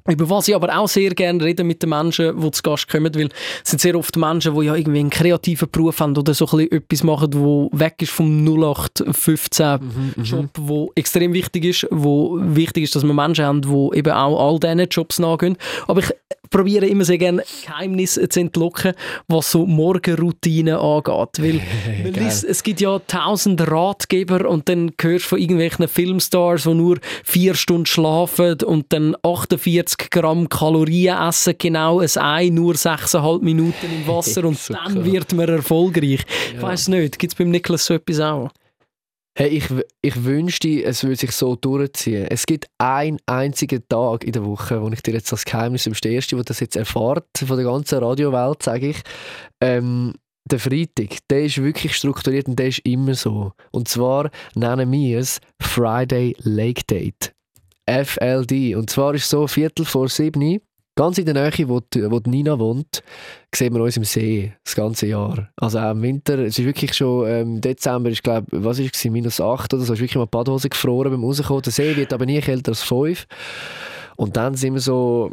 Über 0.07 0.29
was 0.29 0.49
ich 0.49 0.55
aber 0.55 0.77
auch 0.77 0.87
sehr 0.87 1.15
gerne 1.15 1.43
rede 1.43 1.65
mit 1.65 1.83
den 1.83 1.89
Menschen, 1.89 2.39
die 2.39 2.51
zu 2.51 2.63
Gast 2.63 2.89
kommen, 2.89 3.15
weil 3.15 3.31
es 3.65 3.71
sind 3.71 3.81
sehr 3.81 3.97
oft 3.97 4.19
Menschen, 4.19 4.55
die 4.55 4.67
ja 4.67 4.75
irgendwie 4.75 5.01
einen 5.01 5.09
kreativen 5.09 5.71
Beruf 5.71 5.99
haben 6.01 6.15
oder 6.15 6.35
so 6.35 6.45
ein 6.45 6.59
bisschen 6.59 6.73
etwas 6.73 7.03
machen, 7.05 7.33
wo 7.33 7.71
weg 7.73 7.95
ist 8.01 8.13
vom 8.13 8.45
0815-Job, 8.45 10.51
wo 10.59 10.93
extrem 10.95 11.33
wichtig 11.33 11.65
ist, 11.65 11.87
wo 11.91 12.37
wichtig 12.39 12.85
ist, 12.85 12.95
dass 12.95 13.03
wir 13.03 13.15
Menschen 13.15 13.47
haben, 13.47 13.63
die 13.63 13.99
eben 13.99 14.13
auch 14.13 14.47
all 14.47 14.61
diesen 14.61 14.87
Jobs 14.91 15.19
nachgehen. 15.19 15.57
Aber 15.87 16.01
ich 16.01 16.13
probiere 16.51 16.87
immer 16.87 17.05
sehr 17.05 17.19
gerne 17.19 17.43
Geheimnisse 17.67 18.29
zu 18.29 18.41
entlocken, 18.41 18.93
was 19.29 19.51
so 19.51 19.67
Morgenroutinen 19.67 20.77
angeht, 20.77 21.41
weil, 21.43 21.61
Geil. 22.13 22.27
es, 22.27 22.63
gibt 22.63 22.81
ja 22.81 22.99
tausend 23.01 23.61
Ratgeber 23.71 24.49
und 24.49 24.69
dann 24.69 24.93
hörst 25.01 25.25
du 25.27 25.29
von 25.31 25.39
irgendwelchen 25.39 25.89
Filmstars, 25.89 26.65
die 26.65 26.75
nur 26.75 26.99
vier 27.25 27.55
Stunden 27.55 27.87
schlafen 27.87 28.63
und 28.63 28.93
dann 28.93 29.17
48 29.23 30.11
Gramm 30.11 30.49
Kalorien 30.49 31.17
essen, 31.29 31.55
genau 31.59 32.01
ein 32.01 32.09
Ei, 32.17 32.49
nur 32.51 32.75
6,5 32.75 33.43
Minuten 33.43 33.87
im 33.87 34.07
Wasser 34.07 34.45
und 34.45 34.59
So 34.59 34.75
dann 34.75 34.95
krass. 34.95 35.05
wird 35.05 35.33
man 35.33 35.49
erfolgreich. 35.49 36.21
Ich 36.49 36.55
Ja. 36.55 36.63
weiss 36.63 36.89
nicht, 36.89 37.19
gibt 37.19 37.33
es 37.33 37.39
beim 37.39 37.51
Niklas 37.51 37.87
so 37.87 37.95
etwas 37.95 38.21
auch? 38.21 38.51
Hey, 39.37 39.49
ich, 39.49 39.65
ich 40.01 40.25
wünschte, 40.25 40.85
es 40.85 41.03
würde 41.03 41.17
sich 41.17 41.33
so 41.33 41.57
durchziehen. 41.57 42.29
Es 42.31 42.47
gibt 42.47 42.69
einen 42.79 43.19
einzigen 43.27 43.83
Tag 43.89 44.23
in 44.23 44.31
der 44.31 44.45
Woche, 44.45 44.81
wo 44.81 44.89
ich 44.91 45.03
dir 45.03 45.15
jetzt 45.15 45.33
das 45.33 45.45
Geheimnis 45.45 45.87
im 45.87 45.95
Erste, 46.05 46.39
wo 46.39 46.43
das 46.43 46.61
jetzt 46.61 46.77
erfahrt 46.77 47.27
von 47.37 47.57
der 47.57 47.67
ganzen 47.67 47.99
Radiowelt, 47.99 48.63
sage 48.63 48.91
ich. 48.91 49.03
Ähm, 49.61 50.15
der 50.45 50.61
Freitag, 50.61 51.19
der 51.29 51.47
ist 51.47 51.61
wirklich 51.61 51.97
strukturiert 51.97 52.47
und 52.47 52.61
der 52.61 52.69
ist 52.69 52.79
immer 52.81 53.15
so. 53.15 53.53
Und 53.73 53.89
zwar 53.89 54.31
nennen 54.55 54.93
wir 54.93 55.19
es 55.19 55.41
Friday 55.61 56.37
Lake 56.39 56.83
Date. 56.89 57.35
FLD. 57.87 58.77
Und 58.77 58.89
zwar 58.89 59.15
ist 59.15 59.29
so 59.29 59.49
Viertel 59.49 59.85
vor 59.85 60.09
sieben, 60.09 60.61
ganz 60.97 61.19
in 61.19 61.27
der 61.27 61.35
Nähe, 61.35 61.69
wo, 61.69 61.81
die, 61.81 62.11
wo 62.11 62.21
die 62.21 62.31
Nina 62.31 62.59
wohnt, 62.59 63.03
sehen 63.55 63.75
wir 63.75 63.83
uns 63.83 63.97
im 63.97 64.05
See 64.05 64.53
das 64.65 64.75
ganze 64.75 65.07
Jahr. 65.07 65.51
Also 65.57 65.79
auch 65.79 65.91
im 65.91 66.03
Winter, 66.03 66.39
es 66.39 66.59
ist 66.59 66.65
wirklich 66.65 66.95
schon 66.95 67.29
ähm, 67.29 67.61
Dezember, 67.61 68.11
ist 68.11 68.23
glaube 68.23 68.47
was 68.51 68.79
ist 68.79 68.95
es, 68.95 69.05
minus 69.05 69.41
8 69.41 69.75
oder 69.75 69.83
so, 69.83 69.93
ist 69.93 70.01
wirklich 70.01 70.17
mal 70.17 70.27
die 70.27 70.31
Badhose 70.31 70.69
gefroren 70.69 71.11
beim 71.11 71.25
Rauskommen. 71.25 71.63
Der 71.63 71.73
See 71.73 71.97
wird 71.97 72.13
aber 72.13 72.27
nie 72.27 72.41
kälter 72.41 72.73
als 72.73 72.83
5. 72.83 73.27
Und 74.17 74.37
dann 74.37 74.55
sind 74.55 74.75
wir 74.75 74.81
so 74.81 75.31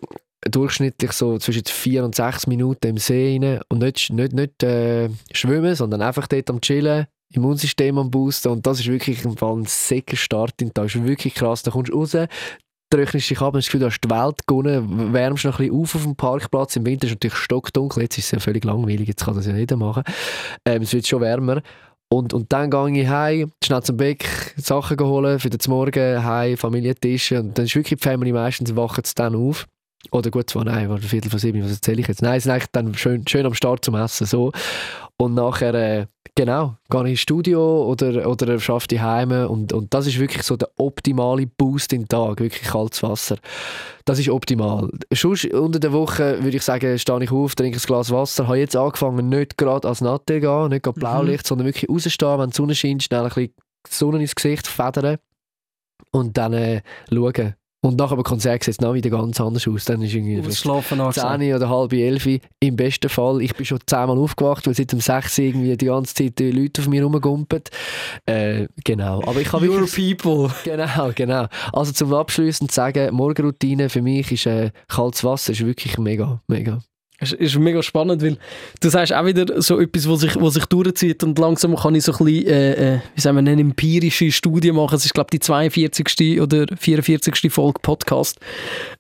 durchschnittlich 0.50 1.12
so 1.12 1.38
zwischen 1.38 1.66
4 1.66 2.04
und 2.04 2.16
6 2.16 2.48
Minuten 2.48 2.88
im 2.88 2.98
See 2.98 3.38
rein 3.40 3.62
und 3.70 3.80
nicht, 3.80 4.12
nicht, 4.12 4.34
nicht 4.34 4.64
äh, 4.64 5.10
schwimmen, 5.32 5.76
sondern 5.76 6.02
einfach 6.02 6.28
dort 6.28 6.50
am 6.50 6.62
Chillen, 6.62 7.06
Immunsystem 7.34 7.98
am 7.98 8.10
Boosten 8.10 8.50
und 8.50 8.66
das 8.66 8.80
ist 8.80 8.88
wirklich 8.88 9.24
im 9.24 9.38
Fall 9.38 9.58
ein 9.58 9.66
Tag. 9.66 10.74
Das 10.74 10.96
ist 10.96 11.04
wirklich 11.06 11.36
krass. 11.36 11.64
Da 11.64 11.72
kommst 11.72 11.92
du 11.92 11.98
raus, 11.98 12.16
trocknest 12.92 13.30
dich 13.30 13.42
ab 13.42 13.54
und 13.54 13.58
das 13.58 13.66
Gefühl, 13.66 13.80
du 13.80 13.86
hast 13.88 14.02
die 14.02 14.10
Welt 14.10 14.46
gewonnen, 14.46 15.14
wärmst 15.14 15.46
noch 15.46 15.60
ein 15.60 15.68
bisschen 15.68 15.82
auf 15.82 15.96
auf 15.96 16.04
dem 16.04 16.16
Parkplatz. 16.16 16.76
Im 16.76 16.86
Winter 16.86 17.06
ist 17.06 17.12
es 17.12 17.16
natürlich 17.16 17.38
stockdunkel, 17.38 18.04
jetzt 18.04 18.18
ist 18.18 18.26
es 18.26 18.32
ja 18.32 18.40
völlig 18.40 18.64
langweilig, 18.64 19.08
jetzt 19.08 19.26
kann 19.26 19.36
das 19.36 19.48
ja 19.48 19.56
jeder 19.56 19.78
machen. 19.78 20.04
Ähm, 20.66 20.82
es 20.84 20.94
wird 20.94 21.08
schon 21.08 21.22
wärmer. 21.22 21.62
Und, 22.14 22.34
und 22.34 22.52
dann 22.52 22.70
gehe 22.70 23.04
ich 23.04 23.08
heim, 23.08 23.52
schnell 23.64 23.82
zum 23.84 23.96
Bäck, 23.96 24.54
Sachen 24.58 25.00
holen 25.00 25.40
für 25.40 25.50
den 25.50 25.60
Morgen, 25.68 26.24
heim, 26.24 26.58
Familientisch. 26.58 27.32
Und 27.32 27.58
dann 27.58 27.66
ist 27.66 27.76
wirklich 27.76 28.00
die 28.00 28.04
Family 28.04 28.34
meistens 28.34 28.76
wachen 28.76 29.04
sie 29.06 29.16
dann 29.16 29.34
auf. 29.34 29.66
Oder 30.12 30.30
gut, 30.30 30.50
zwar 30.50 30.66
nein, 30.66 30.90
war 30.90 30.98
Viertel 30.98 31.30
vor 31.30 31.40
sieben, 31.40 31.64
was 31.64 31.72
erzähle 31.72 32.02
ich 32.02 32.08
jetzt? 32.08 32.22
Nein, 32.22 32.40
sie 32.40 32.46
sind 32.46 32.52
eigentlich 32.52 32.72
dann 32.74 32.94
schön, 32.96 33.26
schön 33.28 33.46
am 33.46 33.54
Start 33.54 33.86
zum 33.86 33.96
Essen. 33.96 34.26
So. 34.26 34.52
Und 35.16 35.36
nachher, 35.36 35.74
äh, 35.74 36.08
genau, 36.36 36.78
gehe 36.90 37.10
ins 37.10 37.20
Studio 37.20 37.86
oder, 37.86 38.28
oder 38.28 38.60
schaffe 38.60 38.88
die 38.88 39.02
Heime. 39.02 39.50
Und, 39.50 39.74
und 39.74 39.94
das 39.94 40.08
ist 40.08 40.20
wirklich 40.20 40.44
so 40.44 40.58
der 40.58 40.70
optimale 40.78 41.48
Boost 41.48 41.94
im 41.94 42.08
Tag, 42.08 42.40
wirklich 42.40 42.64
kaltes 42.64 43.04
Wasser. 43.04 43.38
Das 44.06 44.20
ist 44.20 44.30
optimal. 44.30 44.90
Sonst 45.14 45.46
unter 45.46 45.80
der 45.80 45.94
Woche 45.94 46.44
würde 46.44 46.58
ich 46.58 46.64
sagen, 46.64 46.98
stehe 46.98 47.24
ich 47.24 47.32
auf, 47.32 47.56
trinke 47.56 47.78
ein 47.78 47.82
Glas 47.82 48.12
Wasser, 48.12 48.48
habe 48.48 48.60
jetzt 48.60 48.76
angefangen, 48.76 49.30
nicht 49.30 49.58
gerade 49.58 49.88
als 49.88 50.02
Natte 50.02 50.40
gehen, 50.40 50.70
nicht 50.70 50.84
gerade 50.84 51.00
Blaulicht, 51.00 51.46
sondern 51.48 51.68
wirklich 51.68 51.90
rausstehen, 51.90 52.40
wenn 52.40 52.50
die 52.50 52.56
Sonne 52.56 52.76
scheint, 52.76 53.04
schnell 53.04 53.24
ein 53.24 53.28
bisschen 53.30 53.54
die 53.88 53.94
Sonne 53.94 54.22
ins 54.22 54.36
Gesicht 54.36 54.68
federn 54.68 55.18
und 56.12 56.38
dann 56.38 56.54
äh, 56.54 56.82
schauen. 57.10 57.56
Und 57.84 57.98
nach 57.98 58.12
dem 58.12 58.22
Konzert 58.22 58.64
sieht 58.64 58.74
es 58.74 58.78
dann 58.78 58.94
wieder 58.94 59.10
ganz 59.10 59.42
anders 59.42 59.68
aus. 59.68 59.86
Dann 59.86 60.04
ist 60.04 60.14
irgendwie 60.14 60.40
Ausschlafen 60.40 61.02
angesagt. 61.02 61.42
10 61.42 61.56
oder 61.56 61.68
halb 61.68 61.92
11 61.92 62.40
im 62.60 62.76
besten 62.76 63.10
Fall. 63.10 63.42
Ich 63.42 63.56
bin 63.56 63.66
schon 63.66 63.80
zehnmal 63.88 64.20
aufgewacht, 64.20 64.68
weil 64.68 64.76
seit 64.76 64.92
dem 64.92 65.00
6 65.00 65.40
irgendwie 65.40 65.76
die 65.76 65.88
ganze 65.88 66.14
Zeit 66.14 66.38
die 66.38 66.52
Leute 66.52 66.82
auf 66.82 66.88
mir 66.88 67.04
rumgumpen. 67.04 67.64
Äh, 68.28 68.68
genau. 68.84 69.24
Aber 69.26 69.42
ich 69.42 69.52
habe 69.52 69.68
Your 69.68 69.80
wirklich... 69.80 70.18
people. 70.18 70.52
Genau, 70.64 71.12
genau. 71.16 71.48
Also 71.74 71.92
zum 71.92 72.14
Abschließen 72.14 72.70
zu 72.70 72.76
sagen, 72.76 73.16
Morgenroutine 73.16 73.90
für 73.90 74.04
mich 74.04 74.32
ist 74.32 74.46
äh, 74.46 74.70
kaltes 74.88 75.24
Wasser 75.24 75.54
ist 75.54 75.66
wirklich 75.66 75.98
mega, 75.98 76.40
mega. 76.48 76.82
Es 77.22 77.34
ist 77.34 77.58
mega 77.60 77.82
spannend, 77.84 78.22
weil 78.24 78.38
du 78.80 78.90
sagst 78.90 79.14
auch 79.14 79.26
wieder 79.26 79.62
so 79.62 79.80
etwas, 79.80 80.10
was 80.10 80.22
sich, 80.22 80.36
was 80.42 80.56
sich 80.56 80.66
durchzieht 80.66 81.24
und 81.24 81.38
langsam 81.38 81.76
kann 81.76 81.94
ich 81.96 82.04
so 82.04 82.12
ein 82.14 82.26
bisschen, 82.26 82.48
äh, 82.48 82.96
äh, 82.96 83.00
wie 83.16 83.22
sagen 83.22 83.36
wir, 83.38 83.52
eine 83.52 83.62
empirische 83.62 84.32
Studie 84.32 84.72
machen. 84.72 84.96
Es 84.96 85.06
ist, 85.06 85.14
glaube 85.14 85.28
ich, 85.32 85.40
die 85.40 85.46
42. 85.46 86.42
oder 86.42 86.66
44. 86.76 87.52
Folge 87.52 87.80
Podcast. 87.82 88.40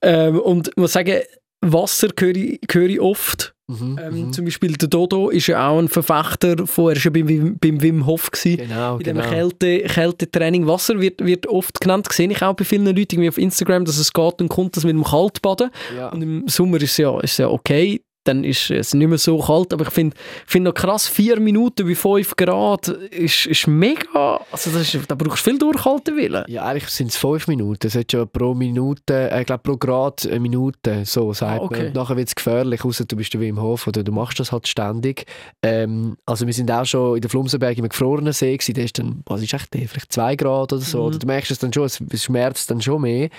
Ähm, 0.01 0.39
und 0.39 0.67
ich 0.69 0.77
muss 0.77 0.93
sagen, 0.93 1.19
Wasser 1.63 2.09
höre 2.19 2.35
ich, 2.35 2.59
höre 2.71 2.89
ich 2.89 2.99
oft. 3.01 3.53
Mhm, 3.67 3.99
Ähm, 4.03 4.13
mhm. 4.27 4.33
Zum 4.33 4.45
Beispiel 4.45 4.73
der 4.73 4.89
Dodo 4.89 5.29
ist 5.29 5.47
ja 5.47 5.69
auch 5.69 5.79
ein 5.79 5.87
Verfechter 5.87 6.65
von, 6.67 6.89
er 6.91 6.95
war 6.97 7.03
ja 7.03 7.09
beim, 7.11 7.27
Wim- 7.27 7.57
beim 7.61 7.81
Wim 7.81 8.05
Hof 8.05 8.29
gewesen. 8.31 8.57
Genau, 8.67 8.97
In 8.97 9.03
dem 9.03 9.17
genau. 9.17 9.29
Kälte, 9.29 9.79
Kältetraining. 9.83 10.67
Wasser 10.67 10.99
wird, 10.99 11.23
wird 11.23 11.47
oft 11.47 11.79
genannt, 11.79 12.07
sehe 12.11 12.29
ich 12.29 12.41
auch 12.41 12.53
bei 12.55 12.65
vielen 12.65 12.85
Leuten 12.85 12.99
irgendwie 13.15 13.29
auf 13.29 13.37
Instagram, 13.37 13.85
dass 13.85 13.97
es 13.97 14.11
geht 14.11 14.41
und 14.41 14.49
kommt 14.49 14.75
das 14.75 14.83
mit 14.83 14.93
dem 14.93 15.03
Kaltbaden. 15.03 15.69
Ja. 15.95 16.09
Und 16.09 16.21
im 16.21 16.47
Sommer 16.47 16.77
ist 16.77 16.91
es 16.91 16.97
ja, 16.97 17.17
ist 17.21 17.31
es 17.33 17.37
ja 17.37 17.47
okay, 17.47 18.01
dann 18.23 18.43
ist 18.43 18.69
es 18.69 18.93
nicht 18.93 19.07
mehr 19.07 19.17
so 19.17 19.39
kalt. 19.39 19.73
Aber 19.73 19.83
ich 19.83 19.89
finde 19.91 20.15
find 20.45 20.65
noch 20.65 20.73
krass, 20.73 21.07
vier 21.07 21.39
Minuten 21.39 21.87
bei 21.87 21.95
5 21.95 22.35
Grad 22.35 22.87
ist, 22.87 23.47
ist 23.47 23.67
mega. 23.67 24.39
Also 24.51 24.71
das 24.71 24.93
ist, 24.93 25.09
da 25.09 25.15
brauchst 25.15 25.45
du 25.45 25.49
viel 25.51 25.59
Durchhaltewillen. 25.59 26.45
Ja, 26.47 26.65
eigentlich 26.65 26.89
sind 26.89 27.09
es 27.09 27.17
fünf 27.17 27.47
Minuten. 27.47 27.87
Es 27.87 27.95
hat 27.95 28.13
ja 28.13 28.25
pro 28.25 28.53
Minute, 28.53 29.31
äh, 29.31 29.41
ich 29.41 29.45
glaube 29.47 29.63
pro 29.63 29.77
Grad 29.77 30.25
eine 30.25 30.39
Minute, 30.39 31.03
so 31.05 31.33
sagt 31.33 31.61
Ah, 31.61 31.63
okay. 31.63 31.77
man. 31.77 31.87
Und 31.87 31.95
nachher 31.95 32.17
wird 32.17 32.27
es 32.27 32.35
gefährlich, 32.35 32.83
außer 32.85 33.05
du 33.05 33.15
bist 33.15 33.39
wie 33.39 33.47
im 33.47 33.59
Hof 33.61 33.87
oder 33.87 34.03
du 34.03 34.11
machst 34.11 34.39
das 34.39 34.51
halt 34.51 34.67
ständig. 34.67 35.25
Ähm, 35.63 36.17
also 36.25 36.45
wir 36.45 36.53
sind 36.53 36.71
auch 36.71 36.85
schon 36.85 37.15
in 37.15 37.21
der 37.21 37.29
Flumsenberg 37.29 37.77
im 37.77 37.89
gefrorenen 37.89 38.33
See 38.33 38.55
gewesen, 38.55 38.73
der 38.73 38.85
ist 38.85 38.99
dann, 38.99 39.23
was 39.25 39.41
ist 39.41 39.53
echt 39.53 39.73
der, 39.73 39.87
vielleicht 39.87 40.11
zwei 40.11 40.35
Grad 40.35 40.73
oder 40.73 40.81
so. 40.81 40.99
Mhm. 40.99 41.05
Oder 41.05 41.19
du 41.19 41.27
merkst 41.27 41.51
es 41.51 41.59
dann 41.59 41.73
schon, 41.73 41.85
es, 41.85 42.01
es 42.11 42.23
schmerzt 42.23 42.69
dann 42.69 42.81
schon 42.81 43.01
mehr. 43.01 43.29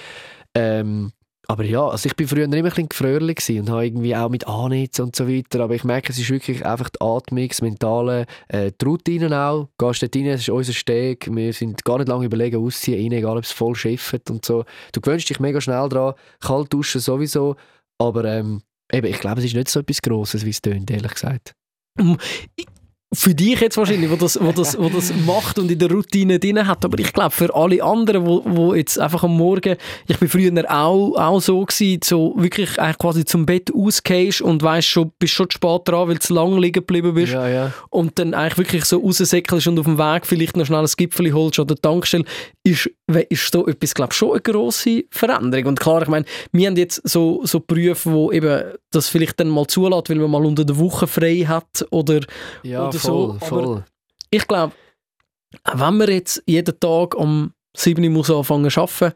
Ähm, 0.55 1.13
aber 1.49 1.65
ja, 1.65 1.87
also 1.87 2.07
ich 2.07 2.15
bin 2.15 2.29
früher 2.29 2.45
immer 2.45 2.57
ein 2.57 2.63
bisschen 2.63 2.89
gefröhrlich 2.89 3.39
und 3.51 3.69
habe 3.69 3.87
irgendwie 3.87 4.15
auch 4.15 4.29
mit 4.29 4.47
Anhitzen 4.47 5.03
und 5.03 5.17
so 5.17 5.29
weiter, 5.29 5.61
aber 5.61 5.75
ich 5.75 5.85
merke, 5.85 6.13
es 6.13 6.19
ist 6.19 6.31
wirklich 6.31 6.65
einfach 6.65 6.89
die 6.89 7.01
Atmung, 7.01 7.49
das 7.49 7.61
Mentale, 7.61 8.27
äh, 8.49 8.71
die 8.81 8.85
Routinen 8.85 9.35
auch, 9.35 9.69
gehst 9.77 10.03
dort 10.03 10.15
rein, 10.15 10.27
es 10.27 10.43
ist 10.43 10.51
unser 10.51 10.73
Steg, 10.73 11.29
wir 11.35 11.53
sind 11.53 11.85
gar 11.85 11.99
nicht 11.99 12.09
lange 12.09 12.27
überlegen, 12.27 12.65
ausziehen 12.65 13.03
rein, 13.03 13.19
egal 13.19 13.37
ob 13.37 13.45
es 13.45 13.53
voll 13.53 13.75
schifft 13.75 14.31
und 14.31 14.45
so. 14.45 14.65
Du 14.93 15.01
gewöhnst 15.01 15.29
dich 15.29 15.41
mega 15.41 15.61
schnell 15.61 15.89
dran, 15.89 16.15
kalt 16.41 16.73
duschen 16.73 17.01
sowieso, 17.01 17.57
aber 17.99 18.25
ähm, 18.25 18.63
eben, 18.93 19.09
ich 19.09 19.19
glaube, 19.19 19.41
es 19.41 19.47
ist 19.47 19.55
nicht 19.55 19.69
so 19.69 19.81
etwas 19.81 20.01
Grosses, 20.01 20.45
wie 20.45 20.51
es 20.51 20.63
tönt, 20.63 20.91
ehrlich 20.91 21.13
gesagt. 21.13 21.55
Für 23.15 23.35
dich 23.35 23.61
jetzt 23.61 23.77
wahrscheinlich, 23.77 24.11
wo 24.11 24.17
das, 24.17 24.39
wo 24.41 24.53
das, 24.53 24.79
wo 24.79 24.89
das 24.89 25.13
macht 25.27 25.59
und 25.59 25.71
in 25.71 25.79
der 25.79 25.91
Routine 25.91 26.39
drin 26.39 26.67
hat. 26.67 26.85
Aber 26.85 26.99
ich 26.99 27.13
glaube, 27.13 27.31
für 27.31 27.55
alle 27.55 27.83
anderen, 27.83 28.27
wo, 28.27 28.43
wo 28.45 28.75
jetzt 28.75 28.99
einfach 28.99 29.23
am 29.25 29.37
Morgen, 29.37 29.77
ich 30.07 30.19
bin 30.19 30.29
früher 30.29 30.53
auch, 30.71 31.17
auch 31.17 31.41
so 31.41 31.65
gewesen, 31.65 32.01
so 32.03 32.35
wirklich 32.37 32.79
eigentlich 32.81 32.99
quasi 32.99 33.25
zum 33.25 33.45
Bett 33.45 33.71
ausgehst 33.75 34.41
und 34.41 34.63
weißt 34.63 34.89
schon, 34.89 35.13
bist 35.19 35.35
schon 35.35 35.51
zu 35.51 35.57
spät 35.57 35.83
dran, 35.85 36.09
weil 36.09 36.15
du 36.15 36.21
zu 36.21 36.35
lange 36.35 36.59
liegen 36.59 36.73
geblieben 36.73 37.15
bist. 37.15 37.33
Ja, 37.33 37.49
ja. 37.49 37.73
und 37.91 38.19
dann 38.19 38.35
eigentlich 38.35 38.59
wirklich 38.59 38.85
so 38.87 38.99
raussäckelst 38.99 39.67
und 39.67 39.79
auf 39.79 39.87
dem 39.87 39.99
Weg 39.99 40.27
vielleicht 40.27 40.57
noch 40.57 40.67
schnell 40.67 40.81
ein 40.81 40.91
Gipfel 40.97 41.33
holst 41.33 41.59
oder 41.59 41.77
Tankstelle. 41.77 42.25
ist, 42.65 42.91
ist 43.29 43.55
da 43.55 43.61
etwas, 43.61 43.95
glaube 43.95 44.15
schon 44.15 44.33
eine 44.33 44.41
grosse 44.41 45.05
Veränderung. 45.11 45.67
Und 45.67 45.81
klar, 45.81 46.03
ich 46.03 46.09
meine, 46.09 46.25
wir 46.53 46.67
haben 46.67 46.77
jetzt 46.77 47.07
so, 47.09 47.43
so 47.45 47.61
Berufe, 47.61 48.11
wo 48.11 48.33
eben 48.33 48.63
das 48.91 49.09
vielleicht 49.09 49.41
dann 49.41 49.49
mal 49.49 49.67
zulässt, 49.67 50.11
weil 50.11 50.17
man 50.17 50.31
mal 50.31 50.45
unter 50.45 50.65
der 50.65 50.79
Woche 50.79 51.07
frei 51.07 51.45
hat 51.47 51.87
oder, 51.91 52.21
Ja, 52.63 52.89
oder 52.89 52.99
voll, 53.03 53.39
so. 53.41 53.47
Aber 53.47 53.47
voll. 53.47 53.85
ich 54.31 54.47
glaube, 54.47 54.73
wenn 55.73 55.97
man 55.97 56.09
jetzt 56.09 56.43
jeden 56.47 56.79
Tag 56.79 57.15
um 57.15 57.53
7 57.77 58.03
Uhr 58.05 58.11
muss 58.11 58.31
anfangen 58.31 58.71
zu 58.71 58.81
arbeiten, 58.81 59.15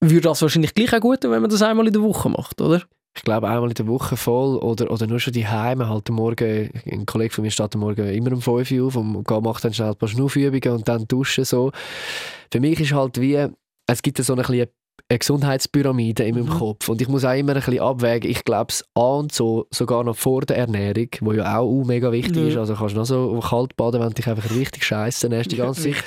würde 0.00 0.20
das 0.20 0.42
wahrscheinlich 0.42 0.74
gleich 0.74 0.94
auch 0.94 1.00
gut 1.00 1.22
wenn 1.24 1.40
man 1.40 1.50
das 1.50 1.62
einmal 1.62 1.86
in 1.86 1.92
der 1.92 2.02
Woche 2.02 2.28
macht, 2.28 2.60
oder? 2.60 2.82
Ich 3.16 3.22
glaube 3.22 3.48
einmal 3.48 3.70
in 3.70 3.74
der 3.74 3.86
Woche 3.86 4.16
voll 4.16 4.56
oder, 4.58 4.90
oder 4.90 5.06
nur 5.06 5.18
schon 5.18 5.32
die 5.32 5.48
Heime 5.48 5.88
halt 5.88 6.08
am 6.10 6.16
Morgen, 6.16 6.70
ein 6.84 7.06
Kollege 7.06 7.32
von 7.32 7.42
mir 7.42 7.50
steht 7.50 7.74
am 7.74 7.80
Morgen 7.80 8.06
immer 8.08 8.32
um 8.32 8.42
5 8.42 8.70
Uhr 8.70 8.86
auf 8.86 8.96
und 8.96 9.42
macht 9.42 9.64
dann 9.64 9.72
schnell 9.72 9.90
ein 9.90 9.96
paar 9.96 10.08
Schnuffübungen 10.08 10.78
und 10.78 10.86
dann 10.86 11.08
duschen 11.08 11.44
so. 11.44 11.72
Für 12.52 12.60
mich 12.60 12.78
ist 12.78 12.92
halt 12.92 13.20
wie, 13.20 13.48
es 13.86 14.02
gibt 14.02 14.18
so 14.18 14.32
eine 14.34 14.42
kleine 14.42 14.68
eine 15.08 15.18
Gesundheitspyramide 15.18 16.24
in 16.24 16.34
meinem 16.34 16.46
Mhm. 16.46 16.58
Kopf 16.58 16.88
und 16.88 17.00
ich 17.00 17.08
muss 17.08 17.24
auch 17.24 17.32
immer 17.36 17.52
ein 17.54 17.60
bisschen 17.60 17.78
abwägen, 17.80 18.28
ich 18.30 18.44
glaube 18.44 18.70
es 18.70 18.84
an 18.94 19.02
und 19.20 19.32
so, 19.32 19.66
sogar 19.70 20.02
noch 20.04 20.16
vor 20.16 20.42
der 20.42 20.56
Ernährung, 20.56 21.08
wo 21.20 21.32
ja 21.32 21.58
auch 21.58 21.84
mega 21.84 22.10
wichtig 22.10 22.36
Ja. 22.36 22.48
ist, 22.48 22.56
also 22.56 22.74
kannst 22.74 22.94
du 22.94 22.98
noch 22.98 23.06
so 23.06 23.40
kalt 23.40 23.76
baden, 23.76 24.00
wenn 24.00 24.08
du 24.08 24.14
dich 24.14 24.26
einfach 24.28 24.50
richtig 24.50 24.84
scheiße 24.84 25.26
ernährst 25.26 25.52
die 25.52 25.56
ganze 25.56 25.92
Zeit. 25.92 26.04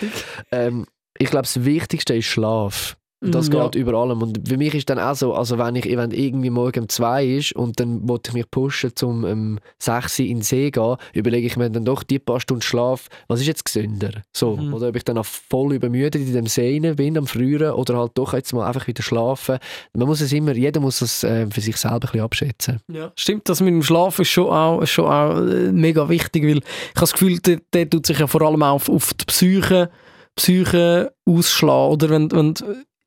Ähm, 0.52 0.86
ich 1.18 1.30
glaube, 1.30 1.44
das 1.44 1.64
Wichtigste 1.64 2.16
ist 2.16 2.26
Schlaf. 2.26 2.98
Das 3.22 3.50
ja. 3.50 3.64
geht 3.64 3.76
über 3.76 3.94
allem. 3.96 4.22
Und 4.22 4.48
für 4.48 4.58
mich 4.58 4.74
ist 4.74 4.90
dann 4.90 4.98
auch 4.98 5.16
so, 5.16 5.34
also 5.34 5.58
wenn 5.58 5.76
ich 5.76 5.86
wenn 5.86 6.12
irgendwie 6.12 6.50
morgen 6.50 6.82
um 6.82 6.90
zwei 6.90 7.26
ist 7.26 7.54
und 7.54 7.80
dann 7.80 8.08
wollte 8.08 8.30
ich 8.30 8.34
mich 8.34 8.50
pushen, 8.50 8.96
zum 8.96 9.26
um 9.26 9.60
6 9.80 10.20
Uhr 10.20 10.26
in 10.26 10.38
den 10.38 10.42
See 10.42 10.72
gehen, 10.72 10.96
überlege 11.14 11.48
ich 11.48 11.58
mir 11.58 11.70
dann 11.70 11.84
doch 11.84 12.04
die 12.04 12.20
paar 12.20 12.40
Stunden 12.40 12.62
Schlaf, 12.62 13.10
was 13.28 13.42
ist 13.42 13.48
jetzt 13.48 13.66
gesünder? 13.66 14.22
So. 14.34 14.56
Mhm. 14.56 14.74
Oder 14.74 14.90
ob 14.90 14.96
ich 14.96 15.04
dann 15.04 15.18
auch 15.18 15.26
voll 15.26 15.74
übermüdet 15.74 16.16
in 16.16 16.34
dem 16.34 16.48
See 16.48 16.80
bin 16.80 17.18
am 17.18 17.28
Früheren 17.28 17.74
oder 17.74 17.98
halt 17.98 18.12
doch 18.16 18.34
jetzt 18.34 18.54
mal 18.54 18.66
einfach 18.66 18.88
wieder 18.88 19.04
schlafen. 19.04 19.58
Man 19.94 20.08
muss 20.08 20.22
es 20.22 20.32
immer, 20.32 20.54
jeder 20.54 20.80
muss 20.80 21.02
es 21.02 21.24
äh, 21.24 21.48
für 21.48 21.62
sich 21.62 21.76
selber 21.76 21.96
ein 21.96 22.00
bisschen 22.00 22.22
abschätzen. 22.22 22.80
Ja, 22.88 23.12
stimmt, 23.16 23.50
das 23.50 23.60
mit 23.60 23.74
dem 23.74 23.84
Schlaf 23.84 24.20
ist 24.20 24.30
schon 24.30 24.50
auch, 24.50 24.82
ist 24.82 24.92
schon 24.92 25.06
auch 25.06 25.38
äh, 25.40 25.72
mega 25.72 26.08
wichtig, 26.08 26.44
weil 26.44 26.60
ich 26.60 26.96
habe 26.96 27.02
das 27.02 27.14
Gefühl, 27.14 27.40
der, 27.40 27.60
der 27.74 27.90
tut 27.90 28.06
sich 28.06 28.20
ja 28.20 28.28
vor 28.28 28.42
allem 28.44 28.64
auch 28.64 28.76
auf, 28.76 28.90
auf 28.90 29.14
die 29.14 29.26
Psyche, 29.26 29.90
Psyche 30.36 31.12
ausschlagen. 31.26 31.94
Oder 31.94 32.10
wenn, 32.10 32.32
wenn 32.32 32.54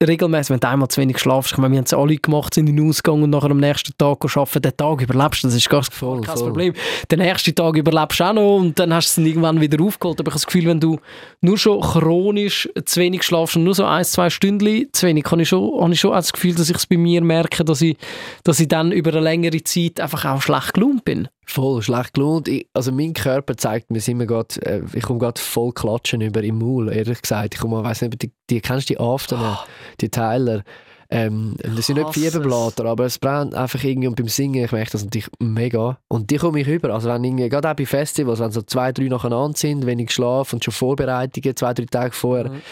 regelmäßig, 0.08 0.50
wenn 0.50 0.60
du 0.60 0.68
einmal 0.68 0.88
zu 0.88 1.00
wenig 1.00 1.18
schlafst, 1.18 1.52
ich 1.52 1.58
meine, 1.58 1.72
wir 1.72 1.78
haben 1.78 1.84
es 1.84 1.94
alle 1.94 2.16
gemacht, 2.16 2.54
sind 2.54 2.68
in 2.68 2.76
den 2.76 2.88
Ausgang 2.88 3.22
und 3.22 3.30
nachher 3.30 3.50
am 3.50 3.58
nächsten 3.58 3.92
Tag 3.98 4.24
arbeiten, 4.24 4.62
den 4.62 4.76
Tag 4.76 5.00
überlebst 5.00 5.42
du, 5.42 5.48
das 5.48 5.56
ist 5.56 5.68
gar 5.68 5.82
Voll, 5.82 6.20
kein 6.20 6.36
voll. 6.36 6.48
Problem. 6.48 6.74
Den 7.10 7.18
nächsten 7.18 7.54
Tag 7.54 7.76
überlebst 7.76 8.20
du 8.20 8.24
auch 8.24 8.32
noch 8.32 8.56
und 8.56 8.78
dann 8.78 8.92
hast 8.94 9.16
du 9.16 9.20
es 9.20 9.26
irgendwann 9.26 9.60
wieder 9.60 9.82
aufgeholt. 9.82 10.20
Aber 10.20 10.28
ich 10.28 10.32
habe 10.32 10.40
das 10.40 10.46
Gefühl, 10.46 10.66
wenn 10.66 10.80
du 10.80 10.98
nur 11.40 11.58
schon 11.58 11.80
chronisch 11.80 12.68
zu 12.84 13.00
wenig 13.00 13.22
schlafst 13.22 13.56
und 13.56 13.64
nur 13.64 13.74
so 13.74 13.84
ein, 13.84 14.04
zwei 14.04 14.30
Stunden 14.30 14.88
zu 14.92 15.06
wenig, 15.06 15.24
habe 15.30 15.42
ich 15.42 15.48
schon, 15.48 15.80
habe 15.80 15.92
ich 15.92 16.00
schon 16.00 16.12
das 16.12 16.32
Gefühl, 16.32 16.54
dass 16.54 16.70
ich 16.70 16.76
es 16.76 16.86
bei 16.86 16.96
mir 16.96 17.22
merke, 17.22 17.64
dass 17.64 17.80
ich, 17.80 17.96
dass 18.44 18.60
ich 18.60 18.68
dann 18.68 18.92
über 18.92 19.10
eine 19.10 19.20
längere 19.20 19.62
Zeit 19.62 20.00
einfach 20.00 20.24
auch 20.24 20.42
schlecht 20.42 20.74
gelaunt 20.74 21.04
bin. 21.04 21.28
Voll 21.52 21.82
schlecht 21.82 22.14
gelohnt. 22.14 22.48
Ich, 22.48 22.66
also 22.72 22.92
mein 22.92 23.12
Körper 23.12 23.56
zeigt 23.56 23.90
mir 23.90 24.00
immer 24.06 24.24
grad, 24.26 24.56
äh, 24.64 24.80
ich 24.94 25.02
komme 25.02 25.18
gerade 25.18 25.40
voll 25.40 25.72
klatschen 25.72 26.22
über 26.22 26.42
im 26.42 26.58
Maul, 26.58 26.90
ehrlich 26.90 27.20
gesagt. 27.20 27.54
Ich 27.54 27.60
komme, 27.60 27.84
weiß 27.84 28.02
nicht, 28.02 28.22
die, 28.22 28.32
die 28.48 28.60
kennst 28.62 28.88
du 28.88 28.94
die 28.94 29.00
Afternen, 29.00 29.58
die 30.00 30.08
Tyler. 30.08 30.62
Ähm, 31.10 31.56
das 31.62 31.88
sind 31.88 31.98
nicht 31.98 32.08
es. 32.08 32.14
Fieberblätter, 32.14 32.86
aber 32.86 33.04
es 33.04 33.18
brennt 33.18 33.54
einfach 33.54 33.84
irgendwie 33.84 34.08
und 34.08 34.16
beim 34.16 34.28
Singen, 34.28 34.64
ich 34.64 34.72
merke 34.72 34.92
das 34.92 35.04
natürlich 35.04 35.28
mega. 35.40 35.98
Und 36.08 36.30
die 36.30 36.36
komme 36.38 36.60
ich 36.60 36.66
über. 36.66 36.94
Also 36.94 37.10
wenn 37.10 37.22
irgendwie, 37.22 37.50
gerade 37.50 37.70
auch 37.70 37.76
bei 37.76 37.84
Festivals, 37.84 38.40
wenn 38.40 38.50
so 38.50 38.62
zwei, 38.62 38.92
drei 38.92 39.08
nacheinander 39.08 39.58
sind, 39.58 39.84
wenig 39.84 40.10
Schlaf 40.10 40.54
und 40.54 40.64
schon 40.64 40.72
Vorbereitungen, 40.72 41.54
zwei, 41.54 41.74
drei 41.74 41.84
Tage 41.84 42.12
vorher, 42.14 42.48
Mhm. 42.48 42.62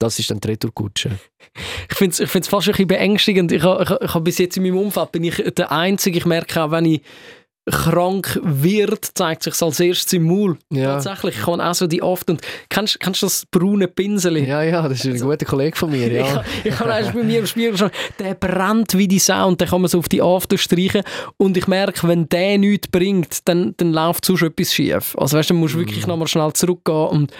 das 0.00 0.18
ist 0.18 0.28
dann 0.28 0.40
die 0.40 0.48
Retourkutsche. 0.48 1.10
Ich 1.88 1.96
finde 1.96 2.14
es 2.14 2.20
ich 2.20 2.28
find's 2.28 2.48
fast 2.48 2.66
ein 2.66 2.72
bisschen 2.72 2.88
beängstigend. 2.88 3.52
Ich 3.52 3.62
habe 3.62 3.84
ich, 3.84 3.90
ich 4.08 4.12
ha 4.14 4.18
bis 4.18 4.38
jetzt 4.38 4.56
in 4.56 4.64
meinem 4.64 4.78
Umfeld 4.78 5.12
bin 5.12 5.22
ich 5.22 5.36
der 5.56 5.70
Einzige. 5.70 6.18
Ich 6.18 6.26
merke 6.26 6.60
auch, 6.64 6.72
wenn 6.72 6.84
ich 6.84 7.02
krank 7.70 8.40
wird, 8.42 9.04
zeigt 9.14 9.42
sich 9.42 9.60
als 9.60 9.80
erstes 9.80 10.12
im 10.12 10.24
Maul. 10.24 10.58
Ja. 10.70 10.94
Tatsächlich. 10.94 11.36
Ich 11.38 11.44
kann 11.44 11.60
auch 11.60 11.74
so 11.74 11.86
die 11.86 12.02
oft 12.02 12.28
und 12.30 12.40
kennst, 12.68 13.00
kennst 13.00 13.22
du 13.22 13.26
das 13.26 13.46
braune 13.50 13.88
Pinsel? 13.88 14.38
Ja, 14.38 14.62
ja, 14.62 14.88
das 14.88 15.04
ist 15.04 15.22
ein 15.22 15.28
guter 15.28 15.44
Kollege 15.44 15.76
von 15.76 15.90
mir, 15.90 16.12
ja. 16.12 16.24
Also 16.24 16.40
Ich, 16.64 16.78
habe 16.78 16.90
erst 16.90 17.14
bei 17.14 17.22
mir 17.22 17.40
im 17.40 17.46
Spiegel 17.46 17.76
schon, 17.76 17.90
der 18.18 18.34
brennt 18.34 18.96
wie 18.96 19.08
die 19.08 19.18
Sau 19.18 19.48
und 19.48 19.60
den 19.60 19.68
kann 19.68 19.80
man 19.80 19.88
so 19.88 19.98
auf 19.98 20.08
die 20.08 20.22
After 20.22 20.58
streichen 20.58 21.02
und 21.36 21.56
ich 21.56 21.66
merke, 21.66 22.06
wenn 22.08 22.28
der 22.28 22.58
nichts 22.58 22.88
bringt, 22.88 23.48
dann, 23.48 23.74
dann 23.76 23.92
läuft 23.92 24.24
sonst 24.24 24.42
etwas 24.42 24.72
schief. 24.72 25.16
Also 25.18 25.36
weißt 25.36 25.50
du, 25.50 25.54
dann 25.54 25.60
musst 25.60 25.74
du 25.74 25.78
wirklich 25.78 26.06
nochmal 26.06 26.28
schnell 26.28 26.52
zurückgehen 26.52 27.08
und 27.08 27.32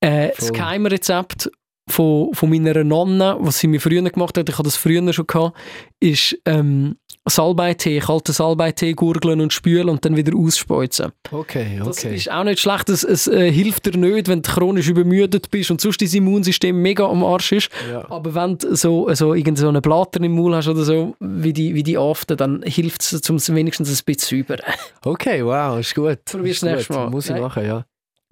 äh, 0.00 0.28
das. 0.36 0.48
Voll. 0.48 0.56
Geheimrezept 0.56 1.50
von, 1.88 2.34
von 2.34 2.50
meiner 2.50 2.82
Nonne, 2.84 3.36
was 3.38 3.58
sie 3.58 3.68
mir 3.68 3.80
früher 3.80 4.02
gemacht 4.02 4.36
hat, 4.36 4.48
ich 4.48 4.54
hatte 4.54 4.64
das 4.64 4.76
früher 4.76 5.12
schon 5.12 5.26
gehabt, 5.26 5.56
ist 6.00 6.36
ähm, 6.44 6.96
Salbeitee, 7.28 7.98
kalten 8.00 8.32
Salbeitee 8.32 8.92
gurgeln 8.92 9.40
und 9.40 9.52
spülen 9.52 9.88
und 9.88 10.04
dann 10.04 10.16
wieder 10.16 10.36
ausspeuzen. 10.36 11.12
Okay, 11.30 11.78
Das 11.78 11.98
okay. 11.98 12.14
ist 12.14 12.30
auch 12.30 12.44
nicht 12.44 12.60
schlecht. 12.60 12.88
Es, 12.88 13.02
es 13.02 13.26
äh, 13.26 13.50
hilft 13.50 13.86
dir 13.86 13.98
nicht, 13.98 14.28
wenn 14.28 14.42
du 14.42 14.50
chronisch 14.50 14.88
übermüdet 14.88 15.50
bist 15.50 15.70
und 15.70 15.80
sonst 15.80 16.00
dein 16.00 16.08
Immunsystem 16.08 16.80
mega 16.80 17.04
am 17.06 17.24
Arsch 17.24 17.52
ist. 17.52 17.70
Ja. 17.90 18.08
Aber 18.10 18.34
wenn 18.34 18.58
du 18.58 18.74
so, 18.76 19.12
so, 19.14 19.34
irgend 19.34 19.58
so 19.58 19.68
einen 19.68 19.82
Blatter 19.82 20.20
im 20.22 20.36
Maul 20.36 20.54
hast 20.54 20.68
oder 20.68 20.84
so, 20.84 21.16
wie 21.20 21.52
die, 21.52 21.74
wie 21.74 21.82
die 21.82 21.98
Aften, 21.98 22.36
dann 22.36 22.62
hilft 22.62 23.02
es, 23.02 23.28
um 23.30 23.36
es 23.36 23.52
wenigstens 23.52 23.88
ein 23.88 24.04
bisschen 24.04 24.18
zu 24.28 24.34
über. 24.36 24.56
Okay, 25.04 25.44
wow, 25.44 25.78
ist 25.78 25.94
gut. 25.94 26.18
Probier's 26.24 26.56
Ist 26.56 26.62
das 26.62 26.70
nächste 26.72 26.92
gut. 26.92 27.02
Mal. 27.02 27.10
Muss 27.10 27.24
ich 27.26 27.32
Nein. 27.32 27.42
machen, 27.42 27.64
ja. 27.64 27.84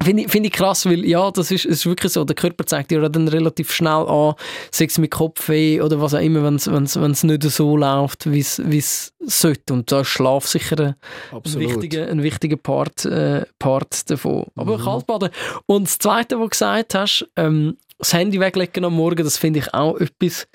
Finde 0.05 0.23
ich, 0.23 0.31
find 0.31 0.47
ich 0.47 0.53
krass, 0.53 0.87
weil 0.87 1.05
ja, 1.05 1.31
das 1.31 1.51
ist, 1.51 1.65
ist 1.65 1.87
wirklich 1.87 2.13
so, 2.13 2.25
der 2.25 2.37
Körper 2.37 2.65
zeigt 2.67 2.91
dir 2.91 3.09
dann 3.09 3.29
relativ 3.29 3.73
schnell 3.73 4.07
an, 4.07 4.35
sei 4.71 4.85
es 4.85 4.99
mit 4.99 5.11
Kopfweh 5.11 5.81
oder 5.81 6.01
was 6.01 6.15
auch 6.15 6.21
immer, 6.21 6.43
wenn 6.45 6.57
es 6.57 7.25
nicht 7.25 7.43
so 7.43 7.77
läuft, 7.77 8.31
wie 8.31 8.39
es 8.41 9.13
sollte. 9.21 9.73
Und 9.73 9.91
da 9.91 10.01
ist 10.01 10.09
Schlaf 10.09 10.47
sicher 10.47 10.97
ein, 11.33 11.43
wichtiger, 11.61 12.09
ein 12.09 12.23
wichtiger 12.23 12.57
Part, 12.57 13.05
äh, 13.05 13.45
Part 13.59 14.11
davon. 14.11 14.47
Aber 14.57 14.79
Mhm. 14.79 14.83
Kaltbaden. 14.83 15.31
Und 15.67 15.87
das 15.87 15.99
Zweite, 15.99 16.37
was 16.39 16.45
du 16.45 16.49
gesagt 16.51 16.95
hast, 16.95 17.29
ähm, 17.37 17.77
das 17.99 18.13
Handy 18.13 18.41
weglegen 18.41 18.85
am 18.85 18.95
Morgen, 18.95 19.25
das 19.25 19.39
finde 19.39 19.61
ich 19.61 19.73
auch 19.73 19.97
etwas, 19.99 20.47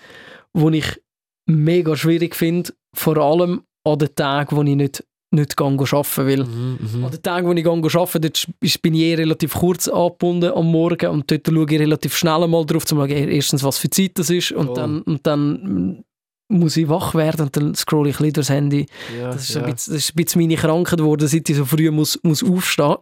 was 0.54 0.74
ich 0.74 1.02
mega 1.48 1.96
schwierig 1.96 2.36
finde, 2.36 2.74
vor 2.94 3.18
allem 3.18 3.64
an 3.84 3.98
den 3.98 4.14
Tagen, 4.14 4.56
wo 4.56 4.62
ich 4.62 4.76
nicht, 4.76 5.04
nicht 5.32 5.60
arbeiten 5.62 6.28
will. 6.28 6.44
Mhm, 6.44 6.78
mhm. 6.80 7.06
An 7.06 7.12
den 7.12 7.22
Tagen, 7.22 7.48
wo 7.48 7.54
ich 7.54 7.68
arbeite, 7.68 8.20
dort 8.20 8.48
bin 8.82 8.94
ich 8.94 9.02
eh 9.02 9.16
relativ 9.16 9.54
kurz 9.54 9.88
angebunden 9.88 10.52
am 10.52 10.72
Morgen 10.72 11.08
und 11.10 11.30
dort 11.30 11.48
schaue 11.48 11.66
ich 11.70 11.80
relativ 11.80 12.16
schnell 12.16 12.48
mal 12.48 12.66
drauf, 12.66 12.84
um 12.84 12.88
zu 12.88 12.96
schauen, 12.96 13.10
erstens, 13.10 13.64
was 13.64 13.78
für 13.78 13.90
Zeit 13.90 14.12
das 14.16 14.30
ist 14.30 14.52
und 14.52 14.68
Voll. 14.68 14.76
dann, 14.76 15.02
und 15.02 15.28
dann 15.28 16.04
muss 16.52 16.76
ich 16.78 16.90
wach 16.90 17.14
werden 17.16 17.42
und 17.46 17.56
dann 17.56 17.76
scrolle 17.76 18.10
ich 18.10 18.16
ein 18.16 18.24
bisschen 18.24 18.34
durchs 18.34 18.50
Handy. 18.50 18.86
Ja, 19.20 19.32
Das 19.32 19.44
ist, 19.50 19.56
ja. 19.56 19.62
ein 19.64 19.72
bisschen, 19.74 19.94
das 19.94 20.04
ist 20.04 20.10
ein 20.12 20.16
bisschen 20.24 20.42
meine 20.42 20.56
Krankheit 20.56 20.98
geworden, 21.00 21.28
seit 21.28 21.48
ich 21.48 21.56
so 21.56 21.64
früh 21.64 21.90
muss, 21.92 22.20
muss 22.24 22.44
aufstehen 22.44 22.96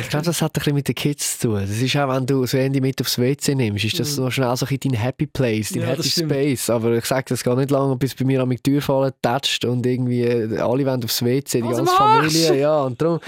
Ich 0.00 0.08
glaube, 0.10 0.26
das 0.26 0.42
hat 0.42 0.50
ein 0.54 0.58
bisschen 0.60 0.74
mit 0.74 0.86
den 0.86 0.94
Kids 0.94 1.38
zu 1.38 1.48
tun. 1.48 1.60
Das 1.62 1.70
ist 1.70 1.96
auch, 1.96 2.08
wenn 2.14 2.26
du 2.26 2.42
das 2.42 2.52
Handy 2.52 2.80
mit 2.80 3.00
aufs 3.00 3.18
WC 3.18 3.54
nimmst, 3.54 3.84
ist 3.84 3.98
das 3.98 4.16
Mhm. 4.18 4.24
noch 4.24 4.30
schnell 4.30 4.56
so 4.56 4.66
ein 4.66 4.78
dein 4.82 4.92
Happy 4.92 5.26
Place, 5.26 5.70
dein 5.70 5.82
Ja, 5.82 5.88
Happy. 5.88 6.02
Space. 6.10 6.70
Aber 6.70 6.92
ich 6.96 7.04
sage, 7.06 7.24
das 7.28 7.42
geht 7.42 7.56
nicht 7.56 7.70
lange, 7.70 7.96
bis 7.96 8.14
bei 8.14 8.24
mir 8.26 8.42
an 8.42 8.50
die 8.50 8.58
Tür 8.58 8.82
fallen, 8.82 9.12
tätscht 9.22 9.64
und 9.64 9.84
irgendwie 9.86 10.22
äh, 10.22 10.58
alle 10.58 10.84
wollen 10.84 11.02
aufs 11.02 11.24
WC, 11.24 11.58
die 11.62 11.64
Was 11.64 11.76
ganze 11.78 11.82
machst? 11.92 12.36
Familie. 12.36 12.60
Ja, 12.60 12.82
und 12.82 13.00
darum... 13.00 13.18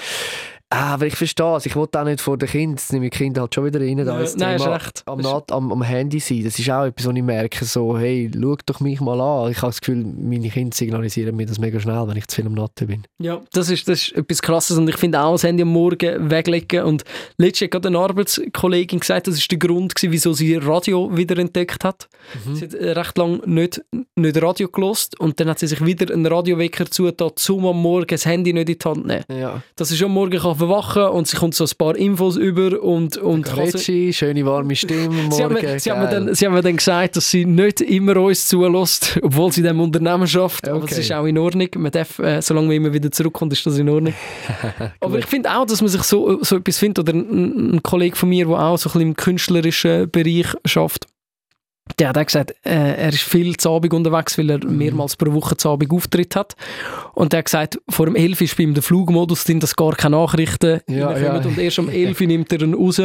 Ah, 0.72 0.94
aber 0.94 1.06
ich 1.06 1.16
verstehe 1.16 1.56
es. 1.56 1.66
Ich 1.66 1.74
wollte 1.74 2.00
auch 2.00 2.04
nicht 2.04 2.20
vor 2.20 2.38
den 2.38 2.48
Kindern, 2.48 2.76
jetzt 2.76 2.92
nehme 2.92 3.06
ich 3.06 3.10
die 3.10 3.18
Kinder 3.18 3.40
halt 3.40 3.52
schon 3.54 3.64
wieder 3.64 3.80
rein, 3.80 3.96
da 4.04 4.20
ins 4.20 4.36
nein, 4.36 4.54
ist 4.54 4.62
Thema 4.62 4.76
recht. 4.76 5.02
am, 5.06 5.18
Ist- 5.18 5.26
Nat- 5.26 5.50
am, 5.50 5.72
am 5.72 5.82
Handy 5.82 6.20
sein. 6.20 6.44
Das 6.44 6.56
ist 6.58 6.70
auch 6.70 6.84
etwas, 6.84 7.06
was 7.08 7.16
ich 7.16 7.22
merke, 7.24 7.64
so, 7.64 7.98
hey, 7.98 8.30
schau 8.32 8.56
doch 8.66 8.78
mich 8.78 9.00
mal 9.00 9.20
an. 9.20 9.50
Ich 9.50 9.56
habe 9.58 9.68
das 9.68 9.80
Gefühl, 9.80 10.04
meine 10.04 10.48
Kinder 10.48 10.76
signalisieren 10.76 11.34
mir 11.34 11.46
das 11.46 11.58
mega 11.58 11.80
schnell, 11.80 12.06
wenn 12.06 12.16
ich 12.16 12.28
zu 12.28 12.36
viel 12.36 12.46
am 12.46 12.54
Natten 12.54 12.86
bin. 12.86 13.02
Ja, 13.18 13.40
das 13.52 13.68
ist, 13.68 13.88
das 13.88 14.02
ist 14.02 14.12
etwas 14.16 14.42
Krasses 14.42 14.78
und 14.78 14.88
ich 14.88 14.96
finde 14.96 15.20
auch 15.20 15.32
das 15.32 15.42
Handy 15.42 15.62
am 15.62 15.70
Morgen 15.70 16.30
weglegen 16.30 16.84
und 16.84 17.02
letztens 17.36 17.66
hat 17.66 17.70
gerade 17.72 17.88
eine 17.88 17.98
Arbeitskollegin 17.98 19.00
gesagt, 19.00 19.26
das 19.26 19.34
ist 19.38 19.50
der 19.50 19.58
Grund 19.58 19.96
gewesen, 19.96 20.12
wieso 20.12 20.32
sie 20.34 20.54
Radio 20.54 21.16
wieder 21.16 21.36
entdeckt 21.38 21.82
hat. 21.82 22.08
Sie 22.54 22.64
hat 22.64 22.74
äh, 22.74 22.92
recht 22.92 23.18
lange 23.18 23.40
nicht, 23.44 23.82
nicht 24.14 24.40
Radio 24.40 24.68
gelost 24.68 25.18
und 25.18 25.40
dann 25.40 25.48
hat 25.48 25.58
sie 25.58 25.66
sich 25.66 25.84
wieder 25.84 26.14
einen 26.14 26.26
Radiowecker 26.26 26.88
zugetan, 26.88 27.32
um 27.48 27.66
am 27.66 27.82
Morgen 27.82 28.06
das 28.06 28.24
Handy 28.24 28.52
nicht 28.52 28.68
in 28.68 28.78
die 28.78 28.84
Hand 28.84 29.00
zu 29.00 29.06
nehmen. 29.06 29.24
Ja. 29.40 29.62
Sie 29.80 29.96
schon 29.96 30.06
am 30.06 30.14
Morgen 30.14 30.38
kann 30.38 30.59
verwachen 30.60 31.02
und 31.04 31.26
sie 31.26 31.36
kommt 31.36 31.54
so 31.54 31.64
ein 31.64 31.70
paar 31.76 31.96
Infos 31.96 32.36
über 32.36 32.80
und, 32.82 33.16
und 33.16 33.42
Garecci, 33.42 34.12
schöne 34.12 34.46
warme 34.46 34.76
Stimme 34.76 35.10
Sie 35.30 35.42
haben, 35.42 35.54
mir, 35.54 35.80
sie, 35.80 35.90
haben 35.90 36.00
mir 36.00 36.08
dann, 36.08 36.34
sie 36.34 36.46
haben 36.46 36.54
mir 36.54 36.62
dann 36.62 36.76
gesagt, 36.76 37.16
dass 37.16 37.30
sie 37.30 37.44
nicht 37.44 37.80
immer 37.80 38.16
uns 38.16 38.46
zulässt, 38.46 39.18
obwohl 39.22 39.50
sie 39.52 39.62
diesem 39.62 39.80
Unternehmen 39.80 40.26
schafft. 40.26 40.68
Aber 40.68 40.80
das 40.80 40.92
Okay. 40.92 41.00
ist 41.00 41.12
auch 41.12 41.24
in 41.24 41.38
Ordnung. 41.38 41.68
Man 41.76 41.90
darf, 41.92 42.18
äh, 42.18 42.40
solange 42.40 42.68
man 42.68 42.76
immer 42.76 42.92
wieder 42.92 43.10
zurückkommt, 43.10 43.52
ist 43.52 43.64
das 43.66 43.78
in 43.78 43.88
Ordnung. 43.88 44.14
Aber 45.00 45.18
ich 45.18 45.26
finde 45.26 45.50
auch, 45.56 45.66
dass 45.66 45.80
man 45.80 45.88
sich 45.88 46.02
so, 46.02 46.42
so 46.42 46.56
etwas 46.56 46.78
findet. 46.78 46.98
Oder 47.00 47.12
ein, 47.18 47.74
ein 47.76 47.82
Kollege 47.82 48.16
von 48.16 48.28
mir, 48.28 48.46
der 48.46 48.58
auch 48.58 48.78
so 48.78 48.88
ein 48.88 48.92
bisschen 48.92 49.00
im 49.08 49.16
künstlerischen 49.16 50.10
Bereich 50.10 50.46
schafft, 50.64 51.06
der 51.98 52.08
hat 52.10 52.26
gesagt, 52.26 52.52
äh, 52.64 52.94
er 52.96 53.08
ist 53.08 53.22
viel 53.22 53.56
zu 53.56 53.70
Abend 53.70 53.92
unterwegs, 53.92 54.38
weil 54.38 54.50
er 54.50 54.64
mehrmals 54.64 55.16
pro 55.16 55.32
Woche 55.32 55.56
zu 55.56 55.68
Abend 55.70 55.90
Auftritt 55.92 56.36
hat. 56.36 56.56
Und 57.14 57.32
er 57.34 57.38
hat 57.38 57.46
gesagt, 57.46 57.78
vor 57.88 58.06
dem 58.06 58.16
11 58.16 58.40
ist 58.40 58.56
bei 58.56 58.62
ihm 58.64 58.74
der 58.74 58.82
Flugmodus 58.82 59.44
drin, 59.44 59.60
dass 59.60 59.76
gar 59.76 59.94
keine 59.94 60.16
Nachrichten 60.16 60.80
Ja, 60.88 61.16
ja. 61.16 61.36
Und 61.36 61.58
erst 61.58 61.78
um 61.78 61.88
11 61.88 62.20
nimmt 62.20 62.52
er 62.52 62.62
ihn 62.62 62.74
raus, 62.74 63.00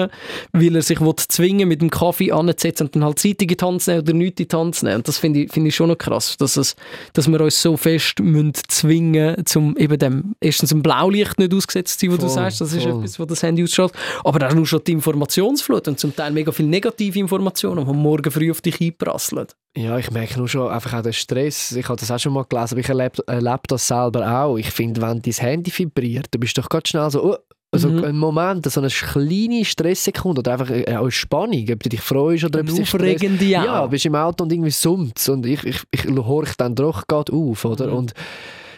weil 0.53 0.75
er 0.75 0.81
sich 0.81 1.01
will 1.01 1.15
zwingen 1.15 1.67
mit 1.67 1.81
dem 1.81 1.89
Kaffee 1.89 2.31
anzusetzen 2.31 2.87
und 2.87 2.95
dann 2.95 3.03
halt 3.03 3.19
Zeitung 3.19 3.49
in 3.49 3.57
die 3.57 3.65
Hand 3.65 3.87
nehmen 3.87 3.99
oder 4.01 4.13
nichts 4.13 4.41
in 4.41 4.47
die 4.47 4.55
Hand 4.55 4.75
zu 4.75 4.85
nehmen. 4.85 4.97
Und 4.97 5.07
das 5.07 5.17
finde 5.17 5.41
ich, 5.41 5.51
finde 5.51 5.69
ich 5.69 5.75
schon 5.75 5.89
noch 5.89 5.97
krass, 5.97 6.37
dass, 6.37 6.57
es, 6.57 6.75
dass 7.13 7.27
wir 7.27 7.41
uns 7.41 7.61
so 7.61 7.77
fest 7.77 8.19
müssen 8.19 8.53
zwingen 8.67 9.45
zum 9.45 9.75
eben 9.77 9.97
dem, 9.97 10.35
erstens 10.39 10.69
dem 10.69 10.81
Blaulicht 10.81 11.37
nicht 11.39 11.53
ausgesetzt 11.53 11.99
zu 11.99 12.05
sein, 12.05 12.13
wo 12.13 12.17
du 12.17 12.27
Voll, 12.27 12.35
sagst, 12.35 12.61
das 12.61 12.73
ist 12.73 12.83
voll. 12.83 12.99
etwas, 12.99 13.19
wo 13.19 13.25
das 13.25 13.43
Handy 13.43 13.63
ausschaltet. 13.63 13.97
Aber 14.23 14.47
auch 14.47 14.53
nur 14.53 14.65
schon 14.65 14.81
die 14.85 14.91
Informationsflut 14.93 15.87
und 15.87 15.99
zum 15.99 16.15
Teil 16.15 16.31
mega 16.31 16.51
viel 16.51 16.67
negative 16.67 17.19
Informationen, 17.19 17.85
die 17.85 17.93
morgen 17.93 18.31
früh 18.31 18.51
auf 18.51 18.61
dich 18.61 18.74
einprasseln. 18.81 19.47
Ja, 19.77 19.97
ich 19.97 20.09
merke 20.11 20.37
nur 20.37 20.47
schon 20.47 20.69
einfach 20.71 20.93
auch 20.93 21.01
den 21.01 21.11
Stress. 21.13 21.73
Ich 21.73 21.87
habe 21.89 21.99
das 21.99 22.09
auch 22.09 22.19
schon 22.19 22.31
mal 22.33 22.45
gelesen, 22.45 22.75
aber 22.75 22.79
ich 22.79 22.87
erlebe, 22.89 23.23
erlebe 23.27 23.61
das 23.67 23.87
selber 23.87 24.25
auch. 24.43 24.57
Ich 24.57 24.71
finde, 24.71 25.01
wenn 25.01 25.21
dein 25.21 25.33
Handy 25.33 25.71
vibriert, 25.77 26.27
dann 26.31 26.39
bist 26.39 26.57
du 26.57 26.61
doch 26.61 26.69
ganz 26.69 26.87
schnell 26.89 27.09
so, 27.11 27.33
oh, 27.33 27.35
also 27.71 27.89
Mhm. 27.89 28.03
ein 28.05 28.17
Moment, 28.17 28.71
so 28.71 28.79
eine 28.79 28.89
kleine 28.89 29.65
Stresssekunde 29.65 30.39
oder 30.39 30.53
einfach 30.53 30.69
äh, 30.69 30.85
eine 30.85 31.11
Spannung, 31.11 31.65
ob 31.73 31.83
du 31.83 31.89
dich 31.89 31.99
freust 31.99 32.45
oder 32.45 32.59
ob 32.59 32.65
Eine 32.67 32.71
es 32.71 32.77
dich 32.77 32.87
stresst. 32.87 33.41
Ja, 33.41 33.83
auch. 33.83 33.89
bist 33.89 34.05
im 34.05 34.15
Auto 34.15 34.45
und 34.45 34.53
irgendwie 34.53 34.71
summt 34.71 35.27
und 35.27 35.45
ich, 35.45 35.61
ich, 35.65 35.81
ich 35.91 36.05
horch 36.05 36.55
dann 36.55 36.73
doch 36.75 37.05
gerade 37.05 37.33
auf, 37.33 37.65
oder? 37.65 37.87
Mhm. 37.87 37.93
Und 37.97 38.13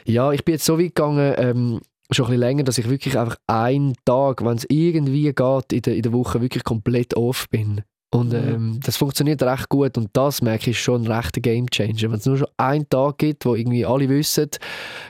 ja, 0.06 0.32
ich 0.32 0.44
bin 0.44 0.54
jetzt 0.54 0.66
so 0.66 0.80
weit 0.80 0.96
gegangen, 0.96 1.36
ähm, 1.38 1.82
schon 2.10 2.26
ein 2.26 2.30
bisschen 2.30 2.40
länger, 2.40 2.64
dass 2.64 2.78
ich 2.80 2.90
wirklich 2.90 3.20
einfach 3.20 3.36
einen 3.46 3.94
Tag, 4.04 4.44
wenn 4.44 4.58
es 4.58 4.66
irgendwie 4.68 5.32
geht, 5.32 5.74
in 5.74 5.82
der, 5.84 5.96
in 5.96 6.02
der 6.02 6.14
Woche 6.14 6.42
wirklich 6.42 6.64
komplett 6.64 7.16
off 7.16 7.48
bin. 7.50 7.82
Und 8.10 8.34
ähm, 8.34 8.80
das 8.84 8.96
funktioniert 8.96 9.44
recht 9.44 9.68
gut 9.68 9.98
und 9.98 10.10
das 10.14 10.42
merke 10.42 10.70
ich 10.70 10.78
ist 10.78 10.84
schon 10.84 11.04
ein 11.04 11.12
rechter 11.12 11.42
Gamechanger. 11.42 12.04
Wenn 12.04 12.14
es 12.14 12.26
nur 12.26 12.38
schon 12.38 12.48
einen 12.56 12.88
Tag 12.88 13.18
gibt, 13.18 13.46
wo 13.46 13.54
irgendwie 13.54 13.86
alle 13.86 14.08
wissen, 14.08 14.50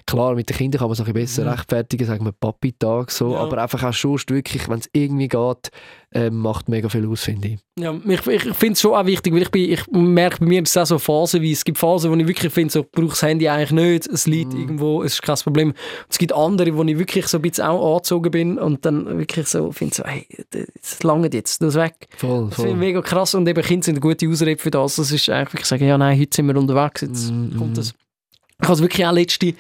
klar, 0.08 0.34
mit 0.34 0.50
den 0.50 0.58
Kindern 0.58 0.80
kann 0.80 0.88
man 0.88 0.94
es 0.94 1.00
noch 1.00 1.08
ein 1.08 1.14
bisschen 1.14 1.44
besser 1.44 1.52
Mhm. 1.52 1.58
rechtfertigen, 1.60 2.08
sagen 2.08 2.26
wir 2.26 2.32
Papi-Tag, 2.32 3.12
so, 3.12 3.34
Ja. 3.34 3.40
aber 3.40 3.62
einfach 3.62 3.84
auch 3.84 3.94
sonst 3.94 4.32
wirklich, 4.32 4.68
wenn 4.68 4.80
es 4.80 4.90
irgendwie 4.94 5.28
geht, 5.28 5.70
ähm, 6.14 6.38
macht 6.40 6.70
mega 6.70 6.88
viel 6.90 7.06
aus, 7.08 7.24
finde 7.24 7.50
ich. 7.50 7.60
Ja, 7.78 7.94
ich, 8.08 8.26
ich 8.26 8.42
finde 8.56 8.74
es 8.74 8.82
schon 8.82 8.94
auch 8.96 9.06
wichtig, 9.06 9.34
weil 9.34 9.42
ich, 9.44 9.52
bin, 9.52 9.70
ich 9.70 9.86
merke 9.92 10.38
bei 10.40 10.46
mir, 10.46 10.62
dass 10.64 10.72
es 10.72 10.78
auch 10.78 10.86
so 10.86 10.98
Phasen 11.00 11.42
wie 11.42 11.52
es 11.52 11.64
gibt 11.66 11.78
Phasen, 11.78 12.10
wo 12.10 12.16
ich 12.16 12.26
wirklich 12.28 12.52
finde, 12.54 12.72
so, 12.72 12.80
ich 12.80 12.92
brauche 12.92 13.10
das 13.10 13.22
Handy 13.22 13.48
eigentlich 13.50 13.72
nicht, 13.72 14.08
es 14.08 14.26
liegt 14.26 14.54
Mhm. 14.54 14.60
irgendwo, 14.62 15.04
es 15.04 15.14
ist 15.14 15.22
kein 15.22 15.36
Problem. 15.36 15.68
Und 15.72 15.76
es 16.10 16.18
gibt 16.18 16.32
andere, 16.34 16.76
wo 16.76 16.84
ich 16.84 16.98
wirklich 16.98 17.28
so 17.28 17.38
ein 17.38 17.42
bisschen 17.42 17.66
auch 17.66 17.96
angezogen 17.98 18.32
bin 18.32 18.58
und 18.58 18.86
dann 18.86 19.20
wirklich 19.20 19.48
so 19.48 19.72
finde 19.74 19.94
so, 19.96 20.04
hey, 20.06 20.26
das 20.82 21.04
lange 21.04 21.30
jetzt, 21.34 21.62
das 21.62 21.76
weg. 21.76 22.08
Voll, 22.16 22.46
Das 22.48 22.56
finde 22.56 22.72
ich 22.72 22.78
mega 22.78 23.02
krass 23.02 23.36
und 23.36 23.48
eben 23.48 23.62
Kinder 23.62 23.84
sind 23.84 23.96
eine 23.96 24.00
gute 24.02 24.28
Ausrede 24.30 24.62
für 24.62 24.72
das. 24.72 24.96
Das 24.96 25.12
ist 25.12 25.30
eigentlich 25.30 25.54
wirklich 25.54 25.66
sagen, 25.68 25.86
ja 25.86 25.98
nein, 25.98 26.18
heute 26.18 26.34
sind 26.36 26.48
wir 26.48 26.56
unterwegs, 26.56 27.02
jetzt 27.02 27.30
Mhm. 27.32 27.58
kommt 27.58 27.78
das. 27.78 27.94
Ich 28.62 28.68
habe 28.68 28.80
wirklich 28.80 29.06
auch 29.06 29.12
letzte 29.14 29.54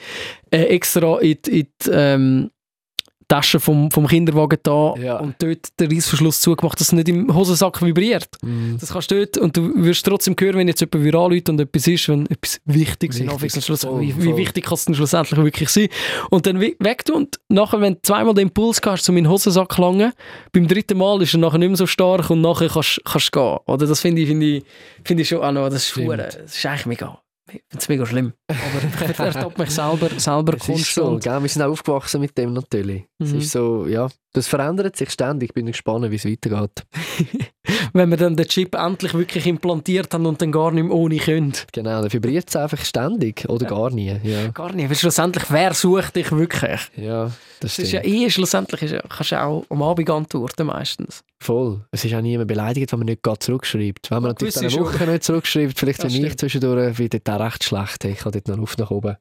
äh, 0.51 0.63
extra 0.63 1.19
in, 1.19 1.37
in 1.47 1.67
die 1.85 1.89
ähm, 1.91 2.51
Tasche 3.29 3.59
vom, 3.59 3.91
vom 3.91 4.07
Kinderwagen 4.07 4.57
da 4.63 4.93
Ja. 4.97 5.17
und 5.19 5.35
dort 5.39 5.77
den 5.81 5.91
Reissverschluss 5.91 6.39
zugemacht, 6.39 6.79
dass 6.79 6.87
es 6.87 6.91
nicht 6.93 7.09
im 7.09 7.35
Hosensack 7.35 7.81
vibriert. 7.83 8.29
Mhm. 8.41 8.77
Das 8.79 8.93
kannst 8.93 9.11
du 9.11 9.15
dort 9.17 9.37
und 9.37 9.57
du 9.57 9.83
wirst 9.83 10.05
trotzdem 10.05 10.33
hören, 10.39 10.55
wenn 10.55 10.69
jetzt 10.69 10.79
jemand 10.79 11.03
wieder 11.03 11.19
anruft 11.19 11.49
und 11.49 11.59
etwas 11.59 11.87
ist, 11.87 12.07
wenn 12.07 12.25
etwas 12.27 12.61
Wichtiges 12.63 13.19
Wichtig, 13.19 13.53
und 13.55 13.63
Schluss, 13.65 13.81
voll, 13.83 13.99
wie, 13.99 14.15
wie 14.17 14.23
voll. 14.29 14.37
wichtig 14.37 14.63
kann 14.63 14.75
es 14.75 14.85
denn 14.85 14.95
schlussendlich 14.95 15.37
wirklich 15.43 15.67
sein? 15.67 15.89
Und 16.29 16.45
dann 16.45 16.61
we- 16.61 16.77
weg 16.79 17.03
du 17.03 17.15
und 17.15 17.37
nachher, 17.49 17.81
wenn 17.81 17.95
du 17.95 18.01
zweimal 18.01 18.33
den 18.33 18.43
Impuls 18.47 18.79
hast, 18.85 19.09
in 19.09 19.15
den 19.15 19.27
Hosensack 19.29 19.73
zu 19.73 19.81
langen, 19.81 20.13
beim 20.53 20.65
dritten 20.65 20.97
Mal 20.97 21.21
ist 21.21 21.33
er 21.33 21.39
nachher 21.41 21.57
nicht 21.57 21.67
mehr 21.67 21.77
so 21.77 21.85
stark 21.85 22.29
und 22.29 22.39
nachher 22.39 22.69
kannst 22.69 23.01
du 23.05 23.19
gehen. 23.31 23.57
Oder 23.65 23.87
das 23.87 23.99
finde 23.99 24.21
ich, 24.21 24.29
finde 24.29 24.45
ich, 24.45 24.63
finde 25.03 25.23
ich 25.23 25.27
schon 25.27 25.41
auch 25.43 25.51
noch, 25.51 25.67
das 25.69 25.85
ist, 25.85 25.97
das 25.97 26.55
ist 26.55 26.65
eigentlich 26.65 26.85
mega, 26.85 27.19
ich 27.47 27.63
finde 27.69 27.77
es 27.77 27.89
mega 27.89 28.05
schlimm. 28.05 28.33
Aber 28.47 29.09
ich 29.11 29.19
ertappe 29.19 29.61
mich 29.61 29.71
selber, 29.71 30.09
selber 30.19 30.53
Es 30.55 30.69
ist 30.69 30.93
so, 30.93 31.17
gell? 31.17 31.41
wir 31.41 31.49
sind 31.49 31.61
auch 31.61 31.71
aufgewachsen 31.71 32.21
mit 32.21 32.37
dem 32.37 32.53
natürlich. 32.53 33.05
Es 33.19 33.31
Mhm. 33.31 33.37
ist 33.39 33.51
so, 33.51 33.85
ja, 33.87 34.07
das 34.37 34.47
verändert 34.47 34.95
sich 34.95 35.09
ständig. 35.09 35.49
Ich 35.49 35.53
bin 35.55 35.65
gespannt, 35.65 36.09
wie 36.11 36.15
es 36.15 36.25
weitergeht. 36.25 36.83
Wenn 37.93 38.09
wir 38.09 38.17
dann 38.17 38.35
den 38.35 38.47
Chip 38.47 38.75
endlich 38.75 39.13
wirklich 39.13 39.47
implantiert 39.47 40.13
haben 40.13 40.25
und 40.27 40.41
dann 40.41 40.51
gar 40.51 40.71
nicht 40.71 40.83
mehr 40.83 40.93
ohne 40.95 41.17
können. 41.17 41.53
Genau, 41.73 42.01
dann 42.01 42.13
vibriert 42.13 42.47
es 42.47 42.55
einfach 42.55 42.83
ständig 42.85 43.49
oder 43.49 43.65
gar 43.65 43.89
nie. 43.89 44.15
Ja, 44.23 44.47
Gar 44.49 44.73
nicht, 44.73 44.89
weil 44.89 44.95
schlussendlich, 44.95 45.45
wer 45.49 45.73
sucht 45.73 46.15
dich 46.15 46.31
wirklich? 46.31 46.81
ja 46.95 47.31
das 47.59 47.73
Es 47.73 47.85
ist 47.85 47.91
ja 47.91 48.03
eh, 48.03 48.29
schlussendlich 48.29 48.83
ist 48.83 48.91
ja, 48.91 49.01
kannst 49.01 49.31
du 49.31 49.41
auch 49.41 49.65
am 49.69 49.81
Abend 49.81 50.09
antworten 50.09 50.67
meistens. 50.67 51.23
Voll. 51.39 51.81
Es 51.91 52.03
ist 52.03 52.13
auch 52.13 52.21
niemand 52.21 52.47
beleidigt, 52.47 52.91
wenn 52.91 52.99
man 52.99 53.07
nicht 53.07 53.23
gerade 53.23 53.39
zurückschreibt. 53.39 54.09
Wenn 54.09 54.21
man 54.21 54.31
natürlich 54.31 54.57
eine 54.57 54.71
schon. 54.71 54.85
Woche 54.85 55.05
nicht 55.05 55.23
zurückschreibt, 55.23 55.79
vielleicht 55.79 56.03
Das 56.03 56.13
wenn 56.13 56.25
ich 56.25 56.37
zwischendurch, 56.37 56.95
dort 56.97 57.29
auch 57.29 57.39
recht 57.39 57.63
schlecht. 57.63 58.05
Ich 58.05 58.19
kann 58.19 58.31
dort 58.31 58.47
noch 58.47 58.59
auf 58.59 58.77
nach 58.77 58.91
oben. 58.91 59.17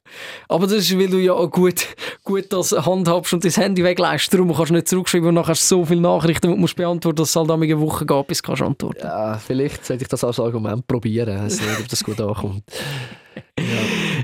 Aber 0.49 0.67
das 0.67 0.79
ist, 0.79 0.99
weil 0.99 1.09
du 1.09 1.19
ja 1.19 1.33
auch 1.33 1.51
gut, 1.51 1.87
gut 2.25 2.47
das 2.51 2.73
handhabst 2.73 3.35
und 3.35 3.45
dein 3.45 3.53
Handy 3.53 3.85
weglässt. 3.85 4.33
Darum 4.33 4.55
kannst 4.55 4.71
du 4.71 4.75
nicht 4.75 4.89
zurückschreiben 5.07 5.29
und 5.29 5.35
nachher 5.35 5.51
hast 5.51 5.71
du 5.71 5.77
so 5.77 5.85
viele 5.85 6.01
Nachrichten, 6.01 6.49
die 6.49 6.55
du 6.55 6.61
musst 6.61 6.77
beantworten 6.77 7.21
musst, 7.21 7.37
dass 7.37 7.43
es 7.45 7.49
halt 7.49 7.63
eine 7.63 7.81
Woche 7.81 8.07
geht, 8.07 8.27
bis 8.27 8.43
du 8.43 8.47
kannst 8.47 8.63
antworten 8.63 9.01
Ja, 9.03 9.39
vielleicht 9.39 9.85
sollte 9.85 10.03
ich 10.03 10.09
das 10.09 10.25
als 10.25 10.41
Argument 10.41 10.87
probieren. 10.87 11.45
Nicht, 11.45 11.61
ob 11.81 11.89
das 11.89 12.05
gut 12.05 12.21
ankommt. 12.21 12.63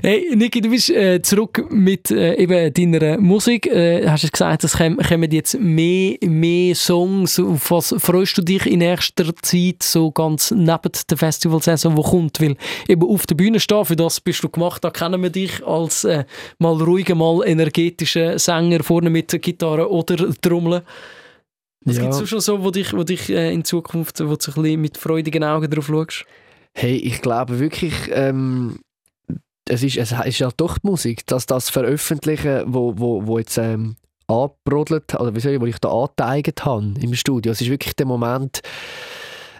Hey, 0.01 0.35
Niki, 0.35 0.59
du 0.59 0.69
bist 0.69 0.89
äh, 0.89 1.21
zurück 1.21 1.65
mit 1.69 2.11
äh, 2.11 2.35
eben 2.35 2.73
deiner 2.73 3.17
Musik. 3.19 3.67
Äh, 3.67 4.07
hast 4.07 4.23
du 4.25 4.29
gesagt, 4.29 4.63
es 4.63 4.77
kommen, 4.77 4.97
kommen 4.97 5.31
jetzt 5.31 5.57
mehr, 5.59 6.17
mehr 6.21 6.75
Songs. 6.75 7.39
Auf 7.39 7.71
was 7.71 7.95
freust 7.99 8.37
du 8.37 8.41
dich 8.41 8.65
in 8.65 8.79
nächster 8.79 9.33
Zeit 9.41 9.81
so 9.81 10.11
ganz 10.11 10.51
neben 10.51 10.91
der 11.09 11.17
Festivalsaison, 11.17 11.95
wo 11.95 12.01
kommt? 12.01 12.41
Weil 12.41 12.57
eben 12.87 13.03
auf 13.03 13.25
der 13.25 13.35
Bühne 13.35 13.59
stehen, 13.59 13.85
für 13.85 13.95
das 13.95 14.19
bist 14.19 14.43
du 14.43 14.49
gemacht. 14.49 14.83
Da 14.83 14.89
kennen 14.89 15.21
wir 15.21 15.29
dich 15.29 15.65
als 15.65 16.03
äh, 16.03 16.25
mal 16.59 16.73
ruhiger, 16.81 17.15
mal 17.15 17.41
energetischer 17.45 18.37
Sänger 18.37 18.83
vorne 18.83 19.09
mit 19.09 19.31
der 19.31 19.39
Gitarre 19.39 19.89
oder 19.89 20.17
Trommeln. 20.41 20.81
Was 21.85 21.97
Ja. 21.97 22.03
gibt 22.03 22.15
es 22.15 22.29
schon 22.29 22.39
so, 22.41 22.63
wo 22.63 22.71
dich, 22.71 22.93
wo 22.93 23.03
dich 23.03 23.29
äh, 23.29 23.53
in 23.53 23.63
Zukunft, 23.63 24.19
wo 24.19 24.23
du 24.23 24.29
ein 24.31 24.37
bisschen 24.37 24.81
mit 24.81 24.97
freudigen 24.97 25.43
Augen 25.43 25.69
drauf 25.69 25.87
schaust? 25.87 26.25
Hey, 26.73 26.95
ich 26.95 27.21
glaube 27.21 27.59
wirklich, 27.59 27.93
ähm, 28.11 28.79
es, 29.69 29.83
ist, 29.83 29.97
es 29.97 30.11
ist 30.11 30.39
ja 30.39 30.49
doch 30.55 30.77
die 30.77 30.87
Musik, 30.87 31.25
dass 31.27 31.45
das 31.45 31.69
Veröffentlichen, 31.69 32.63
wo, 32.67 32.93
wo, 32.97 33.25
wo 33.25 33.39
jetzt 33.39 33.57
ähm, 33.57 33.95
angebrodelt, 34.27 35.13
oder 35.15 35.35
wie 35.35 35.39
soll 35.39 35.53
ich, 35.53 35.61
wo 35.61 35.65
ich 35.65 35.79
da 35.79 35.89
angeteigt 35.89 36.65
habe 36.65 36.93
im 36.99 37.13
Studio, 37.13 37.51
es 37.51 37.61
ist 37.61 37.69
wirklich 37.69 37.95
der 37.95 38.05
Moment, 38.05 38.61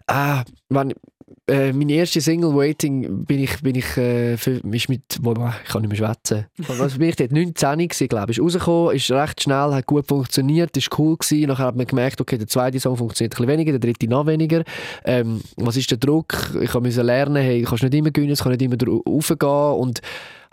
ah, 0.07 0.43
wenn, 0.69 0.93
äh, 1.47 1.73
meine 1.73 1.93
erste 1.93 2.21
Single 2.21 2.55
«Waiting» 2.55 3.25
bin 3.25 3.39
ich, 3.39 3.61
bin 3.61 3.75
ich 3.75 3.97
äh, 3.97 4.37
für, 4.37 4.61
ist 4.71 4.87
mit, 4.89 5.01
ich 5.09 5.21
kann 5.69 5.81
nicht 5.81 5.89
mehr 5.89 5.95
schwätzen. 5.97 6.45
Also 6.79 6.97
bin 6.97 7.09
ich 7.09 7.15
dort 7.17 7.31
19 7.31 7.79
gewesen, 7.79 8.07
glaube 8.07 8.31
ich. 8.31 8.37
Ist 8.37 8.43
rausgekommen, 8.43 8.95
ist 8.95 9.11
recht 9.11 9.43
schnell, 9.43 9.73
hat 9.73 9.85
gut 9.85 10.07
funktioniert, 10.07 10.75
ist 10.77 10.97
cool 10.97 11.17
gewesen. 11.17 11.47
Nachher 11.49 11.65
hat 11.65 11.75
man 11.75 11.85
gemerkt, 11.85 12.21
okay, 12.21 12.37
der 12.37 12.47
zweite 12.47 12.79
Song 12.79 12.95
funktioniert 12.97 13.33
ein 13.33 13.35
bisschen 13.35 13.47
weniger, 13.49 13.71
der 13.71 13.79
dritte 13.79 14.07
noch 14.07 14.25
weniger. 14.25 14.63
Ähm, 15.03 15.41
was 15.57 15.75
ist 15.77 15.91
der 15.91 15.97
Druck? 15.97 16.33
Ich 16.61 16.73
musste 16.73 17.01
lernen, 17.01 17.43
hey, 17.43 17.61
du 17.61 17.67
kannst 17.69 17.83
nicht 17.83 17.93
immer 17.93 18.11
gewinnen, 18.11 18.33
es 18.33 18.41
kann 18.43 18.51
nicht 18.53 18.61
immer 18.61 18.77
dra- 18.77 19.01
raufgehen 19.05 19.79
und 19.81 20.01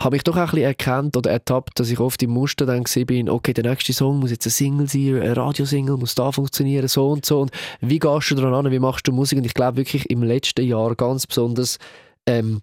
habe 0.03 0.15
mich 0.15 0.23
doch 0.23 0.35
auch 0.35 0.39
ein 0.39 0.45
bisschen 0.45 0.63
erkannt 0.63 1.15
oder 1.17 1.31
ertappt, 1.31 1.79
dass 1.79 1.89
ich 1.89 1.99
oft 1.99 2.21
im 2.23 2.31
Muster 2.31 2.65
dann 2.65 2.83
gesehen 2.83 3.05
bin, 3.05 3.29
okay, 3.29 3.53
der 3.53 3.63
nächste 3.63 3.93
Song 3.93 4.19
muss 4.19 4.31
jetzt 4.31 4.45
ein 4.45 4.51
Single 4.51 4.87
sein, 4.87 5.21
ein 5.21 5.33
Radiosingle 5.33 5.97
muss 5.97 6.15
da 6.15 6.31
funktionieren, 6.31 6.87
so 6.87 7.09
und 7.09 7.25
so. 7.25 7.41
Und 7.41 7.51
wie 7.81 7.99
gehst 7.99 8.31
du 8.31 8.35
daran 8.35 8.53
an, 8.53 8.71
wie 8.71 8.79
machst 8.79 9.07
du 9.07 9.11
Musik? 9.11 9.37
Und 9.37 9.45
ich 9.45 9.53
glaube 9.53 9.77
wirklich 9.77 10.09
im 10.09 10.23
letzten 10.23 10.65
Jahr 10.65 10.95
ganz 10.95 11.27
besonders 11.27 11.77
ähm, 12.25 12.61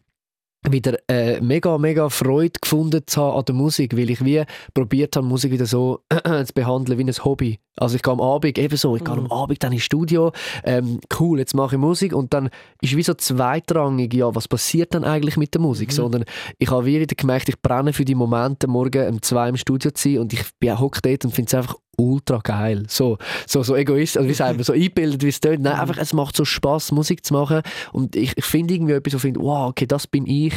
wieder 0.68 0.98
äh, 1.09 1.40
mega, 1.40 1.78
mega 1.78 2.09
Freude 2.09 2.59
gefunden 2.61 3.02
zu 3.06 3.20
haben 3.22 3.38
an 3.38 3.44
der 3.44 3.54
Musik, 3.54 3.96
weil 3.96 4.11
ich 4.11 4.24
wie 4.24 4.42
probiert 4.74 5.16
habe, 5.16 5.26
Musik 5.26 5.52
wieder 5.52 5.66
so 5.66 6.00
zu 6.11 6.52
behandeln 6.54 6.98
wie 6.98 7.04
ein 7.04 7.24
Hobby. 7.24 7.59
Also 7.76 7.94
ich 7.94 8.02
gehe 8.02 8.12
am 8.12 8.20
Abend 8.20 8.59
ebenso, 8.59 8.96
ich 8.96 9.04
gehe 9.04 9.14
Mhm. 9.14 9.26
am 9.26 9.32
Abend 9.32 9.62
dann 9.62 9.72
ins 9.72 9.84
Studio, 9.84 10.32
ähm, 10.64 10.98
cool, 11.20 11.38
jetzt 11.38 11.54
mache 11.54 11.76
ich 11.76 11.80
Musik 11.80 12.12
und 12.12 12.34
dann 12.34 12.50
ist 12.80 12.96
wie 12.96 13.02
so 13.02 13.14
zweitrangig, 13.14 14.12
ja, 14.14 14.34
was 14.34 14.48
passiert 14.48 14.94
dann 14.94 15.04
eigentlich 15.04 15.36
mit 15.36 15.54
der 15.54 15.61
Musik? 15.61 15.90
Mhm. 15.90 15.94
Sondern 15.94 16.24
ich 16.59 16.70
habe 16.70 16.86
wieder 16.86 17.06
gemerkt, 17.06 17.48
ich 17.48 17.61
brenne 17.62 17.92
für 17.92 18.04
die 18.04 18.16
Momente, 18.16 18.66
morgen 18.66 19.09
um 19.09 19.22
zwei 19.22 19.48
im 19.48 19.56
Studio 19.56 19.92
zu 19.92 20.09
sein 20.09 20.18
und 20.18 20.32
ich 20.32 20.42
bin 20.59 20.72
auch 20.72 20.90
dort 20.90 21.24
und 21.24 21.32
finde 21.32 21.48
es 21.48 21.54
einfach 21.54 21.76
ultra 21.99 22.38
geil. 22.38 22.84
So, 22.88 23.18
so, 23.46 23.62
so 23.62 23.74
egoist, 23.76 24.16
also 24.16 24.28
wie 24.28 24.34
sagt 24.34 24.57
man, 24.57 24.64
so 24.64 24.72
eingebildet, 24.72 25.22
wie 25.22 25.28
es 25.28 25.40
tönt. 25.40 25.62
Nein, 25.62 25.74
Mhm. 25.74 25.80
einfach, 25.80 25.99
es 25.99 26.12
macht 26.12 26.36
so 26.36 26.44
Spaß 26.44 26.92
Musik 26.92 27.24
zu 27.24 27.34
machen 27.34 27.62
und 27.92 28.14
ich, 28.16 28.32
ich 28.36 28.44
finde 28.44 28.74
irgendwie 28.74 28.92
etwas, 28.94 29.14
ich 29.14 29.20
finde, 29.20 29.40
wow, 29.40 29.68
okay, 29.70 29.86
das 29.86 30.07
bin 30.07 30.26
ich. 30.26 30.55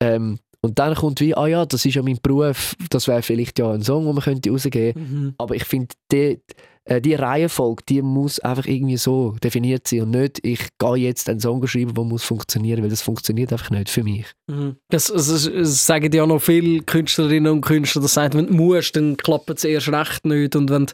Ähm, 0.00 0.38
und 0.62 0.78
dann 0.78 0.94
kommt 0.94 1.20
wie, 1.20 1.34
ah 1.36 1.46
ja, 1.46 1.66
das 1.66 1.84
ist 1.84 1.94
ja 1.94 2.02
mein 2.02 2.18
Beruf, 2.22 2.74
das 2.90 3.06
wäre 3.08 3.22
vielleicht 3.22 3.58
ja 3.58 3.70
ein 3.72 3.82
Song, 3.82 4.04
den 4.04 4.14
man 4.14 4.22
könnte 4.24 4.50
rausgeben 4.50 5.02
Mhm. 5.02 5.34
aber 5.38 5.54
ich 5.54 5.64
finde, 5.64 5.94
dort- 6.08 6.40
äh, 6.86 7.00
die 7.00 7.14
Reihenfolge, 7.14 7.82
die 7.88 8.00
muss 8.00 8.38
einfach 8.38 8.66
irgendwie 8.66 8.96
so 8.96 9.36
definiert 9.42 9.88
sein 9.88 10.02
und 10.02 10.10
nicht, 10.12 10.38
ich 10.44 10.60
gehe 10.78 10.94
jetzt 10.96 11.28
einen 11.28 11.40
Song 11.40 11.66
schreiben, 11.66 11.94
der 11.94 12.04
muss 12.04 12.22
funktionieren, 12.22 12.82
weil 12.82 12.90
das 12.90 13.02
funktioniert 13.02 13.52
einfach 13.52 13.70
nicht 13.70 13.90
für 13.90 14.04
mich. 14.04 14.26
Mhm. 14.46 14.76
Das, 14.88 15.10
also, 15.10 15.50
das 15.50 15.84
sagen 15.84 16.12
ja 16.12 16.26
noch 16.26 16.40
viele 16.40 16.82
Künstlerinnen 16.82 17.52
und 17.52 17.60
Künstler, 17.62 18.02
das 18.02 18.14
sagt, 18.14 18.36
wenn 18.36 18.46
du 18.46 18.54
musst, 18.54 18.94
dann 18.94 19.16
klappt 19.16 19.50
es 19.50 19.64
erst 19.64 19.88
recht 19.88 20.24
nicht 20.24 20.54
und 20.54 20.70
wenn, 20.70 20.86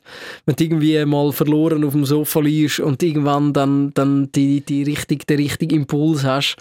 wenn 0.47 0.57
du 0.57 0.65
irgendwie 0.65 1.05
mal 1.05 1.31
verloren 1.31 1.85
auf 1.85 1.93
dem 1.93 2.07
Sofa 2.07 2.41
liegst 2.41 2.81
und 2.81 3.03
irgendwann 3.03 3.53
dann, 3.53 3.93
dann 3.93 4.33
die, 4.33 4.63
die 4.63 4.85
richtig, 4.85 5.27
den 5.27 5.37
richtigen 5.37 5.77
Impuls 5.77 6.25
hast, 6.25 6.57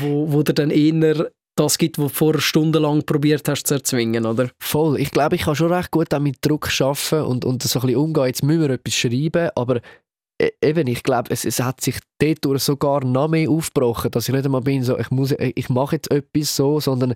wo, 0.00 0.32
wo 0.32 0.42
dir 0.44 0.54
dann 0.54 0.70
eher 0.70 1.30
das 1.60 1.76
gibt, 1.76 1.98
was 1.98 2.12
du 2.12 2.14
vorher 2.14 2.40
stundenlang 2.40 3.04
probiert 3.04 3.46
hast 3.48 3.66
zu 3.66 3.74
erzwingen, 3.74 4.24
oder? 4.24 4.50
Voll. 4.58 4.98
Ich 4.98 5.10
glaube, 5.10 5.36
ich 5.36 5.42
kann 5.42 5.54
schon 5.54 5.72
recht 5.72 5.90
gut 5.90 6.12
auch 6.14 6.18
mit 6.18 6.38
Druck 6.40 6.68
arbeiten 6.80 7.26
und, 7.26 7.44
und 7.44 7.62
so 7.62 7.80
ein 7.80 7.86
bisschen 7.86 8.00
umgehen. 8.00 8.26
Jetzt 8.26 8.42
müssen 8.42 8.62
wir 8.62 8.70
etwas 8.70 8.94
schreiben, 8.94 9.50
aber 9.54 9.80
e- 10.40 10.52
eben, 10.62 10.86
ich 10.86 11.02
glaube, 11.02 11.30
es, 11.30 11.44
es 11.44 11.60
hat 11.60 11.82
sich 11.82 11.98
dort 12.18 12.60
sogar 12.60 13.04
noch 13.04 13.28
mehr 13.28 13.50
aufgebrochen, 13.50 14.10
dass 14.10 14.28
ich 14.28 14.34
nicht 14.34 14.46
einmal 14.46 14.62
bin, 14.62 14.82
so, 14.82 14.98
ich, 14.98 15.10
muss, 15.10 15.34
ich 15.38 15.68
mache 15.68 15.96
jetzt 15.96 16.10
etwas 16.10 16.56
so, 16.56 16.80
sondern 16.80 17.14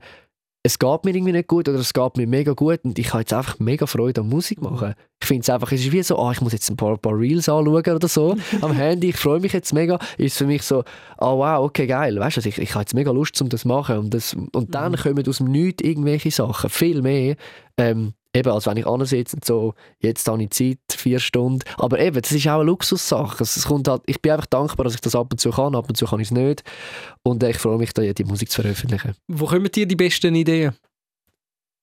es 0.66 0.78
geht 0.78 1.04
mir 1.04 1.14
irgendwie 1.14 1.32
nicht 1.32 1.46
gut 1.46 1.68
oder 1.68 1.78
es 1.78 1.92
geht 1.92 2.16
mir 2.16 2.26
mega 2.26 2.54
gut 2.54 2.80
und 2.84 2.98
ich 2.98 3.12
habe 3.12 3.20
jetzt 3.20 3.34
einfach 3.34 3.58
mega 3.58 3.86
Freude 3.86 4.22
an 4.22 4.30
Musik 4.30 4.62
machen. 4.62 4.94
Ich 5.20 5.28
finde 5.28 5.42
es 5.42 5.50
einfach, 5.50 5.70
es 5.72 5.80
ist 5.80 5.92
wie 5.92 6.02
so, 6.02 6.18
ah, 6.18 6.32
ich 6.32 6.40
muss 6.40 6.54
jetzt 6.54 6.70
ein 6.70 6.76
paar, 6.76 6.96
paar 6.96 7.18
Reels 7.18 7.50
anschauen 7.50 7.94
oder 7.94 8.08
so 8.08 8.34
am 8.62 8.72
Handy, 8.74 9.10
ich 9.10 9.16
freue 9.16 9.40
mich 9.40 9.52
jetzt 9.52 9.74
mega. 9.74 9.98
Ist 10.16 10.38
für 10.38 10.46
mich 10.46 10.62
so, 10.62 10.82
ah 11.18 11.34
wow, 11.34 11.66
okay, 11.66 11.86
geil, 11.86 12.18
weißt 12.18 12.38
du, 12.38 12.48
ich, 12.48 12.56
ich 12.56 12.70
habe 12.70 12.80
jetzt 12.80 12.94
mega 12.94 13.10
Lust, 13.10 13.40
um 13.42 13.50
das 13.50 13.60
zu 13.60 13.68
machen 13.68 13.98
und, 13.98 14.14
das, 14.14 14.34
und 14.52 14.74
dann 14.74 14.96
kommen 14.96 15.28
aus 15.28 15.36
dem 15.36 15.48
Nichts 15.48 15.84
irgendwelche 15.84 16.30
Sachen, 16.30 16.70
viel 16.70 17.02
mehr. 17.02 17.36
Ähm, 17.76 18.14
eben, 18.34 18.50
als 18.50 18.66
wenn 18.66 18.76
ich 18.76 18.86
ansitze 18.86 19.36
und 19.36 19.44
so, 19.44 19.74
jetzt 20.00 20.26
habe 20.28 20.42
ich 20.42 20.50
Zeit, 20.50 20.78
vier 20.90 21.20
Stunden. 21.20 21.62
Aber 21.78 21.98
eben, 21.98 22.20
das 22.20 22.32
ist 22.32 22.46
auch 22.48 22.56
eine 22.60 22.64
Luxussache. 22.64 23.42
Es 23.42 23.64
kommt 23.64 23.88
halt, 23.88 24.02
ich 24.06 24.20
bin 24.20 24.32
einfach 24.32 24.46
dankbar, 24.46 24.84
dass 24.84 24.94
ich 24.94 25.00
das 25.00 25.14
ab 25.14 25.28
und 25.30 25.38
zu 25.38 25.50
kann, 25.50 25.74
ab 25.74 25.88
und 25.88 25.96
zu 25.96 26.06
kann 26.06 26.20
ich 26.20 26.28
es 26.28 26.32
nicht. 26.32 26.62
Und 27.22 27.42
ich 27.42 27.56
freue 27.56 27.78
mich, 27.78 27.92
da 27.92 28.02
die 28.02 28.24
Musik 28.24 28.50
zu 28.50 28.62
veröffentlichen. 28.62 29.14
Wo 29.28 29.46
kommen 29.46 29.70
dir 29.70 29.86
die 29.86 29.96
besten 29.96 30.34
Ideen? 30.34 30.74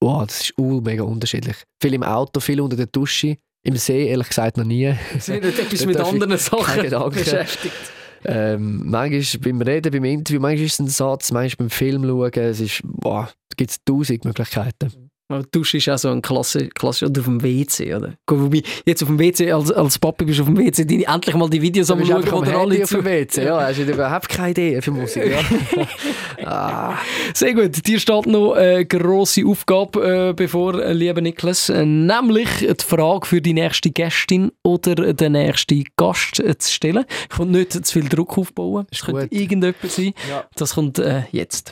Wow, 0.02 0.26
das 0.26 0.42
ist 0.42 0.54
uh, 0.58 0.82
mega 0.82 1.04
unterschiedlich. 1.04 1.58
Viel 1.82 1.94
im 1.94 2.04
Auto, 2.04 2.40
viel 2.40 2.60
unter 2.60 2.76
der 2.76 2.88
Dusche. 2.88 3.38
Im 3.64 3.76
See, 3.78 4.08
ehrlich 4.08 4.30
gesagt, 4.30 4.58
noch 4.58 4.66
nie. 4.66 4.92
Sie 5.14 5.20
sind 5.20 5.44
nicht 5.44 5.60
etwas 5.60 5.86
mit 5.86 5.98
anderen 5.98 6.38
Sachen 6.38 6.90
beschäftigt. 7.12 7.76
Ähm, 8.24 8.84
manchmal 8.86 9.42
beim 9.42 9.62
Reden, 9.62 9.92
beim 9.92 10.04
Interview, 10.04 10.40
manchmal 10.40 10.66
ist 10.66 10.74
es 10.74 10.80
ein 10.80 10.88
Satz, 10.88 11.32
manchmal 11.32 11.68
beim 11.68 11.70
Film 11.70 12.04
schauen. 12.04 12.32
Es 12.34 12.60
ist, 12.60 12.82
boah, 12.84 13.30
gibt 13.56 13.72
es 13.72 13.78
tausend 13.84 14.26
Möglichkeiten. 14.26 15.11
Dusche 15.52 15.78
ist 15.78 15.90
auch 15.90 15.98
so 15.98 16.10
ein 16.10 16.22
klasse, 16.22 16.68
klasse 16.70 17.08
oder 17.08 17.22
auf 17.22 17.26
dem 17.26 17.44
WC, 17.44 17.96
oder? 17.96 18.14
Wobei, 18.28 18.64
jetzt 18.86 19.02
auf 19.02 19.10
dem 19.10 19.20
WC, 19.20 19.52
als, 19.52 19.72
als 19.72 20.00
Papi 20.00 20.26
bist 20.26 20.40
du 20.40 20.44
auf 20.44 20.50
dem 20.50 20.58
WC, 20.58 20.86
die, 20.86 21.04
endlich 21.04 21.36
mal 21.36 21.50
die 21.50 21.62
Videos 21.62 21.92
am 21.92 22.06
schauen, 22.06 22.28
oder 22.30 22.60
alle 22.60 22.84
auf 22.84 22.90
dem 22.90 23.06
WC, 23.06 23.44
ja, 23.44 23.62
hast 23.62 23.80
du 23.80 23.84
überhaupt 23.84 24.30
keine 24.30 24.52
Idee 24.52 24.82
für 24.82 24.92
Musik, 24.92 25.24
ja. 25.26 26.46
ah. 26.46 26.98
Sehr 27.34 27.54
gut, 27.54 27.86
dir 27.86 28.00
steht 28.00 28.26
noch 28.26 28.54
eine 28.54 28.86
grosse 28.86 29.46
Aufgabe 29.46 30.30
äh, 30.30 30.34
bevor, 30.34 30.82
äh, 30.82 30.94
lieber 30.94 31.22
Niklas, 31.22 31.70
äh, 31.70 31.86
nämlich 31.86 32.50
die 32.60 32.86
Frage 32.86 33.26
für 33.26 33.42
die 33.42 33.54
nächste 33.54 33.92
Gästin 33.92 34.52
oder 34.64 35.14
den 35.14 35.34
nächsten 35.34 35.84
Gast 35.98 36.40
äh, 36.40 36.58
zu 36.58 36.72
stellen. 36.72 37.06
Ich 37.30 37.38
kann 37.38 37.52
nicht 37.52 37.74
zu 37.74 37.94
viel 37.94 38.10
Druck 38.10 38.38
aufbauen, 38.38 38.86
es 38.92 39.04
könnte 39.04 39.28
irgendjemand 39.30 39.92
sein, 39.92 40.14
ja. 40.30 40.44
das 40.56 40.76
kommt 40.76 41.00
äh, 41.00 41.24
jetzt. 41.32 41.72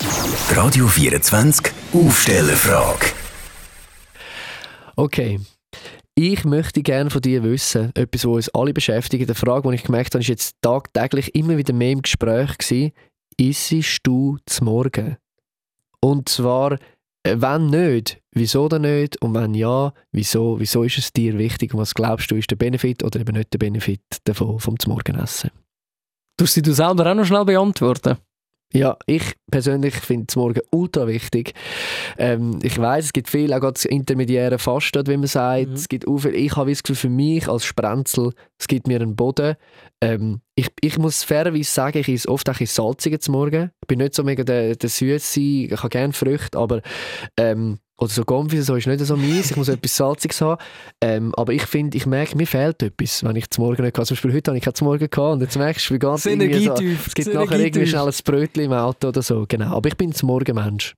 Radio 0.56 0.88
24, 0.88 1.72
Aufstellerfrage. 1.94 3.19
Okay. 5.00 5.40
Ich 6.14 6.44
möchte 6.44 6.84
gerne 6.84 7.10
von 7.10 7.22
dir 7.22 7.42
wissen, 7.42 7.96
etwas, 7.96 8.26
was 8.26 8.36
uns 8.36 8.50
alle 8.50 8.74
beschäftigt. 8.74 9.24
Eine 9.24 9.34
Frage, 9.34 9.70
die 9.70 9.76
ich 9.76 9.84
gemerkt 9.84 10.14
habe, 10.14 10.22
ist 10.22 10.28
jetzt 10.28 10.58
tagtäglich 10.62 11.34
immer 11.36 11.56
wieder 11.56 11.72
mehr 11.72 11.94
im 11.94 12.02
Gespräch 12.02 12.58
gewesen. 12.58 12.92
Issest 13.38 14.00
du 14.04 14.38
zum 14.46 14.66
Morgen? 14.66 15.16
Und 16.02 16.28
zwar, 16.28 16.74
äh, 17.24 17.38
wenn 17.38 17.68
nicht, 17.68 18.22
wieso 18.34 18.68
denn 18.68 18.82
nicht? 18.82 19.22
Und 19.22 19.34
wenn 19.36 19.54
ja, 19.54 19.94
wieso, 20.12 20.60
wieso 20.60 20.84
ist 20.84 20.98
es 20.98 21.14
dir 21.14 21.38
wichtig? 21.38 21.74
Und 21.74 21.80
was 21.80 21.94
glaubst 21.94 22.30
du, 22.30 22.36
ist 22.36 22.52
der 22.52 22.58
Benefit 22.58 23.02
oder 23.02 23.22
eben 23.22 23.38
nicht 23.38 23.54
der 23.54 23.60
Benefit 23.60 24.02
davon, 24.26 24.60
vom 24.60 24.76
Morgenessen? 24.86 25.52
Tust 26.36 26.58
du 26.58 26.74
selber 26.74 27.10
auch 27.10 27.16
noch 27.16 27.26
schnell 27.26 27.46
beantworten? 27.46 28.18
Ja, 28.72 28.98
ich 29.08 29.34
persönlich 29.50 29.96
finde 29.96 30.28
es 30.30 30.36
morgen 30.36 30.62
ultra 30.70 31.08
wichtig. 31.08 31.54
Ähm, 32.20 32.60
ich 32.62 32.78
weiß, 32.78 33.06
es 33.06 33.14
gibt 33.14 33.28
viel, 33.28 33.52
auch 33.52 33.60
das 33.72 33.86
intermediäre 33.86 34.60
Fasten, 34.60 35.08
wie 35.08 35.18
man 35.18 35.26
sagt. 35.26 35.70
Mhm. 35.70 35.74
Es 35.74 35.90
gibt 35.90 36.08
auch 36.08 36.20
viel, 36.20 36.36
ich 36.36 36.56
habe 36.56 36.70
das 36.70 36.84
Gefühl, 36.84 36.96
für 36.96 37.10
mich 37.10 37.48
als 37.48 37.66
Sprenzel, 37.66 38.34
es 38.60 38.68
gibt 38.68 38.88
mir 38.88 39.02
einen 39.02 39.16
Boden. 39.16 39.56
Ähm, 40.02 40.42
ich, 40.54 40.70
ich 40.82 41.00
muss 41.00 41.24
fairerweise 41.24 41.72
sagen, 41.72 41.98
ich 41.98 42.10
esse 42.10 42.30
oft 42.30 42.48
auch 42.48 42.60
salziger 42.64 43.20
zum 43.20 43.32
Morgen. 43.34 43.72
Ich 43.82 43.88
bin 43.88 43.98
nicht 43.98 44.14
so 44.14 44.24
mega 44.24 44.44
der, 44.44 44.76
der 44.76 44.90
Süße, 44.90 45.40
ich 45.40 45.72
habe 45.72 45.90
gerne 45.90 46.14
Früchte, 46.14 46.60
aber 46.60 46.84
ähm, 47.38 47.80
oder 48.00 48.10
so 48.10 48.24
Gomfis, 48.24 48.66
so 48.66 48.76
ist 48.76 48.88
nicht 48.88 49.06
so 49.06 49.18
mies, 49.18 49.52
ich 49.52 49.58
muss 49.58 49.68
etwas 49.70 49.96
Salziges 49.96 50.42
haben. 50.42 50.62
Ähm, 51.02 51.34
aber 51.36 51.54
ich 51.54 51.64
finde, 51.64 51.98
ich 51.98 52.06
merke, 52.06 52.38
mir 52.38 52.48
fehlt 52.48 52.82
etwas, 52.82 53.24
wenn 53.24 53.36
ich 53.36 53.50
zum 53.50 53.66
Morgen 53.66 53.84
nicht 53.84 53.96
kann. 53.96 54.06
Zum 54.06 54.16
Beispiel 54.16 54.34
heute 54.34 54.52
habe 54.52 54.58
ich 54.58 54.64
keinen 54.64 54.76
zum 54.76 54.88
Morgen 54.88 55.10
gehabt 55.10 55.34
und 55.34 55.42
jetzt 55.42 55.58
merkst 55.58 55.90
du, 55.90 55.94
wie 55.94 56.00
ganz 56.00 56.26
irgendwie 56.26 56.66
so, 56.66 56.74
es 56.74 57.14
gibt 57.14 57.34
nachher 57.34 57.60
irgendwie 57.60 57.88
schnell 57.88 58.08
ein 58.08 58.14
Brötchen 58.24 58.64
im 58.64 58.74
Auto 58.74 59.10
oder 59.10 59.22
so. 59.22 59.46
Genau, 59.48 59.76
aber 59.76 59.90
ich 59.90 59.98
bin 59.98 60.14
zum 60.14 60.28
Morgenmensch. 60.28 60.96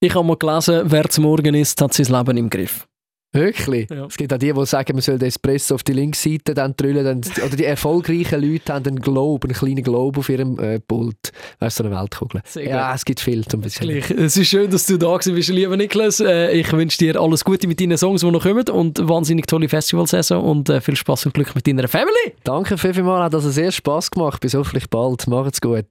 Ich 0.00 0.14
habe 0.14 0.26
mal 0.26 0.36
gelesen, 0.36 0.82
wer 0.84 1.08
zum 1.08 1.24
Morgen 1.24 1.54
isst, 1.54 1.80
hat 1.80 1.94
sein 1.94 2.06
Leben 2.06 2.36
im 2.36 2.50
Griff. 2.50 2.86
Wirklich? 3.34 3.90
Ja. 3.90 4.06
Es 4.06 4.16
gibt 4.16 4.32
auch 4.32 4.38
die, 4.38 4.52
die 4.52 4.66
sagen, 4.66 4.92
man 4.92 5.02
soll 5.02 5.18
den 5.18 5.26
Espresso 5.26 5.74
auf 5.74 5.82
die 5.82 5.92
linke 5.92 6.16
Seite 6.16 6.54
dann 6.54 6.74
drüllen. 6.76 7.04
Dann, 7.04 7.20
oder 7.44 7.56
die 7.56 7.64
erfolgreichen 7.64 8.40
Leute 8.40 8.72
haben 8.72 8.86
einen 8.86 9.00
Globe, 9.00 9.48
einen 9.48 9.56
kleinen 9.56 9.82
Globe 9.82 10.20
auf 10.20 10.28
ihrem 10.28 10.56
äh, 10.60 10.78
Pult. 10.78 11.32
Weißt 11.58 11.80
du, 11.80 11.82
so 11.82 11.88
eine 11.88 11.98
Weltkugel. 11.98 12.42
Ja, 12.64 12.94
es 12.94 13.04
gibt 13.04 13.18
viel 13.18 13.44
zum 13.44 13.60
bisschen. 13.60 13.90
Es 13.90 14.36
ist 14.36 14.46
schön, 14.46 14.70
dass 14.70 14.86
du 14.86 14.96
da 14.96 15.16
bist, 15.16 15.48
lieber 15.48 15.76
Niklas. 15.76 16.20
Äh, 16.20 16.52
ich 16.52 16.72
wünsche 16.72 16.98
dir 16.98 17.20
alles 17.20 17.44
Gute 17.44 17.66
mit 17.66 17.80
deinen 17.80 17.98
Songs, 17.98 18.20
die 18.20 18.30
noch 18.30 18.42
kommen 18.42 18.68
und 18.68 19.06
wahnsinnig 19.08 19.46
tolle 19.46 19.68
Festivalsaison 19.68 20.42
und 20.44 20.68
äh, 20.68 20.80
viel 20.80 20.96
Spaß 20.96 21.26
und 21.26 21.34
Glück 21.34 21.54
mit 21.56 21.66
deiner 21.66 21.88
Family. 21.88 22.34
Danke 22.44 22.78
vielmals, 22.78 23.24
hat 23.24 23.34
also 23.34 23.50
sehr 23.50 23.72
Spaß 23.72 24.12
gemacht. 24.12 24.40
Bis 24.40 24.54
hoffentlich 24.54 24.88
bald. 24.88 25.26
Macht's 25.26 25.60
gut. 25.60 25.86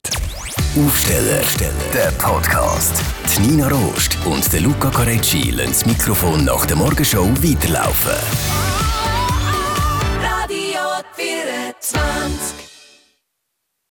Aufsteller, 0.77 1.41
der 1.93 2.11
Podcast. 2.17 3.22
Nina 3.39 3.67
Rost 3.67 4.17
und 4.25 4.51
der 4.53 4.61
Luca 4.61 4.89
Carecci 4.89 5.49
lassen 5.49 5.69
das 5.69 5.85
Mikrofon 5.85 6.45
nach 6.45 6.65
der 6.65 6.75
Morgenshow 6.77 7.27
weiterlaufen. 7.41 8.11
Radio 10.21 10.81
24 11.15 12.62